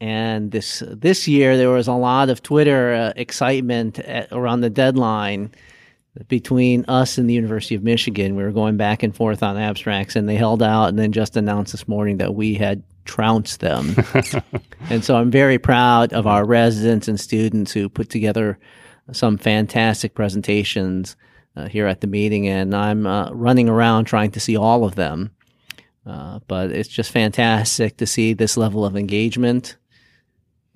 And 0.00 0.50
this 0.50 0.82
this 0.86 1.26
year, 1.26 1.56
there 1.56 1.70
was 1.70 1.88
a 1.88 1.94
lot 1.94 2.28
of 2.28 2.42
Twitter 2.42 2.92
uh, 2.92 3.12
excitement 3.16 3.98
at, 4.00 4.28
around 4.30 4.60
the 4.60 4.70
deadline 4.70 5.52
between 6.28 6.84
us 6.86 7.18
and 7.18 7.28
the 7.28 7.34
University 7.34 7.74
of 7.74 7.82
Michigan. 7.82 8.36
We 8.36 8.42
were 8.42 8.52
going 8.52 8.76
back 8.76 9.02
and 9.02 9.14
forth 9.14 9.42
on 9.42 9.56
abstracts, 9.56 10.16
and 10.16 10.28
they 10.28 10.36
held 10.36 10.62
out, 10.62 10.88
and 10.88 10.98
then 10.98 11.12
just 11.12 11.36
announced 11.36 11.72
this 11.72 11.88
morning 11.88 12.18
that 12.18 12.34
we 12.34 12.54
had 12.54 12.82
trounced 13.04 13.60
them. 13.60 13.94
and 14.90 15.04
so 15.04 15.16
I'm 15.16 15.30
very 15.30 15.58
proud 15.58 16.12
of 16.12 16.26
our 16.26 16.44
residents 16.44 17.08
and 17.08 17.18
students 17.18 17.72
who 17.72 17.88
put 17.88 18.10
together 18.10 18.58
some 19.12 19.38
fantastic 19.38 20.14
presentations 20.14 21.16
uh, 21.56 21.68
here 21.68 21.86
at 21.86 22.00
the 22.00 22.06
meeting, 22.06 22.48
and 22.48 22.74
I'm 22.74 23.06
uh, 23.06 23.30
running 23.30 23.68
around 23.68 24.04
trying 24.04 24.30
to 24.32 24.40
see 24.40 24.56
all 24.56 24.84
of 24.84 24.94
them. 24.94 25.30
Uh, 26.06 26.38
but 26.46 26.70
it's 26.70 26.88
just 26.88 27.10
fantastic 27.10 27.96
to 27.96 28.06
see 28.06 28.32
this 28.32 28.56
level 28.56 28.84
of 28.84 28.96
engagement. 28.96 29.76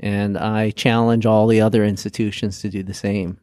And 0.01 0.37
I 0.39 0.71
challenge 0.71 1.27
all 1.27 1.47
the 1.47 1.61
other 1.61 1.85
institutions 1.85 2.61
to 2.61 2.69
do 2.69 2.83
the 2.83 2.95
same. 2.95 3.39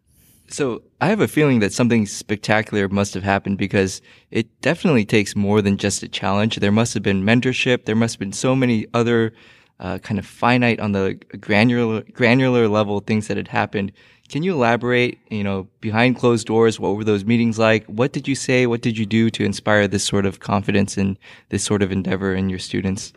So 0.49 0.81
I 1.01 1.07
have 1.07 1.19
a 1.19 1.27
feeling 1.27 1.59
that 1.59 1.73
something 1.73 2.05
spectacular 2.05 2.87
must 2.87 3.13
have 3.13 3.23
happened 3.23 3.57
because 3.57 4.01
it 4.31 4.61
definitely 4.61 5.05
takes 5.05 5.35
more 5.35 5.61
than 5.61 5.77
just 5.77 6.03
a 6.03 6.07
challenge. 6.07 6.55
There 6.55 6.71
must 6.71 6.93
have 6.93 7.03
been 7.03 7.23
mentorship. 7.23 7.85
There 7.85 7.95
must 7.95 8.15
have 8.15 8.19
been 8.19 8.33
so 8.33 8.55
many 8.55 8.87
other 8.93 9.33
uh, 9.79 9.99
kind 9.99 10.17
of 10.17 10.25
finite 10.25 10.79
on 10.79 10.93
the 10.93 11.19
granular 11.39 12.01
granular 12.13 12.67
level 12.67 12.99
things 13.01 13.27
that 13.27 13.37
had 13.37 13.49
happened. 13.49 13.91
Can 14.29 14.43
you 14.43 14.53
elaborate? 14.53 15.19
You 15.29 15.43
know, 15.43 15.67
behind 15.81 16.17
closed 16.17 16.47
doors, 16.47 16.79
what 16.79 16.95
were 16.95 17.03
those 17.03 17.25
meetings 17.25 17.59
like? 17.59 17.85
What 17.85 18.13
did 18.13 18.27
you 18.27 18.35
say? 18.35 18.65
What 18.65 18.81
did 18.81 18.97
you 18.97 19.05
do 19.05 19.29
to 19.29 19.43
inspire 19.43 19.87
this 19.87 20.03
sort 20.03 20.25
of 20.25 20.39
confidence 20.39 20.97
and 20.97 21.17
this 21.49 21.63
sort 21.63 21.81
of 21.81 21.91
endeavor 21.91 22.33
in 22.33 22.49
your 22.49 22.59
students? 22.59 23.13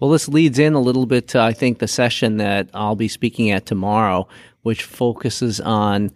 Well, 0.00 0.10
this 0.10 0.28
leads 0.28 0.58
in 0.58 0.74
a 0.74 0.80
little 0.80 1.06
bit 1.06 1.28
to, 1.28 1.40
I 1.40 1.52
think, 1.52 1.78
the 1.78 1.88
session 1.88 2.36
that 2.36 2.70
I'll 2.72 2.96
be 2.96 3.08
speaking 3.08 3.50
at 3.50 3.66
tomorrow, 3.66 4.28
which 4.62 4.84
focuses 4.84 5.60
on 5.60 6.12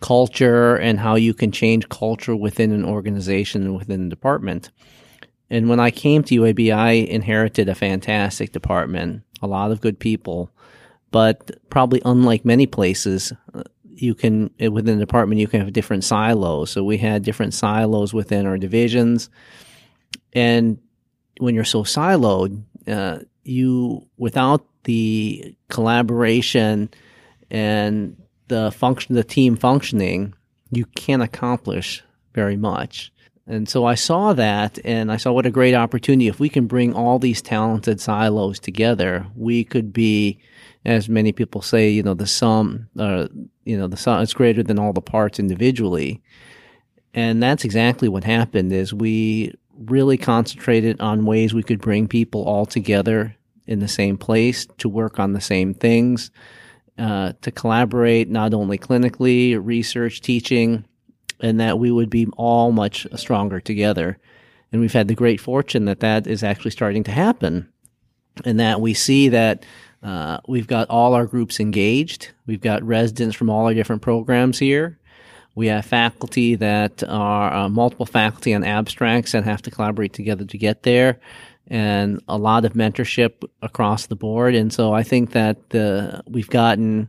culture 0.00 0.76
and 0.76 1.00
how 1.00 1.16
you 1.16 1.34
can 1.34 1.50
change 1.50 1.88
culture 1.88 2.36
within 2.36 2.70
an 2.72 2.84
organization 2.84 3.62
and 3.62 3.76
within 3.76 4.06
a 4.06 4.08
department. 4.08 4.70
And 5.50 5.68
when 5.68 5.80
I 5.80 5.90
came 5.90 6.22
to 6.24 6.42
UAB, 6.42 6.72
I 6.72 6.90
inherited 6.90 7.68
a 7.68 7.74
fantastic 7.74 8.52
department, 8.52 9.22
a 9.42 9.46
lot 9.46 9.72
of 9.72 9.80
good 9.80 9.98
people, 9.98 10.50
but 11.10 11.50
probably 11.70 12.02
unlike 12.04 12.44
many 12.44 12.66
places, 12.66 13.32
uh, 13.54 13.62
you 13.84 14.14
can 14.14 14.50
within 14.60 14.98
the 14.98 15.04
department 15.04 15.40
you 15.40 15.48
can 15.48 15.60
have 15.60 15.72
different 15.72 16.04
silos. 16.04 16.70
So 16.70 16.84
we 16.84 16.98
had 16.98 17.24
different 17.24 17.54
silos 17.54 18.14
within 18.14 18.46
our 18.46 18.58
divisions, 18.58 19.30
and 20.32 20.78
when 21.38 21.54
you're 21.54 21.64
so 21.64 21.82
siloed, 21.82 22.62
uh, 22.88 23.18
you 23.44 24.06
without 24.16 24.64
the 24.84 25.54
collaboration 25.68 26.88
and 27.50 28.16
the 28.48 28.70
function, 28.72 29.14
the 29.14 29.24
team 29.24 29.56
functioning, 29.56 30.34
you 30.70 30.84
can't 30.96 31.22
accomplish 31.22 32.02
very 32.34 32.56
much. 32.56 33.12
And 33.46 33.68
so 33.68 33.86
I 33.86 33.94
saw 33.94 34.34
that 34.34 34.78
and 34.84 35.10
I 35.10 35.16
saw 35.16 35.32
what 35.32 35.46
a 35.46 35.50
great 35.50 35.74
opportunity. 35.74 36.28
If 36.28 36.38
we 36.38 36.50
can 36.50 36.66
bring 36.66 36.94
all 36.94 37.18
these 37.18 37.40
talented 37.40 38.00
silos 38.00 38.58
together, 38.58 39.26
we 39.34 39.64
could 39.64 39.92
be, 39.92 40.38
as 40.84 41.08
many 41.08 41.32
people 41.32 41.62
say, 41.62 41.88
you 41.88 42.02
know, 42.02 42.14
the 42.14 42.26
sum, 42.26 42.88
uh, 42.98 43.28
you 43.64 43.78
know, 43.78 43.86
the 43.86 43.96
sum 43.96 44.20
is 44.20 44.34
greater 44.34 44.62
than 44.62 44.78
all 44.78 44.92
the 44.92 45.00
parts 45.00 45.38
individually. 45.38 46.22
And 47.14 47.42
that's 47.42 47.64
exactly 47.64 48.08
what 48.08 48.22
happened 48.22 48.70
is 48.72 48.92
we 48.92 49.54
really 49.78 50.18
concentrated 50.18 51.00
on 51.00 51.24
ways 51.24 51.54
we 51.54 51.62
could 51.62 51.80
bring 51.80 52.08
people 52.08 52.42
all 52.44 52.66
together 52.66 53.36
in 53.66 53.78
the 53.78 53.88
same 53.88 54.16
place 54.16 54.66
to 54.78 54.88
work 54.88 55.20
on 55.20 55.32
the 55.32 55.40
same 55.40 55.74
things, 55.74 56.30
uh, 56.98 57.32
to 57.42 57.50
collaborate 57.50 58.28
not 58.28 58.52
only 58.54 58.78
clinically, 58.78 59.58
research, 59.60 60.20
teaching, 60.20 60.84
and 61.40 61.60
that 61.60 61.78
we 61.78 61.90
would 61.90 62.10
be 62.10 62.26
all 62.36 62.72
much 62.72 63.06
stronger 63.14 63.60
together. 63.60 64.18
And 64.72 64.80
we've 64.80 64.92
had 64.92 65.08
the 65.08 65.14
great 65.14 65.40
fortune 65.40 65.84
that 65.84 66.00
that 66.00 66.26
is 66.26 66.42
actually 66.42 66.72
starting 66.72 67.04
to 67.04 67.12
happen, 67.12 67.68
and 68.44 68.58
that 68.58 68.80
we 68.80 68.94
see 68.94 69.28
that 69.28 69.64
uh, 70.02 70.38
we've 70.46 70.66
got 70.66 70.90
all 70.90 71.14
our 71.14 71.26
groups 71.26 71.60
engaged. 71.60 72.30
We've 72.46 72.60
got 72.60 72.82
residents 72.82 73.36
from 73.36 73.50
all 73.50 73.66
our 73.66 73.74
different 73.74 74.02
programs 74.02 74.58
here. 74.58 74.98
We 75.58 75.66
have 75.66 75.86
faculty 75.86 76.54
that 76.54 77.02
are 77.08 77.52
uh, 77.52 77.68
multiple 77.68 78.06
faculty 78.06 78.54
on 78.54 78.62
abstracts 78.62 79.32
that 79.32 79.42
have 79.42 79.60
to 79.62 79.72
collaborate 79.72 80.12
together 80.12 80.44
to 80.44 80.56
get 80.56 80.84
there, 80.84 81.18
and 81.66 82.22
a 82.28 82.38
lot 82.38 82.64
of 82.64 82.74
mentorship 82.74 83.42
across 83.60 84.06
the 84.06 84.14
board. 84.14 84.54
And 84.54 84.72
so 84.72 84.92
I 84.92 85.02
think 85.02 85.32
that 85.32 85.70
the, 85.70 86.22
we've 86.28 86.48
gotten 86.48 87.08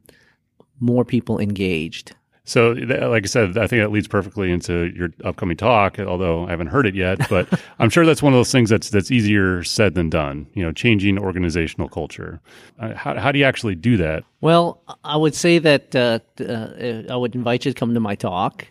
more 0.79 1.05
people 1.05 1.37
engaged. 1.37 2.15
So, 2.49 2.71
like 2.71 3.23
I 3.23 3.27
said, 3.27 3.59
I 3.59 3.67
think 3.67 3.83
that 3.83 3.91
leads 3.91 4.07
perfectly 4.07 4.51
into 4.51 4.91
your 4.95 5.09
upcoming 5.23 5.55
talk. 5.55 5.99
Although 5.99 6.47
I 6.47 6.49
haven't 6.49 6.67
heard 6.67 6.87
it 6.87 6.95
yet, 6.95 7.29
but 7.29 7.47
I'm 7.79 7.91
sure 7.91 8.07
that's 8.07 8.23
one 8.23 8.33
of 8.33 8.39
those 8.39 8.51
things 8.51 8.71
that's 8.71 8.89
that's 8.89 9.11
easier 9.11 9.63
said 9.63 9.93
than 9.93 10.09
done. 10.09 10.47
You 10.55 10.63
know, 10.63 10.71
changing 10.71 11.19
organizational 11.19 11.89
culture. 11.89 12.41
Uh, 12.79 12.95
how 12.95 13.19
how 13.19 13.31
do 13.31 13.37
you 13.37 13.45
actually 13.45 13.75
do 13.75 13.97
that? 13.97 14.23
Well, 14.41 14.81
I 15.03 15.15
would 15.15 15.35
say 15.35 15.59
that 15.59 15.95
uh, 15.95 16.19
uh, 16.41 17.03
I 17.07 17.15
would 17.15 17.35
invite 17.35 17.65
you 17.65 17.71
to 17.71 17.79
come 17.79 17.93
to 17.93 17.99
my 17.99 18.15
talk. 18.15 18.65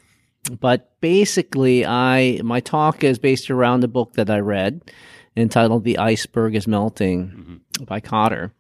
But 0.61 1.01
basically, 1.01 1.87
I 1.87 2.41
my 2.43 2.59
talk 2.59 3.05
is 3.05 3.21
based 3.21 3.49
around 3.49 3.85
a 3.85 3.89
book 3.89 4.15
that 4.15 4.29
I 4.29 4.41
read 4.41 4.91
entitled 5.37 5.85
"The 5.85 5.99
Iceberg 5.99 6.57
Is 6.57 6.67
Melting" 6.67 7.61
by 7.83 8.01
Kotter, 8.01 8.51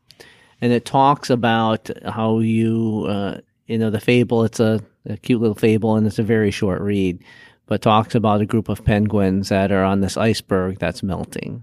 and 0.61 0.73
it 0.73 0.85
talks 0.85 1.29
about 1.29 1.91
how 2.07 2.39
you 2.39 3.07
uh, 3.09 3.39
you 3.69 3.79
know 3.79 3.91
the 3.91 4.01
fable. 4.01 4.43
It's 4.43 4.59
a, 4.59 4.81
a 5.07 5.17
cute 5.17 5.41
little 5.41 5.55
fable, 5.55 5.95
and 5.95 6.07
it's 6.07 6.19
a 6.19 6.25
very 6.25 6.51
short 6.51 6.81
read, 6.81 7.23
but 7.67 7.83
talks 7.83 8.17
about 8.17 8.41
a 8.41 8.47
group 8.47 8.69
of 8.69 8.85
penguins 8.85 9.51
that 9.51 9.71
are 9.71 9.85
on 9.85 10.01
this 10.01 10.17
iceberg 10.17 10.79
that's 10.81 11.05
melting. 11.05 11.63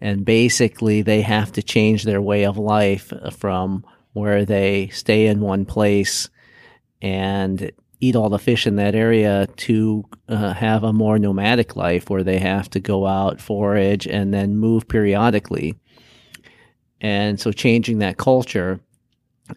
And 0.00 0.24
basically, 0.24 1.02
they 1.02 1.22
have 1.22 1.50
to 1.52 1.62
change 1.62 2.04
their 2.04 2.22
way 2.22 2.44
of 2.44 2.58
life 2.58 3.12
from 3.32 3.84
where 4.12 4.44
they 4.44 4.88
stay 4.88 5.26
in 5.26 5.40
one 5.40 5.64
place 5.64 6.28
and 7.02 7.72
eat 8.00 8.16
all 8.16 8.28
the 8.28 8.38
fish 8.38 8.66
in 8.66 8.76
that 8.76 8.94
area 8.94 9.46
to 9.56 10.04
uh, 10.28 10.52
have 10.52 10.84
a 10.84 10.92
more 10.92 11.18
nomadic 11.18 11.74
life 11.74 12.10
where 12.10 12.22
they 12.22 12.38
have 12.38 12.68
to 12.70 12.80
go 12.80 13.06
out, 13.06 13.40
forage, 13.40 14.06
and 14.06 14.32
then 14.32 14.56
move 14.56 14.86
periodically. 14.88 15.74
And 17.00 17.40
so 17.40 17.50
changing 17.50 17.98
that 17.98 18.18
culture. 18.18 18.80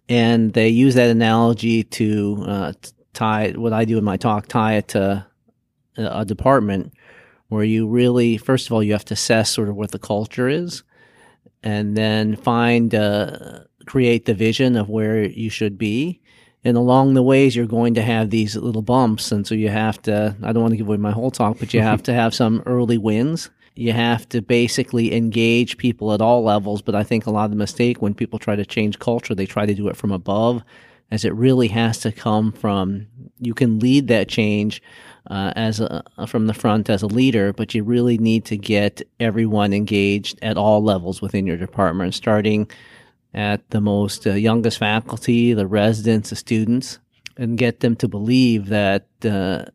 And 0.10 0.54
they 0.54 0.70
use 0.70 0.96
that 0.96 1.10
analogy 1.10 1.84
to 1.84 2.44
uh, 2.48 2.74
tie 3.14 3.52
what 3.52 3.74
I 3.74 3.86
do 3.86 3.98
in 3.98 4.04
my 4.04 4.18
talk, 4.18 4.48
tie 4.48 4.76
it 4.76 4.90
to 4.90 5.26
a 5.98 6.26
department 6.26 6.94
where 7.50 7.64
you 7.64 7.88
really, 7.88 8.38
first 8.38 8.68
of 8.68 8.74
all, 8.74 8.84
you 8.84 8.92
have 8.92 9.06
to 9.06 9.14
assess 9.14 9.50
sort 9.50 9.70
of 9.70 9.76
what 9.76 9.92
the 9.92 10.00
culture 10.00 10.48
is 10.48 10.84
and 11.64 11.96
then 11.96 12.36
find, 12.36 12.94
uh, 12.94 13.62
create 13.86 14.26
the 14.26 14.34
vision 14.34 14.76
of 14.76 14.90
where 14.90 15.24
you 15.24 15.50
should 15.50 15.78
be. 15.78 16.22
And 16.64 16.76
along 16.76 17.14
the 17.14 17.24
ways 17.24 17.56
you're 17.56 17.66
going 17.66 17.94
to 17.94 18.02
have 18.02 18.30
these 18.30 18.56
little 18.56 18.82
bumps. 18.82 19.32
And 19.32 19.48
so 19.48 19.56
you 19.56 19.70
have 19.70 20.02
to 20.04 20.36
i 20.44 20.52
don't 20.52 20.62
want 20.62 20.74
to 20.74 20.78
give 20.78 20.88
away 20.88 20.98
my 20.98 21.12
whole 21.12 21.32
talk 21.32 21.58
but 21.60 21.74
you 21.74 21.82
have 21.82 22.04
to 22.04 22.14
have 22.14 22.36
some 22.36 22.62
early 22.66 22.98
wins 22.98 23.50
you 23.78 23.94
have 23.94 24.28
to 24.30 24.42
basically 24.42 25.14
engage 25.14 25.78
people 25.78 26.14
at 26.14 26.22
all 26.22 26.44
levels 26.44 26.82
but 26.82 26.96
i 26.96 27.04
think 27.04 27.26
a 27.26 27.32
lot 27.32 27.46
of 27.46 27.52
the 27.52 27.58
mistake 27.58 28.02
when 28.02 28.14
people 28.14 28.40
try 28.40 28.56
to 28.56 28.66
change 28.66 29.00
culture 29.00 29.36
they 29.36 29.46
try 29.46 29.66
to 29.66 29.76
do 29.76 29.88
it 29.88 29.98
from 29.98 30.12
above 30.12 30.64
as 31.10 31.24
it 31.24 31.34
really 31.36 31.70
has 31.70 32.00
to 32.00 32.12
come 32.12 32.52
from 32.52 33.08
you 33.40 33.54
can 33.54 33.80
lead 33.80 34.08
that 34.08 34.28
change 34.28 34.82
uh, 35.30 35.52
as 35.56 35.80
a, 35.80 36.04
from 36.28 36.48
the 36.48 36.54
front 36.54 36.90
as 36.90 37.02
a 37.02 37.08
leader, 37.08 37.52
but 37.54 37.74
you 37.76 37.84
really 37.84 38.18
need 38.18 38.46
to 38.46 38.58
get 38.58 39.02
everyone 39.20 39.74
engaged 39.74 40.40
at 40.42 40.58
all 40.58 40.82
levels 40.82 41.22
within 41.22 41.46
your 41.46 41.58
department, 41.58 42.14
starting 42.14 42.70
at 43.34 43.70
the 43.70 43.82
most 43.82 44.26
uh, 44.26 44.32
youngest 44.32 44.78
faculty, 44.78 45.54
the 45.54 45.68
residents, 45.68 46.30
the 46.30 46.36
students, 46.36 47.00
and 47.36 47.58
get 47.58 47.82
them 47.82 47.96
to 47.96 48.08
believe 48.08 48.68
that 48.68 49.08
uh, 49.26 49.66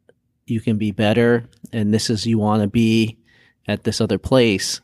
you 0.47 0.61
can 0.61 0.79
be 0.79 0.91
better 0.91 1.49
and 1.73 1.95
this 1.95 2.11
is 2.11 2.27
you 2.27 2.39
want 2.39 2.63
to 2.63 2.69
be 2.69 3.17
at 3.67 3.85
this 3.85 4.01
other 4.01 4.19
place. 4.19 4.81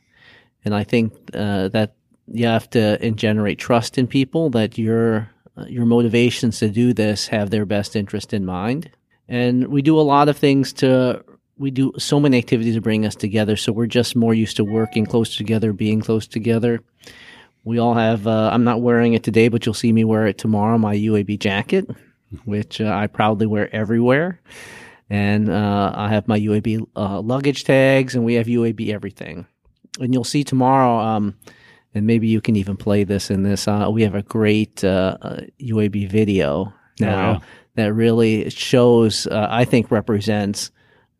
And 0.64 0.74
I 0.74 0.84
think 0.84 1.12
uh, 1.34 1.68
that 1.68 1.94
you 2.26 2.46
have 2.46 2.68
to 2.70 3.10
generate 3.12 3.58
trust 3.58 3.98
in 3.98 4.06
people 4.06 4.50
that 4.50 4.78
your 4.78 5.30
uh, 5.56 5.64
your 5.66 5.86
motivations 5.86 6.58
to 6.58 6.68
do 6.68 6.92
this 6.92 7.28
have 7.28 7.50
their 7.50 7.64
best 7.64 7.96
interest 7.96 8.32
in 8.32 8.44
mind. 8.44 8.90
And 9.28 9.68
we 9.68 9.82
do 9.82 9.98
a 9.98 10.02
lot 10.02 10.28
of 10.28 10.36
things 10.36 10.72
to 10.74 11.24
we 11.58 11.70
do 11.70 11.92
so 11.98 12.20
many 12.20 12.38
activities 12.38 12.76
to 12.76 12.80
bring 12.80 13.04
us 13.04 13.16
together. 13.16 13.56
So 13.56 13.72
we're 13.72 13.86
just 13.86 14.14
more 14.14 14.32
used 14.32 14.56
to 14.56 14.64
working 14.64 15.04
close 15.04 15.36
together, 15.36 15.72
being 15.72 16.00
close 16.00 16.26
together. 16.26 16.80
We 17.64 17.78
all 17.78 17.94
have, 17.94 18.26
uh, 18.26 18.50
I'm 18.52 18.64
not 18.64 18.80
wearing 18.80 19.14
it 19.14 19.24
today, 19.24 19.48
but 19.48 19.66
you'll 19.66 19.74
see 19.74 19.92
me 19.92 20.04
wear 20.04 20.26
it 20.26 20.38
tomorrow, 20.38 20.78
my 20.78 20.94
UAB 20.94 21.38
jacket, 21.40 21.90
which 22.44 22.80
uh, 22.80 22.86
I 22.86 23.08
proudly 23.08 23.46
wear 23.46 23.74
everywhere. 23.74 24.40
And 25.10 25.48
uh, 25.50 25.92
I 25.94 26.08
have 26.08 26.28
my 26.28 26.38
UAB 26.38 26.86
uh, 26.94 27.20
luggage 27.20 27.64
tags, 27.64 28.14
and 28.14 28.24
we 28.24 28.34
have 28.34 28.46
UAB 28.46 28.92
everything. 28.92 29.46
And 30.00 30.12
you'll 30.12 30.24
see 30.24 30.44
tomorrow, 30.44 30.98
um, 30.98 31.36
and 31.94 32.06
maybe 32.06 32.28
you 32.28 32.40
can 32.40 32.56
even 32.56 32.76
play 32.76 33.04
this 33.04 33.30
in 33.30 33.42
this. 33.42 33.66
Uh, 33.66 33.88
we 33.90 34.02
have 34.02 34.14
a 34.14 34.22
great 34.22 34.76
UAB 34.76 36.06
uh, 36.06 36.10
video 36.10 36.72
now 37.00 37.40
oh, 37.40 37.44
that 37.76 37.94
really 37.94 38.50
shows, 38.50 39.26
I 39.28 39.64
think, 39.64 39.90
represents 39.90 40.70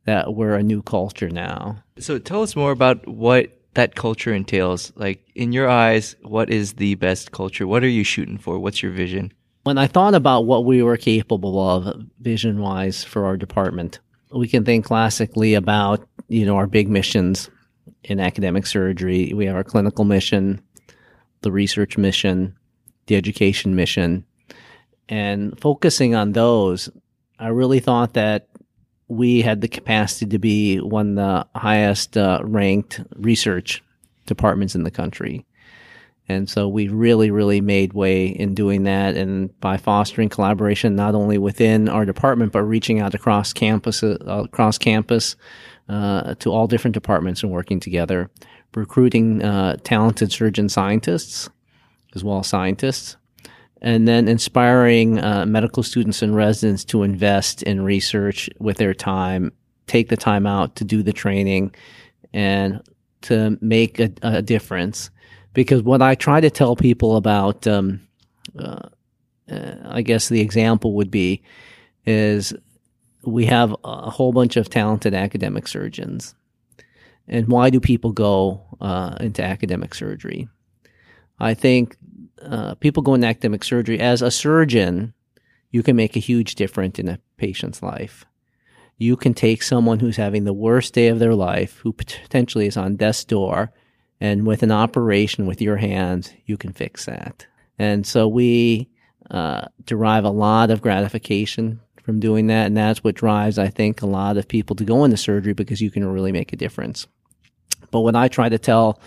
that 0.05 0.34
we're 0.34 0.55
a 0.55 0.62
new 0.62 0.82
culture 0.82 1.30
now. 1.30 1.76
So 1.99 2.18
tell 2.18 2.43
us 2.43 2.57
more 2.57 2.72
about 2.72 3.07
what 3.09 3.59
that 3.74 3.95
culture 3.95 4.32
entails. 4.32 4.93
Like 4.97 5.22
in 5.34 5.53
your 5.53 5.68
eyes, 5.68 6.16
what 6.22 6.51
is 6.51 6.74
the 6.74 6.95
best 6.97 7.32
culture? 7.32 7.66
What 7.66 7.84
are 7.84 7.89
you 7.89 8.05
shooting 8.05 8.39
for? 8.39 8.59
What's 8.59 8.82
your 8.82 8.93
vision? 8.93 9.32
When 9.69 9.77
I 9.77 9.87
thought 9.87 10.14
about 10.14 10.47
what 10.47 10.64
we 10.64 10.83
were 10.83 10.97
capable 10.97 11.61
of 11.61 12.03
vision 12.21 12.59
wise 12.59 13.05
for 13.05 13.27
our 13.27 13.37
department, 13.37 14.01
we 14.33 14.49
can 14.49 14.64
think 14.64 14.87
classically 14.87 15.53
about, 15.53 16.09
you 16.27 16.47
know, 16.47 16.57
our 16.57 16.66
big 16.66 16.89
missions 16.89 17.51
in 18.03 18.19
academic 18.19 18.64
surgery. 18.64 19.35
We 19.35 19.45
have 19.45 19.57
our 19.57 19.64
clinical 19.64 20.07
mission, 20.07 20.62
the 21.43 21.53
research 21.53 21.99
mission, 21.99 22.57
the 23.09 23.16
education 23.16 23.77
mission. 23.77 24.25
And 25.07 25.61
focusing 25.61 26.14
on 26.14 26.33
those, 26.33 26.89
I 27.39 27.49
really 27.49 27.81
thought 27.81 28.14
that 28.14 28.49
we 29.09 29.43
had 29.43 29.61
the 29.61 29.69
capacity 29.69 30.25
to 30.31 30.39
be 30.39 30.79
one 30.79 31.11
of 31.11 31.16
the 31.16 31.61
highest 31.61 32.16
uh, 32.16 32.41
ranked 32.43 33.03
research 33.16 33.85
departments 34.25 34.75
in 34.75 34.85
the 34.85 34.91
country. 34.91 35.45
And 36.29 36.49
so 36.49 36.68
we 36.68 36.89
really, 36.89 37.31
really 37.31 37.61
made 37.61 37.95
way 37.95 38.26
in 38.26 38.55
doing 38.55 38.83
that. 38.85 39.16
And 39.16 39.59
by 39.61 39.79
fostering 39.79 40.29
collaboration, 40.29 40.95
not 40.95 41.14
only 41.14 41.39
within 41.39 41.89
our 41.89 42.05
department, 42.05 42.53
but 42.53 42.62
reaching 42.62 43.01
out 43.01 43.14
across 43.14 43.53
campus, 43.53 44.03
uh, 44.03 44.18
across 44.26 44.76
campus, 44.76 45.37
uh, 45.89 46.35
to 46.35 46.51
all 46.51 46.66
different 46.66 46.95
departments 46.95 47.43
and 47.43 47.51
working 47.51 47.81
together, 47.81 48.31
recruiting, 48.74 49.43
uh, 49.43 49.76
talented 49.83 50.31
surgeon 50.31 50.68
scientists 50.68 51.49
as 52.14 52.24
well 52.24 52.41
as 52.41 52.47
scientists, 52.47 53.16
and 53.81 54.09
then 54.09 54.29
inspiring 54.29 55.18
uh, 55.18 55.47
medical 55.47 55.83
students 55.83 56.22
and 56.22 56.35
residents 56.35 56.85
to 56.85 57.03
invest 57.03 57.62
in 57.62 57.83
research 57.83 58.51
with 58.59 58.76
their 58.76 58.95
time, 58.95 59.53
take 59.87 60.09
the 60.09 60.16
time 60.16 60.47
out 60.47 60.76
to 60.76 60.85
do 60.85 61.03
the 61.03 61.12
training, 61.12 61.74
and 62.33 62.83
to 63.22 63.57
make 63.61 63.99
a, 64.01 64.11
a 64.22 64.43
difference. 64.43 65.11
Because 65.59 65.82
what 65.82 66.02
I 66.02 66.14
try 66.14 66.40
to 66.40 66.50
tell 66.50 66.76
people 66.76 67.16
about, 67.16 67.66
um, 67.66 68.06
uh, 68.56 68.90
uh, 69.50 69.74
I 69.86 70.02
guess 70.02 70.28
the 70.28 70.40
example 70.40 70.94
would 70.94 71.11
be, 71.11 71.42
is 72.06 72.54
we 73.24 73.46
have 73.46 73.74
a 73.82 74.09
whole 74.09 74.32
bunch 74.32 74.56
of 74.56 74.70
talented 74.70 75.14
academic 75.14 75.66
surgeons. 75.66 76.36
And 77.26 77.48
why 77.48 77.70
do 77.70 77.80
people 77.80 78.12
go 78.12 78.62
uh, 78.80 79.16
into 79.18 79.42
academic 79.42 79.96
surgery? 79.96 80.48
I 81.40 81.54
think 81.54 81.96
uh, 82.40 82.76
people 82.76 83.02
go 83.02 83.14
into 83.14 83.26
academic 83.26 83.64
surgery 83.64 83.98
as 83.98 84.22
a 84.22 84.30
surgeon, 84.30 85.12
you 85.72 85.82
can 85.82 85.96
make 85.96 86.14
a 86.14 86.20
huge 86.20 86.54
difference 86.54 87.00
in 87.00 87.09
a 87.09 87.18
patient's 87.36 87.82
life. 87.82 88.24
You 88.96 89.16
can 89.16 89.34
take 89.34 89.64
someone 89.64 89.98
who's 89.98 90.18
having 90.18 90.44
the 90.44 90.52
worst 90.52 90.94
day 90.94 91.09
of 91.09 91.18
their 91.18 91.34
life, 91.34 91.78
who 91.78 91.92
potentially 91.92 92.68
is 92.68 92.76
on 92.76 92.94
death's 92.94 93.24
door, 93.24 93.72
and 94.21 94.47
with 94.47 94.62
an 94.62 94.73
operation 94.73 95.47
with 95.47 95.61
your 95.61 95.77
hands, 95.77 96.33
you 96.47 96.57
can 96.57 96.73
fix 96.73 97.07
that. 97.07 97.47
And 97.79 98.07
so 98.07 98.27
we 98.27 98.89
uh, 99.31 99.66
derive 99.85 100.25
a 100.25 100.31
lot 100.31 100.71
of 100.71 100.83
gratification 100.83 101.81
from 102.03 102.21
doing 102.21 102.47
that. 102.49 102.66
And 102.66 102.77
that's 102.77 103.05
what 103.05 103.14
drives, 103.14 103.59
I 103.59 103.69
think, 103.69 104.03
a 104.03 104.07
lot 104.07 104.37
of 104.37 104.49
people 104.49 104.75
to 104.77 104.85
go 104.85 105.05
into 105.05 105.16
surgery 105.16 105.53
because 105.53 105.81
you 105.81 105.91
can 105.91 106.07
really 106.07 106.33
make 106.33 106.53
a 106.53 106.57
difference. 106.57 107.07
But 107.91 108.01
what 108.01 108.16
I 108.16 108.29
try 108.29 108.49
to 108.49 108.59
tell 108.59 109.01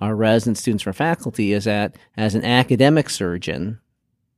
our 0.00 0.14
resident 0.14 0.58
students 0.58 0.82
for 0.82 0.92
faculty 0.92 1.52
is 1.52 1.64
that 1.64 1.96
as 2.16 2.34
an 2.34 2.44
academic 2.44 3.08
surgeon, 3.10 3.80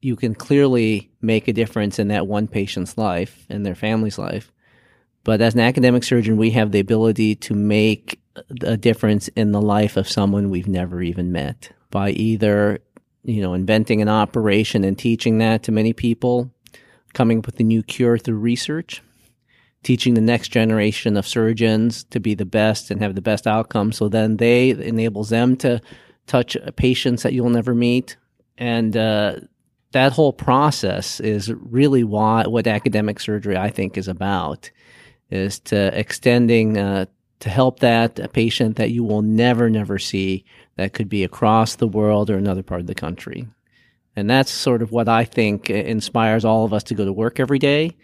you 0.00 0.14
can 0.14 0.34
clearly 0.34 1.10
make 1.20 1.48
a 1.48 1.52
difference 1.52 1.98
in 1.98 2.08
that 2.08 2.26
one 2.26 2.46
patient's 2.46 2.96
life 2.98 3.46
and 3.48 3.64
their 3.64 3.74
family's 3.74 4.18
life. 4.18 4.52
But 5.24 5.40
as 5.40 5.54
an 5.54 5.60
academic 5.60 6.04
surgeon, 6.04 6.36
we 6.36 6.50
have 6.50 6.70
the 6.70 6.78
ability 6.80 7.34
to 7.36 7.54
make 7.54 8.20
a 8.62 8.76
difference 8.76 9.28
in 9.28 9.52
the 9.52 9.62
life 9.62 9.96
of 9.96 10.08
someone 10.08 10.50
we've 10.50 10.68
never 10.68 11.02
even 11.02 11.32
met 11.32 11.70
by 11.90 12.10
either, 12.10 12.80
you 13.24 13.42
know, 13.42 13.54
inventing 13.54 14.02
an 14.02 14.08
operation 14.08 14.84
and 14.84 14.98
teaching 14.98 15.38
that 15.38 15.62
to 15.64 15.72
many 15.72 15.92
people, 15.92 16.50
coming 17.14 17.38
up 17.38 17.46
with 17.46 17.60
a 17.60 17.64
new 17.64 17.82
cure 17.82 18.18
through 18.18 18.38
research, 18.38 19.02
teaching 19.82 20.14
the 20.14 20.20
next 20.20 20.48
generation 20.48 21.16
of 21.16 21.26
surgeons 21.26 22.04
to 22.04 22.20
be 22.20 22.34
the 22.34 22.44
best 22.44 22.90
and 22.90 23.00
have 23.00 23.14
the 23.14 23.22
best 23.22 23.46
outcome. 23.46 23.92
So 23.92 24.08
then 24.08 24.36
they 24.36 24.70
enables 24.70 25.30
them 25.30 25.56
to 25.58 25.80
touch 26.26 26.56
patients 26.76 27.22
that 27.22 27.32
you'll 27.32 27.50
never 27.50 27.74
meet. 27.74 28.16
And, 28.58 28.96
uh, 28.96 29.36
that 29.92 30.12
whole 30.12 30.34
process 30.34 31.18
is 31.20 31.50
really 31.52 32.04
why, 32.04 32.46
what 32.46 32.66
academic 32.66 33.20
surgery 33.20 33.56
I 33.56 33.70
think 33.70 33.96
is 33.96 34.06
about 34.06 34.70
is 35.30 35.60
to 35.60 35.98
extending, 35.98 36.76
uh, 36.76 37.06
to 37.40 37.48
help 37.48 37.80
that 37.80 38.18
a 38.18 38.28
patient 38.28 38.76
that 38.76 38.90
you 38.90 39.04
will 39.04 39.22
never, 39.22 39.70
never 39.70 39.98
see 39.98 40.44
that 40.76 40.92
could 40.92 41.08
be 41.08 41.24
across 41.24 41.76
the 41.76 41.88
world 41.88 42.30
or 42.30 42.36
another 42.36 42.62
part 42.62 42.80
of 42.80 42.86
the 42.86 42.94
country. 42.94 43.46
And 44.16 44.28
that's 44.28 44.50
sort 44.50 44.82
of 44.82 44.90
what 44.90 45.08
I 45.08 45.24
think 45.24 45.70
inspires 45.70 46.44
all 46.44 46.64
of 46.64 46.72
us 46.72 46.82
to 46.84 46.94
go 46.94 47.04
to 47.04 47.12
work 47.12 47.38
every 47.38 47.58
day 47.58 47.96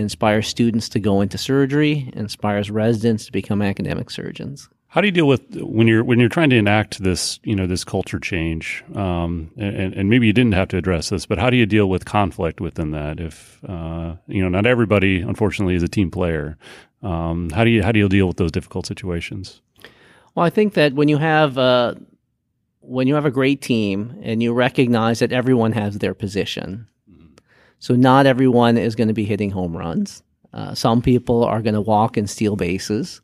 inspires 0.00 0.48
students 0.48 0.88
to 0.90 0.98
go 0.98 1.20
into 1.20 1.38
surgery, 1.38 2.10
inspires 2.14 2.70
residents 2.70 3.26
to 3.26 3.32
become 3.32 3.62
academic 3.62 4.10
surgeons. 4.10 4.68
How 4.88 5.00
do 5.00 5.06
you 5.06 5.12
deal 5.12 5.28
with 5.28 5.42
when 5.60 5.86
you're 5.86 6.02
when 6.02 6.18
you're 6.18 6.28
trying 6.28 6.50
to 6.50 6.56
enact 6.56 7.00
this 7.00 7.38
you 7.44 7.54
know 7.54 7.68
this 7.68 7.84
culture 7.84 8.18
change? 8.18 8.82
Um, 8.96 9.52
and, 9.56 9.94
and 9.94 10.10
maybe 10.10 10.26
you 10.26 10.32
didn't 10.32 10.54
have 10.54 10.66
to 10.68 10.76
address 10.76 11.10
this, 11.10 11.26
but 11.26 11.38
how 11.38 11.48
do 11.48 11.56
you 11.56 11.64
deal 11.64 11.88
with 11.88 12.04
conflict 12.04 12.60
within 12.60 12.90
that? 12.90 13.20
If 13.20 13.62
uh, 13.68 14.16
you 14.26 14.42
know, 14.42 14.48
not 14.48 14.66
everybody, 14.66 15.20
unfortunately, 15.20 15.76
is 15.76 15.84
a 15.84 15.88
team 15.88 16.10
player. 16.10 16.58
Um, 17.02 17.50
how 17.50 17.64
do 17.64 17.70
you 17.70 17.82
how 17.82 17.92
do 17.92 17.98
you 17.98 18.08
deal 18.08 18.26
with 18.26 18.36
those 18.36 18.52
difficult 18.52 18.86
situations? 18.86 19.60
Well, 20.34 20.44
I 20.44 20.50
think 20.50 20.74
that 20.74 20.94
when 20.94 21.08
you 21.08 21.18
have 21.18 21.58
uh, 21.58 21.94
when 22.80 23.06
you 23.06 23.14
have 23.14 23.24
a 23.24 23.30
great 23.30 23.62
team 23.62 24.18
and 24.22 24.42
you 24.42 24.52
recognize 24.52 25.18
that 25.20 25.32
everyone 25.32 25.72
has 25.72 25.98
their 25.98 26.14
position, 26.14 26.86
so 27.78 27.94
not 27.94 28.26
everyone 28.26 28.76
is 28.76 28.94
going 28.94 29.08
to 29.08 29.14
be 29.14 29.24
hitting 29.24 29.50
home 29.50 29.76
runs. 29.76 30.22
Uh, 30.52 30.74
some 30.74 31.00
people 31.00 31.44
are 31.44 31.62
going 31.62 31.74
to 31.74 31.80
walk 31.80 32.16
and 32.16 32.28
steal 32.28 32.56
bases. 32.56 33.20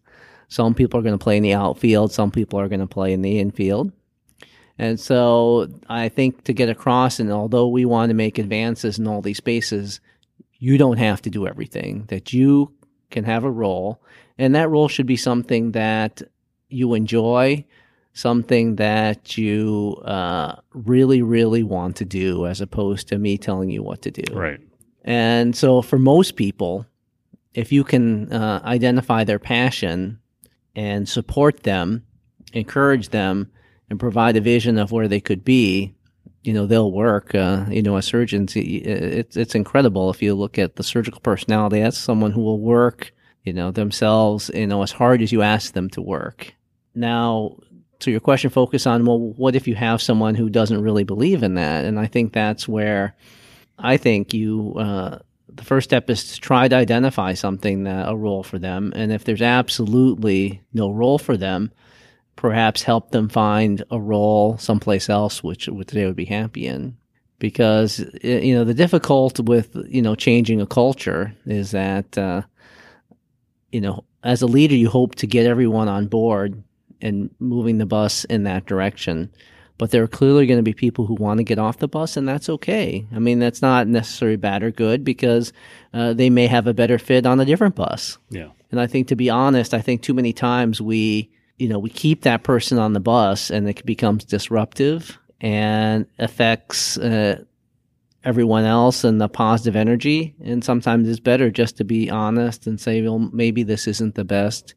Some 0.49 0.75
people 0.75 1.01
are 1.01 1.03
going 1.03 1.19
to 1.19 1.23
play 1.23 1.37
in 1.37 1.43
the 1.43 1.55
outfield. 1.55 2.13
Some 2.13 2.31
people 2.31 2.59
are 2.61 2.69
going 2.69 2.81
to 2.81 2.87
play 2.87 3.13
in 3.13 3.23
the 3.23 3.41
infield. 3.41 3.93
And 4.79 5.01
so 5.01 5.69
I 5.89 6.09
think 6.09 6.45
to 6.45 6.53
get 6.53 6.69
across, 6.69 7.19
and 7.19 7.33
although 7.33 7.67
we 7.67 7.85
want 7.85 8.11
to 8.11 8.15
make 8.15 8.39
advances 8.39 8.99
in 8.99 9.07
all 9.07 9.23
these 9.23 9.39
spaces, 9.39 10.01
you 10.59 10.79
don't 10.79 10.99
have 10.99 11.21
to 11.23 11.31
do 11.31 11.47
everything, 11.47 12.05
that 12.09 12.33
you 12.33 12.73
can 13.11 13.25
have 13.25 13.45
a 13.45 13.51
role. 13.51 14.03
And 14.39 14.55
that 14.55 14.69
role 14.69 14.89
should 14.89 15.07
be 15.07 15.17
something 15.17 15.73
that 15.73 16.23
you 16.69 16.95
enjoy, 16.95 17.65
something 18.13 18.77
that 18.77 19.39
you 19.39 20.01
uh, 20.05 20.57
really, 20.73 21.23
really 21.23 21.63
want 21.63 21.97
to 21.97 22.05
do, 22.05 22.47
as 22.47 22.61
opposed 22.61 23.09
to 23.09 23.19
me 23.19 23.39
telling 23.39 23.71
you 23.71 23.83
what 23.83 24.03
to 24.03 24.11
do. 24.11 24.35
Right. 24.35 24.61
And 25.05 25.55
so 25.55 25.83
for 25.83 25.99
most 25.99 26.37
people, 26.37 26.87
if 27.55 27.73
you 27.73 27.85
can 27.85 28.33
uh, 28.33 28.61
identify 28.65 29.25
their 29.25 29.39
passion 29.39 30.19
and 30.75 31.09
support 31.09 31.63
them, 31.63 32.05
encourage 32.53 33.09
them, 33.09 33.51
and 33.89 34.01
provide 34.01 34.37
a 34.37 34.41
vision 34.41 34.79
of 34.79 34.93
where 34.93 35.09
they 35.09 35.21
could 35.21 35.45
be, 35.45 35.95
you 36.47 36.53
know, 36.53 36.67
they'll 36.67 36.93
work. 36.93 37.35
Uh, 37.35 37.67
you 37.69 37.83
know, 37.83 37.97
as 37.97 38.07
surgeons, 38.07 38.55
it's 38.57 39.37
it's 39.37 39.55
incredible 39.55 40.11
if 40.11 40.23
you 40.23 40.35
look 40.35 40.59
at 40.59 40.77
the 40.77 40.85
surgical 40.85 41.21
personality. 41.21 41.81
That's 41.81 41.99
someone 41.99 42.31
who 42.31 42.41
will 42.41 42.61
work, 42.61 43.13
you 43.43 43.53
know, 43.53 43.73
themselves, 43.73 44.51
you 44.55 44.67
know, 44.67 44.83
as 44.83 44.93
hard 44.93 45.23
as 45.23 45.33
you 45.33 45.43
ask 45.43 45.73
them 45.73 45.91
to 45.91 46.01
work. 46.01 46.55
Now, 46.95 47.57
to 48.01 48.11
your 48.13 48.21
question, 48.21 48.51
focus 48.51 48.87
on 48.87 49.05
well, 49.05 49.19
what 49.19 49.57
if 49.57 49.67
you 49.67 49.75
have 49.75 50.01
someone 50.01 50.37
who 50.37 50.49
doesn't 50.49 50.83
really 50.83 51.05
believe 51.05 51.43
in 51.43 51.55
that? 51.55 51.85
And 51.85 51.99
I 51.99 52.07
think 52.07 52.33
that's 52.33 52.69
where 52.69 53.17
I 53.79 53.97
think 53.97 54.33
you. 54.33 54.75
Uh, 54.79 55.19
the 55.49 55.65
first 55.65 55.89
step 55.89 56.11
is 56.11 56.35
to 56.35 56.41
try 56.41 56.69
to 56.69 56.77
identify 56.77 57.33
something 57.33 57.85
that 57.85 58.11
a 58.11 58.15
role 58.15 58.43
for 58.43 58.59
them, 58.59 58.93
and 58.95 59.11
if 59.11 59.25
there's 59.25 59.43
absolutely 59.43 60.61
no 60.75 60.91
role 60.91 61.19
for 61.19 61.37
them, 61.37 61.73
perhaps 62.37 62.83
help 62.83 63.11
them 63.11 63.29
find 63.29 63.83
a 63.91 63.99
role 63.99 64.59
someplace 64.59 65.09
else 65.09 65.43
which, 65.43 65.67
which 65.69 65.89
they 65.89 66.05
would 66.05 66.17
be 66.17 66.27
happy 66.27 66.67
in. 66.67 66.97
Because 67.39 68.03
you 68.23 68.55
know 68.55 68.65
the 68.65 68.73
difficult 68.73 69.41
with 69.41 69.77
you 69.89 70.01
know 70.01 70.15
changing 70.15 70.63
a 70.63 70.67
culture 70.67 71.35
is 71.45 71.73
that 71.73 72.17
uh, 72.17 72.41
you 73.71 73.81
know 73.83 74.05
as 74.25 74.41
a 74.41 74.47
leader 74.47 74.75
you 74.75 74.89
hope 74.89 75.17
to 75.17 75.27
get 75.27 75.45
everyone 75.45 75.87
on 75.87 76.07
board 76.07 76.63
and 77.03 77.29
moving 77.39 77.77
the 77.77 77.85
bus 77.85 78.25
in 78.25 78.45
that 78.45 78.65
direction. 78.65 79.31
But 79.77 79.91
there 79.91 80.03
are 80.03 80.09
clearly 80.09 80.47
going 80.47 80.59
to 80.59 80.63
be 80.63 80.73
people 80.73 81.05
who 81.05 81.15
want 81.17 81.37
to 81.37 81.45
get 81.45 81.59
off 81.59 81.77
the 81.77 81.89
bus 81.89 82.17
and 82.17 82.27
that's 82.27 82.49
okay. 82.49 83.07
I 83.15 83.19
mean 83.19 83.39
that's 83.39 83.61
not 83.61 83.87
necessarily 83.87 84.37
bad 84.37 84.63
or 84.63 84.71
good 84.71 85.05
because 85.05 85.53
uh, 85.93 86.15
they 86.15 86.31
may 86.31 86.47
have 86.47 86.67
a 86.67 86.73
better 86.73 86.99
fit 86.99 87.27
on 87.27 87.39
a 87.39 87.45
different 87.45 87.75
bus. 87.75 88.17
Yeah. 88.31 88.49
and 88.71 88.81
i 88.81 88.87
think 88.87 89.09
to 89.09 89.17
be 89.17 89.29
honest 89.31 89.75
i 89.75 89.81
think 89.83 90.01
too 90.03 90.15
many 90.15 90.33
times 90.33 90.81
we 90.81 91.31
you 91.59 91.69
know, 91.69 91.79
we 91.79 91.91
keep 91.91 92.23
that 92.23 92.43
person 92.43 92.79
on 92.79 92.93
the 92.93 93.01
bus 93.01 93.51
and 93.51 93.69
it 93.69 93.85
becomes 93.87 94.25
disruptive 94.25 95.19
and 95.41 96.07
affects 96.19 96.99
uh, 96.99 97.43
everyone 98.25 98.65
else 98.65 99.05
and 99.05 99.21
the 99.21 99.29
positive 99.29 99.77
energy. 99.77 100.35
And 100.43 100.63
sometimes 100.63 101.09
it's 101.09 101.21
better 101.21 101.51
just 101.51 101.77
to 101.79 101.85
be 101.85 102.11
honest 102.11 102.67
and 102.67 102.81
say, 102.81 103.03
well, 103.03 103.19
maybe 103.19 103.63
this 103.63 103.87
isn't 103.87 104.15
the 104.15 104.25
best. 104.25 104.75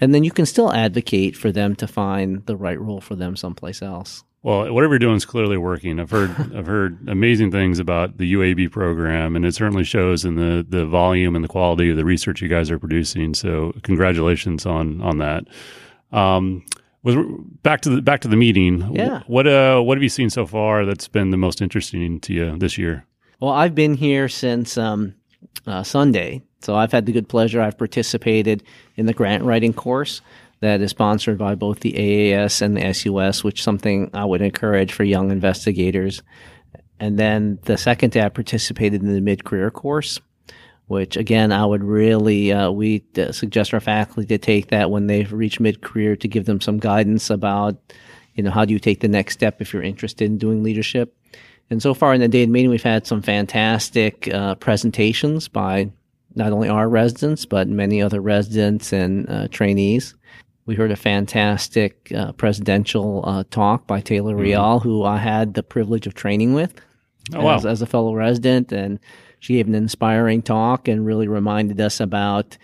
And 0.00 0.14
then 0.14 0.24
you 0.24 0.30
can 0.30 0.46
still 0.46 0.72
advocate 0.72 1.36
for 1.36 1.50
them 1.50 1.74
to 1.76 1.88
find 1.88 2.46
the 2.46 2.56
right 2.56 2.80
role 2.80 3.00
for 3.00 3.16
them 3.16 3.36
someplace 3.36 3.82
else. 3.82 4.22
Well, 4.44 4.72
whatever 4.72 4.94
you're 4.94 5.00
doing 5.00 5.16
is 5.16 5.24
clearly 5.24 5.56
working. 5.56 5.98
I've 5.98 6.10
heard 6.10 6.30
I've 6.56 6.66
heard 6.66 7.08
amazing 7.08 7.50
things 7.50 7.80
about 7.80 8.18
the 8.18 8.32
UAB 8.34 8.70
program, 8.70 9.34
and 9.34 9.44
it 9.44 9.54
certainly 9.54 9.82
shows 9.82 10.24
in 10.24 10.36
the 10.36 10.64
the 10.68 10.86
volume 10.86 11.34
and 11.34 11.44
the 11.44 11.48
quality 11.48 11.90
of 11.90 11.96
the 11.96 12.04
research 12.04 12.40
you 12.40 12.48
guys 12.48 12.70
are 12.70 12.78
producing. 12.78 13.34
So, 13.34 13.72
congratulations 13.82 14.64
on 14.64 15.00
on 15.02 15.18
that. 15.18 15.44
Um, 16.12 16.64
with 17.02 17.62
back 17.62 17.80
to 17.82 17.90
the 17.90 18.02
back 18.02 18.20
to 18.22 18.28
the 18.28 18.36
meeting. 18.36 18.94
Yeah. 18.94 19.22
What 19.26 19.46
uh 19.46 19.80
what 19.80 19.96
have 19.96 20.02
you 20.02 20.08
seen 20.08 20.30
so 20.30 20.46
far 20.46 20.84
that's 20.84 21.08
been 21.08 21.30
the 21.30 21.36
most 21.36 21.62
interesting 21.62 22.20
to 22.20 22.32
you 22.32 22.56
this 22.58 22.76
year? 22.76 23.06
Well, 23.40 23.52
I've 23.52 23.74
been 23.74 23.94
here 23.94 24.28
since 24.28 24.76
um, 24.76 25.14
uh, 25.64 25.84
Sunday, 25.84 26.42
so 26.60 26.74
I've 26.74 26.90
had 26.90 27.06
the 27.06 27.12
good 27.12 27.28
pleasure. 27.28 27.60
I've 27.60 27.78
participated 27.78 28.64
in 28.96 29.06
the 29.06 29.12
grant 29.12 29.44
writing 29.44 29.72
course 29.72 30.22
that 30.60 30.80
is 30.80 30.90
sponsored 30.90 31.38
by 31.38 31.54
both 31.54 31.80
the 31.80 31.92
AAS 31.92 32.60
and 32.62 32.76
the 32.76 32.92
SUS, 32.92 33.44
which 33.44 33.60
is 33.60 33.64
something 33.64 34.10
I 34.12 34.24
would 34.24 34.42
encourage 34.42 34.92
for 34.92 35.04
young 35.04 35.30
investigators. 35.30 36.20
And 36.98 37.16
then 37.16 37.60
the 37.62 37.78
second 37.78 38.10
day, 38.10 38.22
I 38.22 38.28
participated 38.28 39.02
in 39.02 39.14
the 39.14 39.20
mid 39.20 39.44
career 39.44 39.70
course 39.70 40.18
which 40.88 41.16
again, 41.16 41.52
I 41.52 41.64
would 41.64 41.84
really, 41.84 42.52
uh, 42.52 42.70
we 42.70 43.04
uh, 43.16 43.32
suggest 43.32 43.72
our 43.72 43.80
faculty 43.80 44.26
to 44.26 44.38
take 44.38 44.68
that 44.68 44.90
when 44.90 45.06
they've 45.06 45.32
reached 45.32 45.60
mid-career 45.60 46.16
to 46.16 46.28
give 46.28 46.44
them 46.44 46.60
some 46.60 46.78
guidance 46.78 47.30
about, 47.30 47.76
you 48.34 48.42
know, 48.42 48.50
how 48.50 48.64
do 48.64 48.72
you 48.72 48.78
take 48.78 49.00
the 49.00 49.08
next 49.08 49.34
step 49.34 49.60
if 49.60 49.72
you're 49.72 49.82
interested 49.82 50.24
in 50.24 50.38
doing 50.38 50.62
leadership. 50.62 51.14
And 51.70 51.82
so 51.82 51.92
far 51.94 52.14
in 52.14 52.20
the 52.20 52.28
day 52.28 52.42
of 52.42 52.50
meeting, 52.50 52.70
we've 52.70 52.82
had 52.82 53.06
some 53.06 53.20
fantastic 53.22 54.28
uh, 54.32 54.54
presentations 54.54 55.48
by 55.48 55.90
not 56.34 56.52
only 56.52 56.68
our 56.68 56.88
residents, 56.88 57.44
but 57.44 57.68
many 57.68 58.00
other 58.00 58.20
residents 58.20 58.92
and 58.92 59.28
uh, 59.28 59.48
trainees. 59.48 60.14
We 60.66 60.74
heard 60.74 60.90
a 60.90 60.96
fantastic 60.96 62.12
uh, 62.14 62.32
presidential 62.32 63.24
uh, 63.26 63.44
talk 63.50 63.86
by 63.86 64.00
Taylor 64.00 64.34
Mm-hmm. 64.34 64.42
Riall, 64.42 64.82
who 64.82 65.04
I 65.04 65.18
had 65.18 65.54
the 65.54 65.62
privilege 65.62 66.06
of 66.06 66.14
training 66.14 66.54
with 66.54 66.74
Oh, 67.34 67.42
wow. 67.42 67.56
as, 67.56 67.66
as 67.66 67.82
a 67.82 67.86
fellow 67.86 68.14
resident. 68.14 68.72
And 68.72 68.98
she 69.40 69.54
gave 69.54 69.68
an 69.68 69.74
inspiring 69.74 70.42
talk 70.42 70.88
and 70.88 71.06
really 71.06 71.28
reminded 71.28 71.80
us 71.80 72.00
about, 72.00 72.56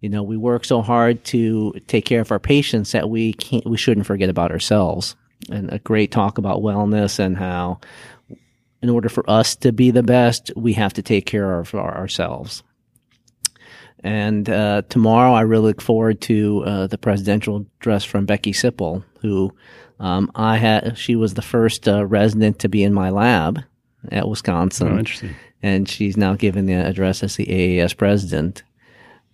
you 0.00 0.08
know, 0.08 0.22
we 0.22 0.36
work 0.36 0.64
so 0.64 0.82
hard 0.82 1.24
to 1.24 1.74
take 1.86 2.04
care 2.04 2.20
of 2.20 2.32
our 2.32 2.38
patients 2.38 2.92
that 2.92 3.10
we 3.10 3.32
can't, 3.34 3.66
we 3.66 3.76
shouldn't 3.76 4.06
forget 4.06 4.28
about 4.28 4.50
ourselves. 4.50 5.16
And 5.50 5.72
a 5.72 5.78
great 5.78 6.10
talk 6.10 6.38
about 6.38 6.62
wellness 6.62 7.18
and 7.18 7.36
how, 7.36 7.80
in 8.82 8.90
order 8.90 9.08
for 9.08 9.28
us 9.28 9.56
to 9.56 9.72
be 9.72 9.90
the 9.90 10.02
best, 10.02 10.52
we 10.56 10.74
have 10.74 10.92
to 10.94 11.02
take 11.02 11.26
care 11.26 11.58
of 11.58 11.74
our, 11.74 11.96
ourselves. 11.96 12.62
And 14.02 14.48
uh, 14.48 14.82
tomorrow, 14.88 15.32
I 15.32 15.42
really 15.42 15.68
look 15.68 15.82
forward 15.82 16.20
to 16.22 16.62
uh, 16.64 16.86
the 16.86 16.96
presidential 16.96 17.66
address 17.80 18.04
from 18.04 18.24
Becky 18.24 18.52
Sippel, 18.52 19.04
who 19.20 19.54
um, 19.98 20.30
I 20.34 20.56
had. 20.56 20.96
She 20.96 21.16
was 21.16 21.34
the 21.34 21.42
first 21.42 21.86
uh, 21.86 22.06
resident 22.06 22.60
to 22.60 22.68
be 22.68 22.82
in 22.82 22.94
my 22.94 23.10
lab 23.10 23.62
at 24.10 24.28
Wisconsin 24.28 24.88
Oh, 24.88 24.98
interesting. 24.98 25.34
and 25.62 25.88
she's 25.88 26.16
now 26.16 26.34
given 26.34 26.66
the 26.66 26.74
address 26.74 27.22
as 27.22 27.36
the 27.36 27.46
AAS 27.46 27.96
president. 27.96 28.62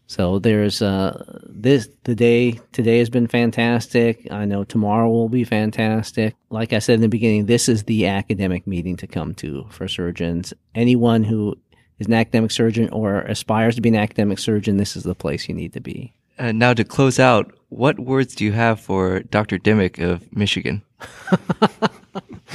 So 0.09 0.39
there's 0.39 0.83
uh, 0.83 1.41
this 1.49 1.89
the 2.05 2.15
day 2.15 2.61
today 2.73 2.99
has 2.99 3.11
been 3.11 3.27
fantastic. 3.27 4.27
I 4.31 4.45
know 4.45 4.63
tomorrow 4.63 5.11
will 5.11 5.29
be 5.29 5.43
fantastic. 5.43 6.37
Like 6.51 6.73
I 6.73 6.79
said 6.79 6.95
in 6.97 7.01
the 7.01 7.09
beginning, 7.09 7.47
this 7.47 7.69
is 7.69 7.85
the 7.85 8.07
academic 8.07 8.67
meeting 8.69 8.97
to 8.99 9.09
come 9.09 9.35
to 9.37 9.67
for 9.71 9.89
surgeons. 9.89 10.55
Anyone 10.77 11.25
who 11.25 11.57
is 11.99 12.07
an 12.07 12.13
academic 12.13 12.53
surgeon 12.53 12.89
or 12.91 13.23
aspires 13.23 13.75
to 13.75 13.81
be 13.81 13.89
an 13.89 13.97
academic 13.97 14.39
surgeon, 14.39 14.77
this 14.77 14.95
is 14.97 15.03
the 15.03 15.15
place 15.17 15.49
you 15.49 15.55
need 15.57 15.73
to 15.73 15.81
be. 15.81 16.13
Uh, 16.39 16.53
now 16.53 16.73
to 16.73 16.85
close 16.85 17.19
out, 17.19 17.51
what 17.71 17.99
words 17.99 18.35
do 18.37 18.45
you 18.45 18.53
have 18.53 18.79
for 18.79 19.21
Dr. 19.21 19.59
Dimick 19.59 19.99
of 19.99 20.31
Michigan? 20.37 20.83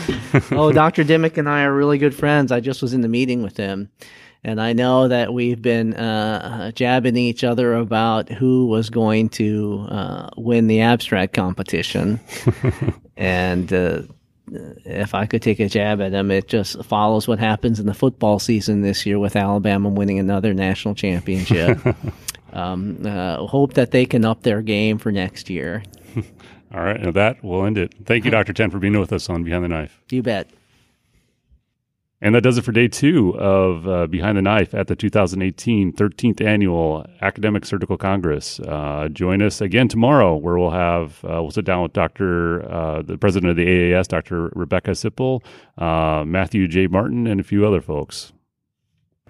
oh, 0.51 0.71
Dr. 0.71 1.03
Dimick 1.03 1.37
and 1.37 1.49
I 1.49 1.63
are 1.63 1.73
really 1.73 1.97
good 1.97 2.15
friends. 2.15 2.51
I 2.51 2.59
just 2.59 2.81
was 2.81 2.93
in 2.93 3.01
the 3.01 3.07
meeting 3.07 3.43
with 3.43 3.57
him. 3.57 3.89
And 4.43 4.59
I 4.59 4.73
know 4.73 5.07
that 5.07 5.33
we've 5.33 5.61
been 5.61 5.93
uh, 5.93 6.71
jabbing 6.71 7.15
each 7.15 7.43
other 7.43 7.75
about 7.75 8.29
who 8.29 8.65
was 8.65 8.89
going 8.89 9.29
to 9.29 9.85
uh, 9.87 10.29
win 10.35 10.65
the 10.65 10.81
abstract 10.81 11.33
competition. 11.33 12.19
and 13.17 13.71
uh, 13.71 14.01
if 14.51 15.13
I 15.13 15.27
could 15.27 15.43
take 15.43 15.59
a 15.59 15.69
jab 15.69 16.01
at 16.01 16.11
him, 16.11 16.31
it 16.31 16.47
just 16.47 16.83
follows 16.85 17.27
what 17.27 17.37
happens 17.37 17.79
in 17.79 17.85
the 17.85 17.93
football 17.93 18.39
season 18.39 18.81
this 18.81 19.05
year 19.05 19.19
with 19.19 19.35
Alabama 19.35 19.89
winning 19.89 20.17
another 20.17 20.55
national 20.55 20.95
championship. 20.95 21.79
um, 22.53 23.05
uh, 23.05 23.45
hope 23.45 23.75
that 23.75 23.91
they 23.91 24.07
can 24.07 24.25
up 24.25 24.41
their 24.41 24.63
game 24.63 24.97
for 24.97 25.11
next 25.11 25.51
year. 25.51 25.83
All 26.73 26.81
right, 26.81 26.99
and 26.99 27.13
that 27.13 27.43
will 27.43 27.65
end 27.65 27.77
it. 27.77 27.93
Thank 28.05 28.23
you, 28.23 28.31
Dr. 28.31 28.53
Chen, 28.53 28.69
for 28.69 28.79
being 28.79 28.97
with 28.97 29.11
us 29.11 29.29
on 29.29 29.43
Behind 29.43 29.63
the 29.63 29.67
Knife. 29.67 30.01
You 30.09 30.23
bet. 30.23 30.49
And 32.23 32.35
that 32.35 32.41
does 32.41 32.57
it 32.59 32.63
for 32.63 32.71
day 32.71 32.87
two 32.87 33.35
of 33.37 33.87
uh, 33.87 34.05
Behind 34.05 34.37
the 34.37 34.43
Knife 34.43 34.75
at 34.75 34.87
the 34.87 34.95
2018 34.95 35.91
13th 35.91 36.39
Annual 36.39 37.07
Academic 37.19 37.65
Surgical 37.65 37.97
Congress. 37.97 38.59
Uh, 38.59 39.09
join 39.11 39.41
us 39.41 39.59
again 39.59 39.87
tomorrow, 39.87 40.35
where 40.35 40.57
we'll 40.57 40.69
have 40.69 41.25
uh, 41.25 41.41
we'll 41.41 41.49
sit 41.49 41.65
down 41.65 41.81
with 41.81 41.93
Dr. 41.93 42.71
Uh, 42.71 43.01
the 43.01 43.17
president 43.17 43.49
of 43.49 43.57
the 43.57 43.65
AAS, 43.65 44.07
Dr. 44.07 44.51
Rebecca 44.53 44.91
Sippel, 44.91 45.43
uh, 45.79 46.23
Matthew 46.23 46.67
J. 46.67 46.85
Martin, 46.85 47.25
and 47.25 47.41
a 47.41 47.43
few 47.43 47.65
other 47.65 47.81
folks. 47.81 48.31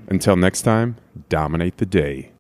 Until 0.09 0.35
next 0.35 0.63
time, 0.63 0.97
dominate 1.29 1.77
the 1.77 1.85
day. 1.85 2.30